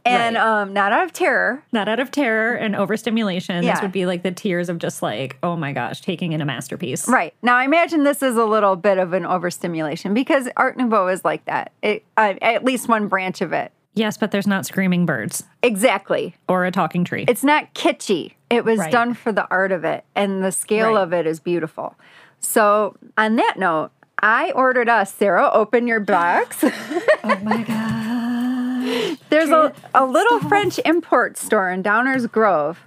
And 0.09 0.35
Right. 0.35 0.61
um, 0.61 0.73
not 0.73 0.91
out 0.91 1.03
of 1.05 1.13
terror. 1.13 1.63
not 1.71 1.87
out 1.87 1.99
of 1.99 2.11
terror 2.11 2.53
and 2.55 2.75
overstimulation. 2.75 3.63
Yeah. 3.63 3.73
This 3.73 3.81
would 3.81 3.91
be 3.91 4.05
like 4.05 4.23
the 4.23 4.31
tears 4.31 4.69
of 4.69 4.77
just 4.79 5.01
like, 5.01 5.37
oh 5.43 5.55
my 5.55 5.71
gosh, 5.73 6.01
taking 6.01 6.31
in 6.33 6.41
a 6.41 6.45
masterpiece. 6.45 7.07
Right. 7.07 7.33
Now, 7.41 7.55
I 7.55 7.63
imagine 7.65 8.03
this 8.03 8.21
is 8.23 8.35
a 8.37 8.45
little 8.45 8.75
bit 8.75 8.97
of 8.97 9.13
an 9.13 9.25
overstimulation 9.25 10.13
because 10.13 10.47
Art 10.57 10.77
Nouveau 10.77 11.07
is 11.07 11.23
like 11.23 11.45
that. 11.45 11.71
It, 11.81 12.03
uh, 12.17 12.33
at 12.41 12.63
least 12.63 12.87
one 12.87 13.07
branch 13.07 13.41
of 13.41 13.53
it. 13.53 13.71
Yes, 13.95 14.17
but 14.17 14.31
there's 14.31 14.47
not 14.47 14.65
screaming 14.65 15.05
birds 15.05 15.43
Exactly. 15.63 16.35
or 16.47 16.65
a 16.65 16.71
talking 16.71 17.03
tree. 17.03 17.25
It's 17.27 17.43
not 17.43 17.73
kitschy. 17.73 18.33
It 18.49 18.63
was 18.63 18.79
Right. 18.79 18.91
done 18.91 19.13
for 19.13 19.31
the 19.31 19.47
art 19.51 19.71
of 19.71 19.83
it, 19.83 20.05
and 20.15 20.43
the 20.43 20.51
scale 20.51 20.93
Right. 20.93 21.01
of 21.01 21.11
it 21.13 21.27
is 21.27 21.39
beautiful. 21.39 21.95
So, 22.39 22.95
on 23.17 23.35
that 23.35 23.55
note, 23.57 23.91
I 24.21 24.51
ordered 24.51 24.89
us, 24.89 25.13
Sarah, 25.13 25.49
open 25.51 25.87
your 25.87 25.99
box. 25.99 26.63
oh 27.23 27.37
my 27.43 27.63
god. 27.63 28.08
There's 29.29 29.49
a, 29.49 29.73
a 29.93 30.05
little 30.05 30.39
French 30.41 30.79
import 30.85 31.37
store 31.37 31.69
in 31.69 31.83
Downers 31.83 32.29
Grove, 32.31 32.79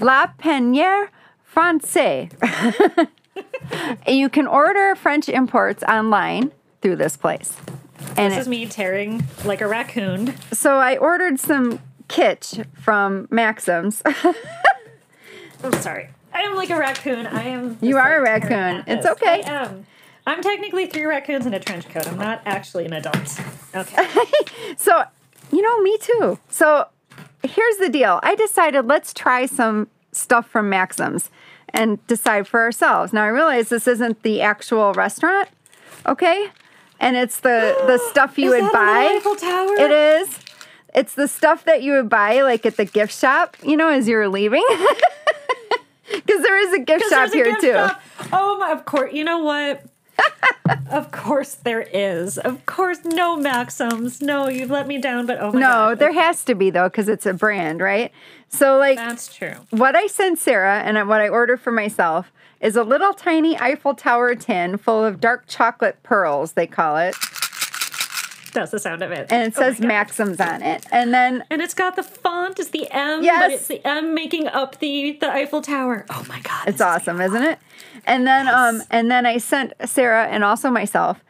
La 0.00 0.28
Penière 0.38 1.08
Francais. 1.44 2.28
you 4.06 4.28
can 4.28 4.46
order 4.46 4.94
French 4.96 5.28
imports 5.28 5.82
online 5.84 6.52
through 6.82 6.96
this 6.96 7.16
place. 7.16 7.56
And 8.16 8.32
This 8.32 8.38
it- 8.38 8.40
is 8.42 8.48
me 8.48 8.66
tearing 8.66 9.24
like 9.44 9.60
a 9.60 9.66
raccoon. 9.68 10.34
so 10.52 10.76
I 10.76 10.96
ordered 10.96 11.38
some 11.40 11.80
kitsch 12.08 12.64
from 12.74 13.26
Maxim's. 13.30 14.02
I'm 15.64 15.72
sorry. 15.74 16.08
I 16.32 16.42
am 16.42 16.54
like 16.54 16.70
a 16.70 16.76
raccoon. 16.78 17.26
I 17.26 17.42
am. 17.48 17.78
You 17.80 17.96
are 17.96 18.22
like, 18.22 18.44
a 18.44 18.48
raccoon. 18.48 18.84
It's 18.86 19.04
okay. 19.06 19.42
I 19.42 19.50
am. 19.64 19.86
I'm 20.26 20.42
technically 20.42 20.86
three 20.86 21.04
raccoons 21.06 21.46
in 21.46 21.54
a 21.54 21.58
trench 21.58 21.88
coat. 21.88 22.06
I'm 22.06 22.18
not 22.18 22.42
actually 22.46 22.84
an 22.84 22.92
adult. 22.92 23.40
Okay. 23.74 24.06
So, 24.76 25.04
you 25.52 25.62
know, 25.62 25.80
me 25.82 25.98
too. 25.98 26.38
So, 26.48 26.86
here's 27.42 27.76
the 27.78 27.88
deal. 27.88 28.20
I 28.22 28.34
decided 28.34 28.86
let's 28.86 29.12
try 29.14 29.46
some 29.46 29.88
stuff 30.12 30.48
from 30.48 30.68
Maxim's 30.68 31.30
and 31.70 32.04
decide 32.06 32.48
for 32.48 32.60
ourselves. 32.60 33.12
Now, 33.12 33.24
I 33.24 33.28
realize 33.28 33.68
this 33.68 33.86
isn't 33.86 34.22
the 34.22 34.40
actual 34.40 34.92
restaurant, 34.94 35.48
okay? 36.06 36.50
And 37.00 37.16
it's 37.16 37.40
the 37.40 37.76
the 37.86 37.98
stuff 38.10 38.38
you 38.38 38.52
Is 38.52 38.62
would 38.62 38.72
buy. 38.72 39.02
an 39.10 39.16
Eiffel 39.16 39.36
Tower? 39.36 39.74
It 39.78 39.90
is. 39.90 40.38
It's 40.94 41.14
the 41.14 41.28
stuff 41.28 41.64
that 41.64 41.82
you 41.82 41.92
would 41.92 42.08
buy 42.08 42.40
like 42.42 42.64
at 42.66 42.76
the 42.76 42.86
gift 42.86 43.16
shop, 43.16 43.56
you 43.62 43.76
know, 43.76 43.88
as 43.90 44.08
you're 44.08 44.28
leaving. 44.28 44.64
Because 46.10 46.42
there 46.42 46.58
is 46.58 46.72
a 46.72 46.78
gift 46.78 47.04
shop 47.10 47.28
a 47.28 47.32
here 47.32 47.44
gift 47.44 47.60
too. 47.60 47.72
shop. 47.72 48.00
Oh 48.32 48.56
my! 48.58 48.70
Of 48.72 48.86
course. 48.86 49.12
You 49.12 49.24
know 49.24 49.40
what? 49.40 49.82
of 50.90 51.10
course 51.10 51.54
there 51.54 51.82
is. 51.82 52.38
Of 52.38 52.64
course, 52.66 52.98
no 53.04 53.36
Maxims. 53.36 54.20
No, 54.20 54.48
you've 54.48 54.70
let 54.70 54.86
me 54.86 54.98
down. 54.98 55.26
But 55.26 55.38
oh 55.40 55.52
my 55.52 55.60
No, 55.60 55.66
God. 55.66 55.88
No, 55.90 55.94
there 55.94 56.12
has 56.12 56.44
to 56.44 56.54
be 56.54 56.70
though, 56.70 56.88
because 56.88 57.08
it's 57.08 57.26
a 57.26 57.32
brand, 57.34 57.80
right? 57.80 58.12
So 58.48 58.78
like 58.78 58.96
That's 58.96 59.34
true. 59.34 59.54
what 59.70 59.94
I 59.96 60.06
send 60.06 60.38
Sarah 60.38 60.80
and 60.80 61.08
what 61.08 61.20
I 61.20 61.28
order 61.28 61.56
for 61.56 61.70
myself 61.72 62.32
is 62.60 62.74
a 62.76 62.82
little 62.82 63.12
tiny 63.14 63.58
Eiffel 63.58 63.94
Tower 63.94 64.34
tin 64.34 64.78
full 64.78 65.04
of 65.04 65.20
dark 65.20 65.44
chocolate 65.46 66.02
pearls, 66.02 66.52
they 66.52 66.66
call 66.66 66.96
it. 66.96 67.14
That's 68.54 68.70
the 68.72 68.78
sound 68.78 69.02
of 69.02 69.12
it. 69.12 69.30
And 69.30 69.52
it 69.52 69.54
Oh 69.56 69.60
says 69.60 69.78
God. 69.78 69.86
Maxims 69.88 70.40
on 70.40 70.62
it. 70.62 70.84
And 70.90 71.12
then 71.12 71.44
And 71.50 71.60
it's 71.60 71.74
got 71.74 71.96
the 71.96 72.02
font 72.02 72.58
is 72.58 72.70
the 72.70 72.90
M, 72.90 73.22
Yes. 73.22 73.42
but 73.42 73.50
it's 73.52 73.66
the 73.68 73.86
M 73.86 74.14
making 74.14 74.48
up 74.48 74.78
the 74.80 75.12
the 75.20 75.30
Eiffel 75.30 75.60
Tower. 75.60 76.06
Oh 76.10 76.24
my 76.28 76.40
god, 76.40 76.66
it's 76.66 76.80
awesome, 76.80 77.20
isn't 77.20 77.42
it? 77.42 77.58
And 78.06 78.26
then 78.26 78.48
um 78.48 78.82
and 78.90 79.10
then 79.10 79.26
I 79.26 79.38
sent 79.38 79.72
Sarah 79.84 80.26
and 80.26 80.44
also 80.44 80.70
myself 80.70 81.22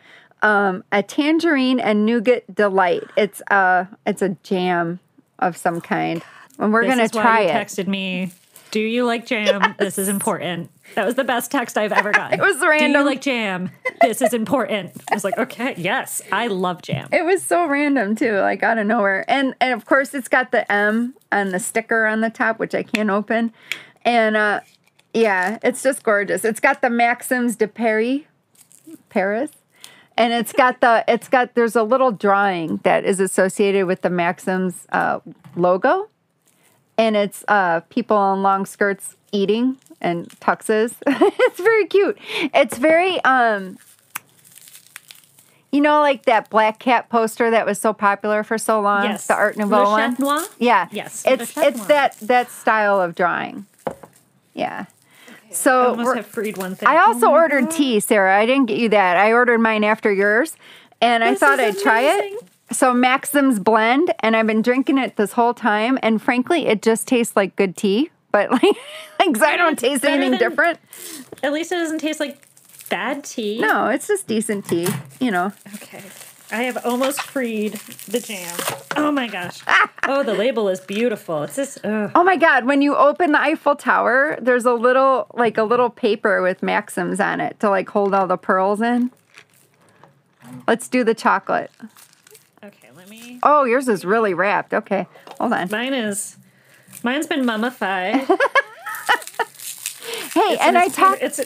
um 0.42 0.84
a 0.92 1.02
tangerine 1.02 1.80
and 1.80 2.06
nougat 2.06 2.54
delight. 2.54 3.04
It's 3.16 3.42
uh 3.50 3.86
it's 4.06 4.22
a 4.22 4.30
jam 4.42 5.00
of 5.38 5.56
some 5.56 5.80
kind. 5.80 6.22
And 6.58 6.72
we're 6.72 6.84
This 6.84 6.96
gonna 6.96 7.08
try 7.08 7.40
it. 7.42 7.52
Texted 7.52 7.86
me. 7.86 8.32
Do 8.70 8.80
you 8.80 9.04
like 9.06 9.26
jam? 9.26 9.74
This 9.78 9.96
is 9.98 10.08
important. 10.08 10.70
That 10.94 11.06
was 11.06 11.14
the 11.14 11.24
best 11.24 11.50
text 11.50 11.78
I've 11.78 11.92
ever 11.92 12.12
gotten. 12.12 12.38
It 12.38 12.42
was 12.42 12.60
random. 12.60 12.92
Do 12.92 12.98
you 12.98 13.04
like 13.04 13.20
jam? 13.22 13.70
This 14.00 14.20
is 14.20 14.34
important. 14.34 14.92
I 15.10 15.14
was 15.14 15.24
like, 15.24 15.38
okay, 15.38 15.74
yes, 15.76 16.22
I 16.32 16.48
love 16.48 16.82
jam. 16.82 17.08
It 17.12 17.24
was 17.24 17.42
so 17.42 17.66
random 17.66 18.14
too, 18.14 18.38
like 18.38 18.62
out 18.62 18.78
of 18.78 18.86
nowhere. 18.86 19.24
And 19.28 19.54
and 19.60 19.72
of 19.72 19.86
course 19.86 20.12
it's 20.14 20.28
got 20.28 20.50
the 20.52 20.70
M 20.70 21.14
and 21.32 21.52
the 21.52 21.60
sticker 21.60 22.06
on 22.06 22.20
the 22.20 22.30
top, 22.30 22.58
which 22.58 22.74
I 22.74 22.82
can't 22.82 23.10
open. 23.10 23.52
And 24.04 24.36
uh 24.36 24.60
yeah, 25.20 25.58
it's 25.62 25.82
just 25.82 26.02
gorgeous. 26.02 26.44
It's 26.44 26.60
got 26.60 26.80
the 26.80 26.90
Maxims 26.90 27.56
de 27.56 27.68
Paris, 27.68 28.22
Paris. 29.08 29.50
And 30.16 30.32
it's 30.32 30.52
got 30.52 30.80
the 30.80 31.04
it's 31.06 31.28
got 31.28 31.54
there's 31.54 31.76
a 31.76 31.84
little 31.84 32.10
drawing 32.10 32.78
that 32.82 33.04
is 33.04 33.20
associated 33.20 33.86
with 33.86 34.02
the 34.02 34.10
Maxims 34.10 34.86
uh, 34.90 35.20
logo. 35.54 36.08
And 36.96 37.14
it's 37.16 37.44
uh 37.46 37.80
people 37.88 38.32
in 38.34 38.42
long 38.42 38.66
skirts 38.66 39.14
eating 39.30 39.76
and 40.00 40.28
tuxes. 40.40 40.94
it's 41.06 41.60
very 41.60 41.86
cute. 41.86 42.18
It's 42.52 42.78
very 42.78 43.22
um 43.24 43.78
you 45.70 45.80
know, 45.82 46.00
like 46.00 46.24
that 46.24 46.48
black 46.50 46.78
cat 46.78 47.10
poster 47.10 47.50
that 47.50 47.66
was 47.66 47.78
so 47.78 47.92
popular 47.92 48.42
for 48.42 48.56
so 48.58 48.80
long, 48.80 49.04
Yes. 49.04 49.26
the 49.26 49.34
Art 49.34 49.56
Nouveau 49.56 49.82
Le 49.84 49.90
one. 49.90 50.16
Noir? 50.18 50.42
Yeah, 50.58 50.88
Yes, 50.90 51.22
It's 51.26 51.56
it's 51.56 51.86
that 51.86 52.16
that 52.22 52.50
style 52.50 53.00
of 53.00 53.14
drawing. 53.14 53.66
Yeah. 54.54 54.86
I 55.58 55.62
So 55.62 55.86
almost 55.90 56.16
have 56.16 56.26
freed 56.26 56.56
one 56.56 56.74
thing. 56.74 56.88
I 56.88 56.96
Oh 56.96 57.08
also 57.08 57.26
my 57.26 57.32
ordered 57.32 57.64
God. 57.64 57.70
tea, 57.72 58.00
Sarah. 58.00 58.36
I 58.38 58.46
didn't 58.46 58.66
get 58.66 58.78
you 58.78 58.88
that. 58.90 59.16
I 59.16 59.32
ordered 59.32 59.58
mine 59.58 59.84
after 59.84 60.12
yours, 60.12 60.56
and 61.00 61.22
I 61.24 61.34
thought 61.34 61.60
I'd 61.60 61.78
try 61.78 62.02
it. 62.02 62.38
So 62.70 62.92
Maxim's 62.92 63.58
blend, 63.58 64.12
and 64.20 64.36
I've 64.36 64.46
been 64.46 64.60
drinking 64.62 64.98
it 64.98 65.16
this 65.16 65.32
whole 65.32 65.54
time, 65.54 65.98
and 66.02 66.20
frankly, 66.20 66.66
it 66.66 66.82
just 66.82 67.08
tastes 67.08 67.34
like 67.34 67.56
good 67.56 67.76
tea. 67.76 68.10
But 68.30 68.50
like, 68.52 68.62
like 68.62 69.42
I 69.42 69.56
don't 69.56 69.78
taste 69.78 70.04
anything 70.04 70.32
than- 70.32 70.38
different. 70.40 70.78
At 71.42 71.52
least 71.52 71.72
it 71.72 71.76
doesn't 71.76 71.98
taste 71.98 72.20
like 72.20 72.38
bad 72.90 73.24
tea. 73.24 73.58
No, 73.60 73.86
it's 73.88 74.06
just 74.06 74.26
decent 74.26 74.66
tea. 74.66 74.86
You 75.20 75.30
know. 75.30 75.52
Okay. 75.76 76.02
I 76.50 76.62
have 76.62 76.84
almost 76.84 77.22
freed 77.22 77.74
the 78.06 78.20
jam. 78.20 78.56
Oh 78.96 79.10
my 79.10 79.28
gosh. 79.28 79.60
oh, 80.06 80.22
the 80.22 80.34
label 80.34 80.68
is 80.68 80.80
beautiful. 80.80 81.42
It's 81.42 81.78
ugh. 81.84 82.10
Oh 82.14 82.24
my 82.24 82.36
God! 82.36 82.64
When 82.64 82.80
you 82.82 82.96
open 82.96 83.32
the 83.32 83.40
Eiffel 83.40 83.76
Tower, 83.76 84.38
there's 84.40 84.64
a 84.64 84.72
little 84.72 85.26
like 85.34 85.58
a 85.58 85.62
little 85.64 85.90
paper 85.90 86.42
with 86.42 86.62
Maxims 86.62 87.20
on 87.20 87.40
it 87.40 87.60
to 87.60 87.68
like 87.68 87.88
hold 87.90 88.14
all 88.14 88.26
the 88.26 88.38
pearls 88.38 88.80
in. 88.80 89.10
Let's 90.66 90.88
do 90.88 91.04
the 91.04 91.14
chocolate. 91.14 91.70
Okay, 92.64 92.88
let 92.96 93.08
me. 93.08 93.38
Oh, 93.42 93.64
yours 93.64 93.86
is 93.88 94.04
really 94.04 94.32
wrapped. 94.34 94.72
Okay, 94.72 95.06
hold 95.38 95.52
on. 95.52 95.68
Mine 95.70 95.92
is, 95.92 96.38
mine's 97.02 97.26
been 97.26 97.44
mummified. 97.44 98.26
Hey, 100.34 100.56
and 100.60 100.78
I 100.78 100.88
talked. 100.88 101.22
It's, 101.22 101.40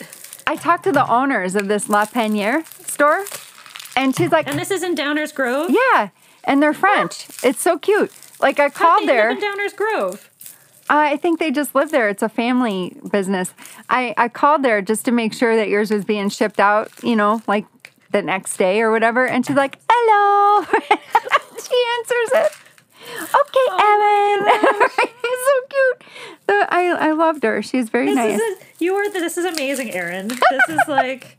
I 0.47 0.57
talked 0.57 0.85
to 0.85 0.93
the 0.93 1.09
owners 1.09 1.55
of 1.57 1.69
this 1.69 1.89
La 1.89 2.05
Peniere 2.05 2.65
store, 2.85 3.25
and 3.97 4.15
she's 4.17 4.31
like, 4.33 4.47
and 4.49 4.59
this 4.59 4.71
is 4.71 4.83
in 4.83 4.95
Downers 4.95 5.35
Grove. 5.35 5.71
"Yeah," 5.71 6.09
and 6.45 6.63
they're 6.63 6.73
French. 6.75 7.27
It's 7.45 7.61
so 7.61 7.79
cute. 7.79 8.13
Like 8.41 8.59
I 8.61 8.69
called 8.71 9.03
they 9.03 9.07
there. 9.07 9.33
live 9.35 9.43
in 9.43 9.49
Downers 9.49 9.77
Grove. 9.77 10.29
Uh, 10.91 10.97
I 11.13 11.17
think 11.17 11.39
they 11.39 11.51
just 11.51 11.75
live 11.75 11.91
there. 11.91 12.09
It's 12.09 12.23
a 12.23 12.29
family 12.29 12.97
business. 13.11 13.55
I 13.89 14.15
I 14.17 14.29
called 14.29 14.63
there 14.63 14.83
just 14.83 15.05
to 15.07 15.13
make 15.13 15.33
sure 15.33 15.57
that 15.57 15.69
yours 15.69 15.91
was 15.91 16.05
being 16.05 16.29
shipped 16.29 16.61
out. 16.61 16.91
You 17.03 17.17
know, 17.17 17.41
like 17.47 17.67
the 18.11 18.21
next 18.23 18.57
day 18.57 18.81
or 18.81 18.91
whatever. 18.91 19.27
And 19.27 19.47
she's 19.47 19.57
like, 19.57 19.79
"Hello." 19.89 20.65
she 20.73 21.85
answers 21.99 22.47
it. 22.47 22.53
Okay, 23.05 23.67
Oh 23.71 24.47
Evan. 24.49 24.89
It's 25.25 25.45
so 25.47 25.67
cute. 25.71 26.13
The, 26.47 26.67
I 26.75 27.09
I 27.09 27.13
loved 27.13 27.43
her. 27.45 27.63
She's 27.63 27.89
very 27.89 28.07
This 28.07 28.17
nice. 28.17 28.41
is 28.41 28.59
a, 28.59 28.65
you 28.85 28.95
are. 28.95 29.09
This 29.11 29.39
is 29.39 29.45
amazing, 29.45 29.93
Erin. 29.93 30.29
This 30.29 30.41
is 30.69 30.81
like 30.89 31.37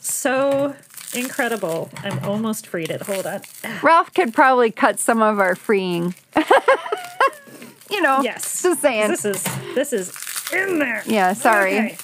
so 0.00 0.74
incredible. 1.14 1.90
I'm 2.02 2.18
almost 2.24 2.66
freed 2.66 2.90
it. 2.90 3.02
Hold 3.02 3.26
on. 3.26 3.40
Ralph 3.82 4.12
could 4.14 4.32
probably 4.34 4.70
cut 4.70 4.98
some 4.98 5.22
of 5.22 5.38
our 5.40 5.54
freeing. 5.54 6.14
you 7.90 8.02
know, 8.02 8.20
Yes. 8.22 8.62
just 8.62 8.80
saying. 8.80 9.08
This 9.10 9.24
is 9.24 9.42
this 9.74 9.92
is 9.92 10.12
in 10.52 10.78
there. 10.78 11.02
Yeah, 11.06 11.32
sorry. 11.32 11.78
Okay. 11.78 11.96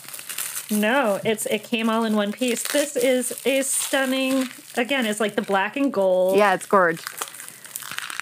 No, 0.70 1.20
it's 1.24 1.46
it 1.46 1.62
came 1.64 1.90
all 1.90 2.04
in 2.04 2.14
one 2.16 2.32
piece. 2.32 2.62
This 2.62 2.96
is 2.96 3.38
a 3.46 3.62
stunning. 3.62 4.48
Again, 4.76 5.06
it's 5.06 5.20
like 5.20 5.34
the 5.36 5.42
black 5.42 5.76
and 5.76 5.92
gold. 5.92 6.36
Yeah, 6.38 6.54
it's 6.54 6.66
gorge. 6.66 7.00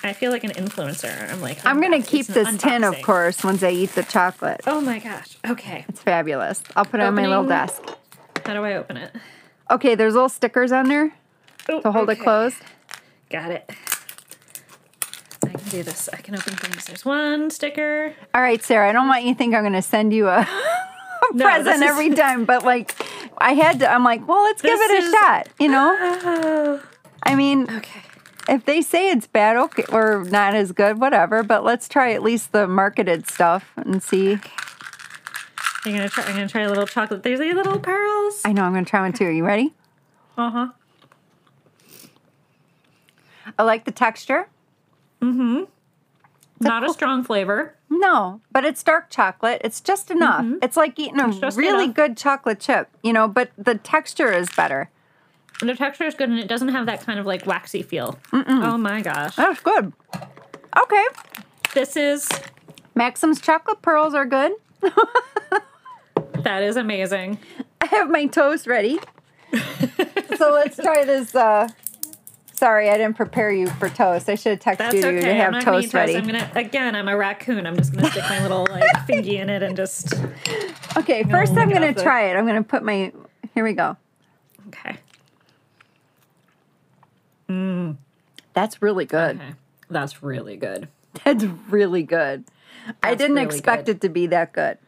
I 0.05 0.13
feel 0.13 0.33
like 0.33 0.43
an 0.43 0.51
influencer. 0.51 1.31
I'm 1.33 1.41
like 1.41 1.65
I'm 1.65 1.81
gonna 1.81 1.99
unbox- 1.99 2.07
keep 2.09 2.27
this 2.27 2.49
an 2.49 2.59
tin, 2.59 2.83
of 2.83 3.01
course, 3.03 3.45
once 3.45 3.63
I 3.63 3.71
eat 3.71 3.95
the 3.95 4.03
chocolate. 4.03 4.61
Oh 4.67 4.81
my 4.81 4.99
gosh. 4.99 5.37
Okay. 5.49 5.85
It's 5.89 6.03
fabulous. 6.03 6.63
I'll 6.75 6.85
put 6.85 6.99
it 6.99 7.05
on 7.05 7.15
my 7.15 7.27
little 7.29 7.47
desk. 7.47 7.81
How 8.45 8.55
do 8.55 8.65
I 8.65 8.75
open 8.75 8.97
it? 8.97 9.13
Okay, 9.73 9.95
there's 9.95 10.15
little 10.15 10.29
stickers 10.29 10.71
on 10.71 10.89
there 10.89 11.13
Oh, 11.69 11.81
to 11.81 11.91
hold 11.93 12.11
it 12.11 12.17
closed. 12.21 12.57
Got 13.31 13.51
it. 13.53 13.71
I 15.45 15.49
can 15.49 15.69
do 15.71 15.83
this. 15.83 16.09
I 16.13 16.17
can 16.19 16.35
open 16.35 16.55
things. 16.55 16.85
There's 16.87 17.05
one 17.05 17.51
sticker. 17.51 18.15
All 18.35 18.43
right, 18.43 18.63
Sarah, 18.63 18.89
I 18.89 18.93
don't 18.93 19.09
want 19.09 19.25
you 19.25 19.33
to 19.35 19.39
think 19.39 19.55
I'm 19.55 19.63
going 19.63 19.73
to 19.73 19.83
send 19.83 20.13
you 20.13 20.29
a, 20.29 20.41
a 20.41 20.47
No, 21.35 21.45
present 21.45 21.65
this 21.65 21.77
is- 21.77 21.83
every 21.83 22.11
time, 22.11 22.45
but 22.45 22.65
like, 22.65 22.95
I 23.39 23.53
had 23.55 23.81
to, 23.81 23.91
I'm 23.91 24.05
like, 24.05 24.27
well, 24.29 24.43
let's 24.43 24.63
give 24.63 24.79
it 24.79 24.91
a 24.91 25.07
is- 25.07 25.11
shot, 25.13 25.49
you 25.59 25.69
know? 25.69 25.97
Oh. 26.01 26.83
I 27.23 27.35
mean, 27.35 27.63
Okay. 27.71 28.01
if 28.49 28.65
they 28.65 28.83
say 28.83 29.11
it's 29.11 29.27
bad 29.27 29.57
okay, 29.57 29.85
or 29.91 30.25
not 30.25 30.55
as 30.55 30.73
good, 30.73 31.01
whatever, 31.01 31.43
but 31.43 31.65
let's 31.65 31.89
try 31.89 32.13
at 32.13 32.23
least 32.23 32.53
the 32.53 32.67
marketed 32.69 33.29
stuff 33.29 33.73
and 33.77 34.03
see. 34.03 34.39
I'm 35.85 35.93
gonna 35.93 36.09
try. 36.09 36.25
I'm 36.25 36.35
gonna 36.35 36.49
try 36.49 36.63
a 36.63 36.69
little 36.69 36.87
chocolate. 36.87 37.23
There's 37.23 37.41
these 37.41 37.55
little 37.55 37.79
pearls. 37.79 38.43
I 38.45 38.53
know, 38.53 38.63
I'm 38.63 38.75
to 38.75 38.89
try 38.89 39.01
one 39.01 39.13
too. 39.13 39.25
Are 39.25 39.31
you 39.33 39.45
ready? 39.45 39.75
Uh 40.39 40.51
huh. 40.51 40.67
I 43.59 43.63
like 43.65 43.85
the 43.85 43.91
texture. 43.93 44.49
Mm-hmm. 45.21 45.65
It's 45.65 46.69
Not 46.69 46.85
a 46.89 46.93
strong 46.93 47.25
flavor. 47.25 47.75
No, 47.91 48.41
but 48.53 48.65
it's 48.65 48.83
dark 48.83 49.11
chocolate. 49.11 49.61
It's 49.65 49.81
just 49.81 50.11
enough. 50.11 50.47
It's 50.63 50.77
like 50.77 50.99
eating 50.99 51.19
a 51.21 51.25
Mm-hmm. 51.25 51.59
really 51.59 51.85
enough. 51.85 51.97
good 51.97 52.17
chocolate 52.17 52.61
chip, 52.61 52.89
you 53.03 53.13
know, 53.13 53.27
but 53.29 53.51
the 53.59 53.75
texture 53.75 54.33
is 54.33 54.49
better. 54.51 54.89
And 55.61 55.69
the 55.69 55.75
texture 55.75 56.05
is 56.05 56.15
good, 56.15 56.29
and 56.29 56.39
it 56.39 56.49
doesn't 56.49 56.69
have 56.69 56.87
that 56.87 57.03
kind 57.03 57.19
of 57.19 57.27
like 57.27 57.47
waxy 57.47 57.83
feel. 57.83 58.19
Oh 58.33 58.79
my 58.79 59.01
gosh. 59.03 59.37
That's 59.37 59.61
good. 59.61 59.93
Okay. 60.81 61.05
This 61.75 61.97
is 61.97 62.29
Maxim's 62.95 63.41
chocolate 63.41 63.83
pearls 63.83 64.15
are 64.15 64.27
good. 64.27 64.53
that 66.45 66.63
is 66.63 66.77
amazing. 66.77 67.39
I 67.81 67.87
have 67.87 68.11
my 68.11 68.27
toast 68.27 68.67
ready. 68.67 68.99
so 70.37 70.53
let's 70.53 70.77
try 70.77 71.05
this 71.05 71.35
uh, 71.35 71.69
sorry, 72.63 72.91
I 72.91 72.97
didn't 72.97 73.17
prepare 73.17 73.51
you 73.51 73.67
for 73.67 73.89
toast. 73.89 74.29
I 74.29 74.37
should 74.37 74.63
have 74.63 74.77
texted 74.77 74.79
That's 74.79 74.95
you 74.95 75.07
okay. 75.07 75.21
to 75.21 75.31
I'm 75.31 75.53
have 75.53 75.65
gonna 75.65 75.79
eat 75.79 75.83
toast 75.83 75.95
ready. 75.95 76.17
I'm 76.17 76.27
gonna 76.27 76.51
again. 76.55 76.95
I'm 76.95 77.09
a 77.09 77.17
raccoon. 77.17 77.67
I'm 77.67 77.77
just 77.77 77.93
gonna 77.93 78.09
stick 78.11 78.23
my 78.29 78.41
little 78.41 78.67
like 78.71 78.85
fingy 79.07 79.39
in 79.39 79.51
it 79.51 79.65
and 79.65 79.77
just. 79.77 80.15
Okay, 80.97 81.25
first 81.25 81.55
I'm 81.57 81.71
gonna 81.71 81.93
try 81.93 82.31
it. 82.31 82.37
I'm 82.37 82.47
gonna 82.47 82.63
put 82.63 82.85
my. 82.85 83.13
Here 83.55 83.65
we 83.65 83.73
go. 83.73 83.97
Okay. 84.69 84.97
Hmm. 87.49 87.93
That's 88.55 88.81
really 88.81 89.07
good. 89.07 89.37
Okay. 89.37 89.55
That's 89.91 90.23
really 90.23 90.57
good. 90.57 90.89
That's 91.25 91.45
really 91.69 92.05
good. 92.05 92.45
I 93.03 93.15
didn't 93.15 93.35
really 93.35 93.47
expect 93.47 93.87
good. 93.87 93.97
it 93.97 94.01
to 94.03 94.09
be 94.09 94.29
that 94.29 94.53
good. 94.53 94.79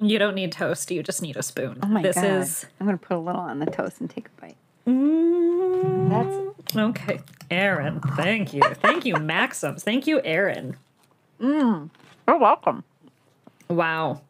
You 0.00 0.18
don't 0.18 0.34
need 0.34 0.52
toast. 0.52 0.90
You 0.90 1.02
just 1.02 1.22
need 1.22 1.36
a 1.36 1.42
spoon. 1.42 1.78
Oh 1.82 1.86
my 1.86 2.02
this 2.02 2.16
god! 2.16 2.24
is 2.24 2.66
I'm 2.80 2.86
gonna 2.86 2.98
put 2.98 3.16
a 3.16 3.20
little 3.20 3.40
on 3.40 3.58
the 3.60 3.66
toast 3.66 4.00
and 4.00 4.10
take 4.10 4.26
a 4.28 4.40
bite. 4.40 4.56
Mm, 4.86 6.10
That's 6.10 6.76
okay. 6.76 7.20
Erin, 7.50 8.00
thank 8.16 8.52
you. 8.52 8.60
Thank 8.60 9.04
you, 9.06 9.16
Maxims. 9.20 9.82
Thank 9.82 10.06
you, 10.06 10.20
Erin. 10.22 10.76
you're 11.40 11.88
welcome. 12.26 12.84
Wow. 13.68 14.20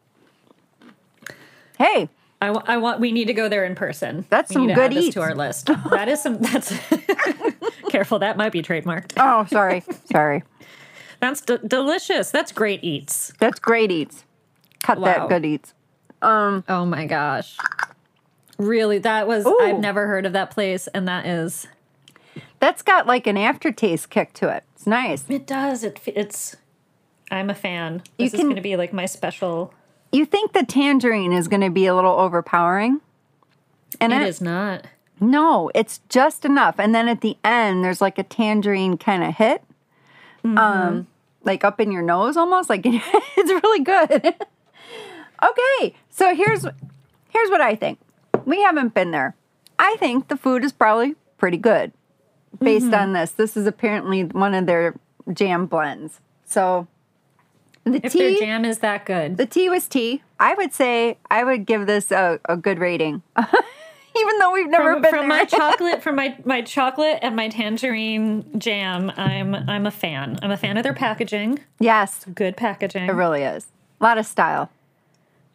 Hey, 1.77 2.09
I, 2.41 2.77
want. 2.77 2.99
We 2.99 3.11
need 3.11 3.25
to 3.25 3.33
go 3.33 3.49
there 3.49 3.65
in 3.65 3.75
person. 3.75 4.25
That's 4.29 4.49
we 4.49 4.55
some 4.55 4.67
good 4.73 4.93
eats. 4.93 5.13
to 5.15 5.21
our 5.21 5.35
list. 5.35 5.67
That 5.67 6.07
is 6.07 6.21
some. 6.21 6.37
That's 6.37 6.73
careful. 7.89 8.19
That 8.19 8.37
might 8.37 8.51
be 8.51 8.61
trademarked. 8.61 9.13
oh 9.17 9.45
sorry, 9.49 9.83
sorry. 10.11 10.43
That's 11.19 11.41
d- 11.41 11.57
delicious. 11.65 12.29
That's 12.31 12.51
great 12.51 12.83
eats. 12.83 13.33
That's 13.39 13.59
great 13.59 13.91
eats. 13.91 14.23
Cut 14.83 14.99
Wow. 14.99 15.05
that 15.05 15.29
good 15.29 15.45
eats. 15.45 15.73
Um, 16.21 16.63
Oh 16.67 16.85
my 16.85 17.05
gosh. 17.05 17.57
Really, 18.57 18.97
that 18.99 19.27
was. 19.27 19.45
Ooh. 19.45 19.59
I've 19.61 19.79
never 19.79 20.07
heard 20.07 20.25
of 20.25 20.33
that 20.33 20.49
place, 20.49 20.87
and 20.87 21.07
that 21.07 21.25
is. 21.27 21.67
that's 22.59 22.81
got 22.81 23.05
like 23.05 23.27
an 23.27 23.37
aftertaste 23.37 24.09
kick 24.09 24.33
to 24.33 24.49
it. 24.49 24.63
It's 24.75 24.87
nice. 24.87 25.23
It 25.29 25.45
does. 25.45 25.83
It. 25.83 25.99
It's. 26.07 26.55
I'm 27.29 27.49
a 27.49 27.55
fan. 27.55 28.01
You 28.17 28.25
This 28.29 28.33
is 28.35 28.41
going 28.41 28.55
to 28.55 28.61
be 28.61 28.75
like 28.75 28.93
my 28.93 29.05
special. 29.05 29.73
You 30.11 30.25
think 30.25 30.53
the 30.53 30.63
tangerine 30.65 31.33
is 31.33 31.47
going 31.47 31.61
to 31.61 31.69
be 31.69 31.85
a 31.85 31.93
little 31.93 32.13
overpowering? 32.13 33.01
And 33.99 34.13
It 34.13 34.21
is 34.23 34.41
not. 34.41 34.87
No, 35.19 35.69
it's 35.75 35.99
just 36.09 36.45
enough. 36.45 36.79
And 36.79 36.95
then 36.95 37.07
at 37.07 37.21
the 37.21 37.37
end, 37.43 37.83
there's 37.83 38.01
like 38.01 38.17
a 38.17 38.23
tangerine 38.23 38.97
kind 38.97 39.23
of 39.23 39.35
hit, 39.35 39.63
um, 40.45 41.07
like 41.43 41.63
up 41.63 41.81
in 41.81 41.91
your 41.91 42.03
nose 42.03 42.37
almost. 42.37 42.69
Like 42.69 42.81
it's 42.85 43.63
really 43.63 43.79
good. 43.83 44.35
Okay, 45.43 45.95
so 46.09 46.35
here's 46.35 46.65
here's 47.29 47.49
what 47.49 47.61
I 47.61 47.75
think. 47.75 47.99
We 48.45 48.61
haven't 48.61 48.93
been 48.93 49.11
there. 49.11 49.35
I 49.79 49.95
think 49.99 50.27
the 50.27 50.37
food 50.37 50.63
is 50.63 50.71
probably 50.71 51.15
pretty 51.37 51.57
good 51.57 51.91
based 52.59 52.85
mm-hmm. 52.85 52.95
on 52.95 53.13
this. 53.13 53.31
This 53.31 53.57
is 53.57 53.67
apparently 53.67 54.23
one 54.23 54.53
of 54.53 54.65
their 54.65 54.95
jam 55.33 55.65
blends. 55.65 56.19
So 56.45 56.87
the 57.83 58.05
If 58.05 58.13
their 58.13 58.31
tea, 58.31 58.39
jam 58.39 58.65
is 58.65 58.79
that 58.79 59.05
good, 59.05 59.37
the 59.37 59.45
tea 59.45 59.69
was 59.69 59.87
tea. 59.87 60.23
I 60.39 60.53
would 60.53 60.73
say 60.73 61.17
I 61.29 61.43
would 61.43 61.65
give 61.65 61.87
this 61.87 62.11
a, 62.11 62.39
a 62.45 62.57
good 62.57 62.79
rating, 62.79 63.21
even 63.37 64.39
though 64.39 64.51
we've 64.51 64.69
never 64.69 64.93
from, 64.93 65.01
been 65.01 65.11
from 65.11 65.29
there. 65.29 65.39
my 65.39 65.45
chocolate, 65.45 66.03
from 66.03 66.15
my 66.15 66.37
my 66.45 66.61
chocolate 66.61 67.19
and 67.21 67.35
my 67.35 67.49
tangerine 67.49 68.59
jam, 68.59 69.11
I'm 69.17 69.55
I'm 69.55 69.85
a 69.85 69.91
fan. 69.91 70.37
I'm 70.41 70.51
a 70.51 70.57
fan 70.57 70.77
of 70.77 70.83
their 70.83 70.93
packaging. 70.93 71.59
yes, 71.79 72.25
Good 72.33 72.57
packaging. 72.57 73.07
It 73.09 73.13
really 73.13 73.43
is. 73.43 73.67
A 73.99 74.03
lot 74.03 74.17
of 74.17 74.25
style. 74.25 74.69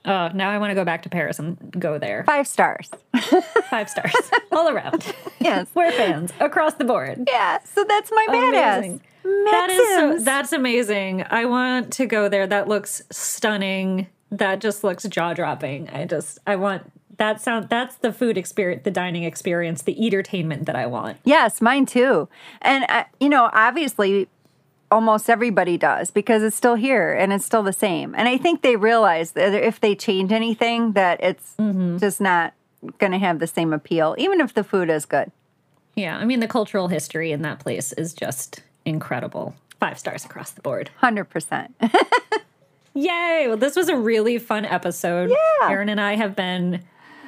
Oh, 0.05 0.29
now 0.35 0.51
I 0.51 0.59
want 0.59 0.71
to 0.71 0.75
go 0.75 0.85
back 0.85 1.03
to 1.03 1.09
Paris 1.09 1.39
and 1.39 1.59
go 1.79 1.99
there. 1.99 2.25
Five 2.25 2.49
stars. 2.49 2.91
Five 3.71 3.89
stars 3.89 4.13
all 4.51 4.69
around. 4.69 5.15
Yes. 5.41 5.67
We're 5.75 5.91
fans 5.91 6.33
across 6.39 6.75
the 6.75 6.85
board. 6.85 7.25
yeah. 7.27 7.59
So 7.65 7.85
that's 7.89 8.13
my 8.13 8.27
badass. 8.31 9.01
That 9.25 9.71
is 9.71 9.97
so, 10.21 10.25
that's 10.25 10.53
amazing. 10.53 11.25
I 11.31 11.47
want 11.47 11.93
to 11.95 12.07
go 12.07 12.29
there. 12.29 12.47
That 12.47 12.69
looks 12.69 13.03
stunning. 13.11 14.07
That 14.31 14.61
just 14.61 14.85
looks 14.85 15.03
jaw 15.03 15.35
dropping. 15.35 15.91
I 15.91 16.05
just 16.07 16.39
I 16.47 16.55
want 16.55 16.93
that 17.19 17.41
sound. 17.41 17.71
That's 17.71 17.97
the 17.97 18.13
food 18.13 18.39
experience, 18.39 18.83
the 18.85 18.93
dining 18.93 19.25
experience, 19.25 19.83
the 19.83 20.07
entertainment 20.07 20.67
that 20.67 20.77
I 20.77 20.87
want. 20.87 21.19
Yes, 21.25 21.61
mine 21.61 21.87
too. 21.87 22.29
And 22.61 22.85
uh, 22.89 23.05
you 23.19 23.29
know, 23.29 23.51
obviously, 23.53 24.29
almost 24.93 25.29
everybody 25.29 25.77
does 25.77 26.13
because 26.13 26.43
it's 26.45 26.55
still 26.55 26.77
here 26.77 27.13
and 27.13 27.33
it's 27.33 27.45
still 27.45 27.65
the 27.65 27.73
same. 27.73 28.15
And 28.15 28.29
I 28.29 28.37
think 28.39 28.63
they 28.63 28.77
realize 28.77 29.33
that 29.33 29.53
if 29.55 29.81
they 29.81 29.97
change 29.97 30.31
anything, 30.31 30.93
that 30.93 31.21
it's 31.23 31.55
Mm-hmm. 31.59 31.97
just 31.99 32.21
not 32.21 32.53
going 32.99 33.13
to 33.13 33.19
have 33.19 33.39
the 33.41 33.47
same 33.47 33.73
appeal, 33.73 34.15
even 34.19 34.41
if 34.41 34.55
the 34.55 34.63
food 34.65 34.91
is 34.91 35.05
good. 35.05 35.33
Yeah, 35.97 36.17
I 36.17 36.25
mean 36.25 36.41
the 36.41 36.49
cultural 36.49 36.89
history 36.89 37.33
in 37.33 37.43
that 37.43 37.59
place 37.59 37.93
is 37.93 38.13
just 38.15 38.63
incredible. 38.85 39.55
Five 39.81 39.99
stars 39.99 40.25
across 40.25 40.51
the 40.53 40.61
board. 40.63 40.91
Hundred 40.99 41.25
percent. 41.25 41.75
Yay! 42.95 43.45
Well, 43.49 43.57
this 43.57 43.75
was 43.75 43.89
a 43.89 43.97
really 43.97 44.39
fun 44.39 44.65
episode. 44.67 45.31
Yeah. 45.31 45.71
Erin 45.71 45.89
and 45.89 46.01
I 46.01 46.17
have 46.17 46.37
been 46.37 46.83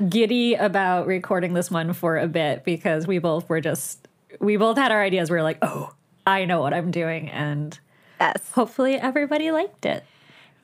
giddy 0.09 0.55
about 0.55 1.07
recording 1.07 1.55
this 1.55 1.71
one 1.71 1.93
for 1.95 2.19
a 2.19 2.27
bit 2.27 2.65
because 2.65 3.07
we 3.07 3.19
both 3.19 3.49
were 3.49 3.61
just 3.61 4.07
we 4.41 4.57
both 4.57 4.77
had 4.77 4.93
our 4.93 5.03
ideas. 5.03 5.31
We 5.31 5.37
were 5.37 5.43
like, 5.43 5.59
oh, 5.63 5.93
I 6.27 6.45
know 6.45 6.61
what 6.61 6.73
I'm 6.75 6.91
doing, 6.91 7.29
and 7.29 7.79
Yes. 8.21 8.51
hopefully 8.53 8.95
everybody 8.97 9.51
liked 9.51 9.85
it. 9.85 10.05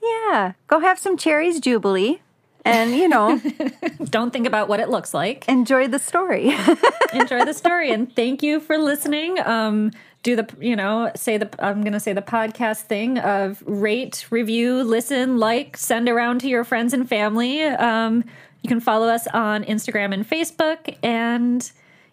Yeah. 0.02 0.52
Go 0.68 0.80
have 0.80 0.98
some 0.98 1.16
cherries, 1.16 1.60
Jubilee, 1.60 2.22
and 2.64 2.94
you 2.94 3.08
know, 3.08 3.40
Don't 4.04 4.32
think 4.32 4.46
about 4.46 4.68
what 4.68 4.80
it 4.80 4.88
looks 4.88 5.12
like. 5.12 5.46
enjoy 5.48 5.88
the 5.88 5.98
story. 5.98 6.54
Enjoy 7.12 7.44
the 7.44 7.52
story, 7.54 7.90
and 7.90 8.14
thank 8.14 8.42
you 8.42 8.60
for 8.60 8.78
listening. 8.78 9.38
Um, 9.40 9.90
do 10.22 10.36
the 10.36 10.46
you 10.60 10.76
know 10.76 11.10
say 11.16 11.36
the 11.38 11.48
I'm 11.58 11.82
gonna 11.82 11.98
say 12.00 12.12
the 12.12 12.22
podcast 12.22 12.82
thing 12.82 13.18
of 13.18 13.62
rate, 13.66 14.26
review, 14.30 14.82
listen, 14.82 15.38
like, 15.38 15.76
send 15.76 16.08
around 16.08 16.40
to 16.42 16.48
your 16.48 16.62
friends 16.64 16.92
and 16.94 17.08
family. 17.08 17.62
Um, 17.64 18.24
you 18.62 18.68
can 18.68 18.80
follow 18.80 19.08
us 19.08 19.26
on 19.28 19.64
Instagram 19.64 20.14
and 20.14 20.28
Facebook, 20.28 20.96
and 21.02 21.70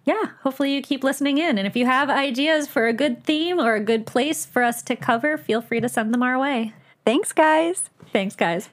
yeah, 0.07 0.31
hopefully 0.41 0.73
you 0.73 0.81
keep 0.81 1.03
listening 1.03 1.37
in. 1.37 1.57
And 1.57 1.67
if 1.67 1.75
you 1.75 1.85
have 1.85 2.09
ideas 2.09 2.67
for 2.67 2.87
a 2.87 2.93
good 2.93 3.25
theme 3.25 3.59
or 3.59 3.75
a 3.75 3.81
good 3.81 4.07
place 4.07 4.45
for 4.45 4.63
us 4.63 4.81
to 4.83 4.95
cover, 4.95 5.37
feel 5.37 5.61
free 5.61 5.81
to 5.81 5.89
send 5.89 6.13
them 6.13 6.23
our 6.23 6.39
way. 6.39 6.73
Thanks, 7.05 7.33
guys. 7.33 7.89
Thanks, 8.13 8.35
guys. 8.35 8.69